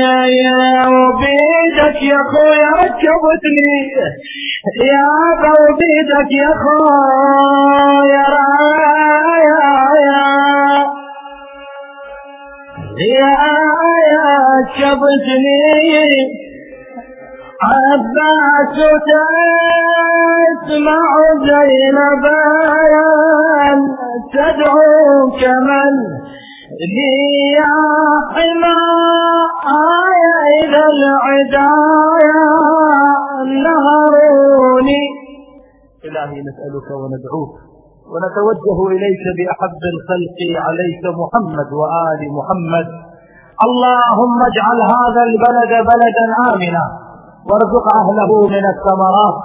يا 0.00 0.14
يا 0.42 0.86
وبيدك 0.94 2.02
يا 2.02 2.18
أخويا 2.24 2.70
ركبتني. 2.80 3.74
يا 4.60 5.06
ابا 5.32 5.52
وبيدك 5.60 6.30
يا 6.32 6.48
اخويا 6.52 8.26
يا 9.48 9.62
يا 10.06 10.24
يا 13.20 13.32
يا 14.12 14.28
شبتني 14.76 16.12
عباس 17.62 18.76
تسمع 20.60 21.10
زينب 21.48 22.24
تدعوك 24.32 25.42
من 25.68 25.94
يا 26.80 27.76
حمايا 28.34 30.36
إذا 30.60 30.84
العدايا 30.94 32.44
نهروني 33.64 35.02
إلهي 36.04 36.38
نسألك 36.48 36.88
وندعوك 37.00 37.52
ونتوجه 38.12 38.78
إليك 38.96 39.24
بأحب 39.38 39.82
الخلق 39.94 40.38
عليك 40.66 41.04
محمد 41.20 41.68
وآل 41.80 42.20
محمد. 42.38 42.86
اللهم 43.66 44.38
اجعل 44.50 44.78
هذا 44.94 45.22
البلد 45.30 45.72
بلدا 45.90 46.26
آمنا. 46.50 46.84
وارزق 47.48 47.86
أهله 48.00 48.30
من 48.48 48.64
الثمرات. 48.74 49.38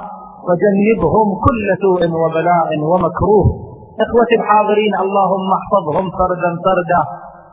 وجنبهم 0.48 1.28
كل 1.46 1.66
سوء 1.82 2.02
وبلاء 2.22 2.70
ومكروه. 2.92 3.65
إخوتي 4.04 4.36
الحاضرين 4.40 4.94
اللهم 5.06 5.50
احفظهم 5.60 6.06
فردا 6.20 6.52
فردا 6.66 7.02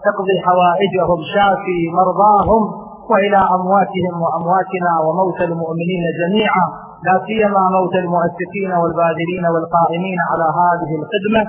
تقضي 0.07 0.36
حوائجهم 0.47 1.18
شافي 1.34 1.78
مرضاهم 1.99 2.62
وإلى 3.11 3.40
أمواتهم 3.57 4.14
وأمواتنا 4.24 4.93
وموتى 5.05 5.45
المؤمنين 5.51 6.05
جميعا 6.20 6.66
لا 7.07 7.14
سيما 7.26 7.62
موت 7.76 7.95
المؤسسين 8.05 8.70
والباذلين 8.80 9.45
والقائمين 9.55 10.18
على 10.30 10.47
هذه 10.61 10.90
الخدمة. 11.01 11.43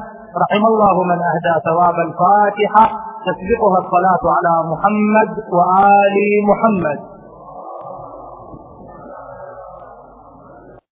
رحم 0.43 0.63
الله 0.71 0.95
من 1.11 1.19
أهدى 1.31 1.53
ثواب 1.67 1.97
الفاتحة. 2.07 2.85
تسبقها 3.27 3.77
الصلاة 3.83 4.23
على 4.37 4.53
محمد 4.71 5.29
وآل 5.57 6.15
محمد. 6.49 6.99